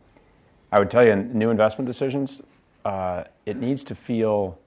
I 0.72 0.80
would 0.80 0.89
tell 0.89 1.04
you, 1.04 1.12
in 1.12 1.34
new 1.34 1.49
investment 1.49 1.86
decisions, 1.86 2.41
uh, 2.86 3.26
it 3.45 3.58
needs 3.58 3.84
to 3.86 3.95
feel, 3.95 4.58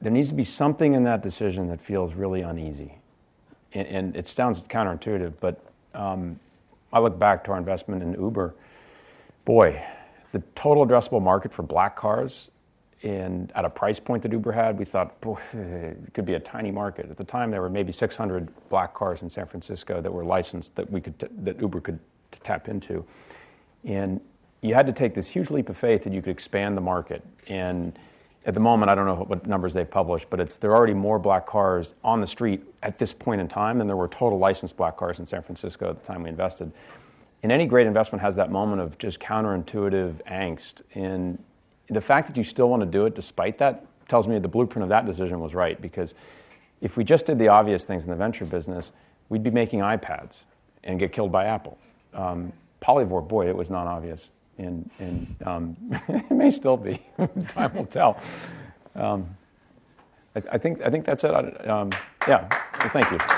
there 0.00 0.10
needs 0.10 0.28
to 0.30 0.34
be 0.34 0.44
something 0.44 0.94
in 0.94 1.04
that 1.04 1.22
decision 1.22 1.68
that 1.68 1.80
feels 1.80 2.14
really 2.14 2.42
uneasy. 2.42 2.94
And, 3.72 3.86
and 3.86 4.16
it 4.16 4.26
sounds 4.26 4.62
counterintuitive, 4.64 5.34
but 5.40 5.64
um, 5.94 6.40
I 6.92 6.98
look 6.98 7.18
back 7.18 7.44
to 7.44 7.52
our 7.52 7.58
investment 7.58 8.02
in 8.02 8.14
Uber. 8.14 8.54
Boy, 9.44 9.82
the 10.32 10.42
total 10.54 10.86
addressable 10.86 11.22
market 11.22 11.52
for 11.52 11.62
black 11.62 11.96
cars 11.96 12.50
and 13.02 13.52
at 13.54 13.64
a 13.64 13.70
price 13.70 14.00
point 14.00 14.22
that 14.22 14.32
Uber 14.32 14.50
had, 14.50 14.78
we 14.78 14.84
thought 14.84 15.14
it 15.52 16.14
could 16.14 16.24
be 16.24 16.34
a 16.34 16.40
tiny 16.40 16.70
market. 16.70 17.08
At 17.10 17.16
the 17.16 17.24
time, 17.24 17.50
there 17.50 17.62
were 17.62 17.70
maybe 17.70 17.92
600 17.92 18.48
black 18.68 18.92
cars 18.92 19.22
in 19.22 19.30
San 19.30 19.46
Francisco 19.46 20.00
that 20.00 20.12
were 20.12 20.24
licensed 20.24 20.74
that 20.74 20.90
we 20.90 21.00
could 21.00 21.18
t- 21.18 21.28
that 21.42 21.60
Uber 21.60 21.80
could 21.80 22.00
t- 22.32 22.40
tap 22.42 22.68
into, 22.68 23.04
and 23.84 24.20
you 24.62 24.74
had 24.74 24.86
to 24.86 24.92
take 24.92 25.14
this 25.14 25.28
huge 25.28 25.50
leap 25.50 25.68
of 25.68 25.76
faith 25.76 26.02
that 26.02 26.12
you 26.12 26.20
could 26.20 26.32
expand 26.32 26.76
the 26.76 26.80
market. 26.80 27.24
And 27.46 27.96
at 28.44 28.54
the 28.54 28.60
moment, 28.60 28.90
I 28.90 28.94
don't 28.94 29.06
know 29.06 29.14
what 29.14 29.46
numbers 29.46 29.74
they've 29.74 29.88
published, 29.88 30.28
but 30.30 30.40
it's 30.40 30.56
there 30.56 30.70
are 30.72 30.76
already 30.76 30.94
more 30.94 31.18
black 31.18 31.46
cars 31.46 31.94
on 32.02 32.20
the 32.20 32.26
street 32.26 32.64
at 32.82 32.98
this 32.98 33.12
point 33.12 33.40
in 33.40 33.46
time 33.46 33.78
than 33.78 33.86
there 33.86 33.96
were 33.96 34.08
total 34.08 34.38
licensed 34.38 34.76
black 34.76 34.96
cars 34.96 35.20
in 35.20 35.26
San 35.26 35.42
Francisco 35.42 35.90
at 35.90 36.02
the 36.02 36.06
time 36.06 36.24
we 36.24 36.30
invested. 36.30 36.72
And 37.42 37.52
any 37.52 37.66
great 37.66 37.86
investment 37.86 38.22
has 38.22 38.34
that 38.36 38.50
moment 38.50 38.80
of 38.80 38.98
just 38.98 39.20
counterintuitive 39.20 40.24
angst. 40.24 40.82
And 40.94 41.38
the 41.88 42.00
fact 42.00 42.28
that 42.28 42.36
you 42.36 42.44
still 42.44 42.68
want 42.68 42.80
to 42.82 42.86
do 42.86 43.06
it 43.06 43.14
despite 43.14 43.58
that 43.58 43.86
tells 44.08 44.26
me 44.26 44.38
the 44.38 44.48
blueprint 44.48 44.82
of 44.82 44.88
that 44.88 45.06
decision 45.06 45.40
was 45.40 45.54
right 45.54 45.80
because 45.80 46.14
if 46.80 46.96
we 46.96 47.04
just 47.04 47.26
did 47.26 47.38
the 47.38 47.48
obvious 47.48 47.84
things 47.84 48.04
in 48.04 48.10
the 48.10 48.16
venture 48.16 48.44
business, 48.44 48.92
we'd 49.28 49.42
be 49.42 49.50
making 49.50 49.80
iPads 49.80 50.42
and 50.84 50.98
get 50.98 51.12
killed 51.12 51.32
by 51.32 51.44
Apple. 51.44 51.78
Um, 52.14 52.52
Polyvore, 52.80 53.26
boy, 53.26 53.48
it 53.48 53.56
was 53.56 53.70
not 53.70 53.86
obvious, 53.86 54.30
and, 54.56 54.88
and 54.98 55.36
um, 55.44 55.76
it 56.08 56.30
may 56.30 56.50
still 56.50 56.76
be. 56.76 57.02
Time 57.48 57.74
will 57.74 57.86
tell. 57.86 58.20
Um, 58.94 59.36
I, 60.36 60.42
I, 60.52 60.58
think 60.58 60.80
I 60.82 60.90
think 60.90 61.04
that's 61.04 61.24
it. 61.24 61.68
Um, 61.68 61.90
yeah, 62.26 62.48
thank 62.92 63.10
you. 63.10 63.37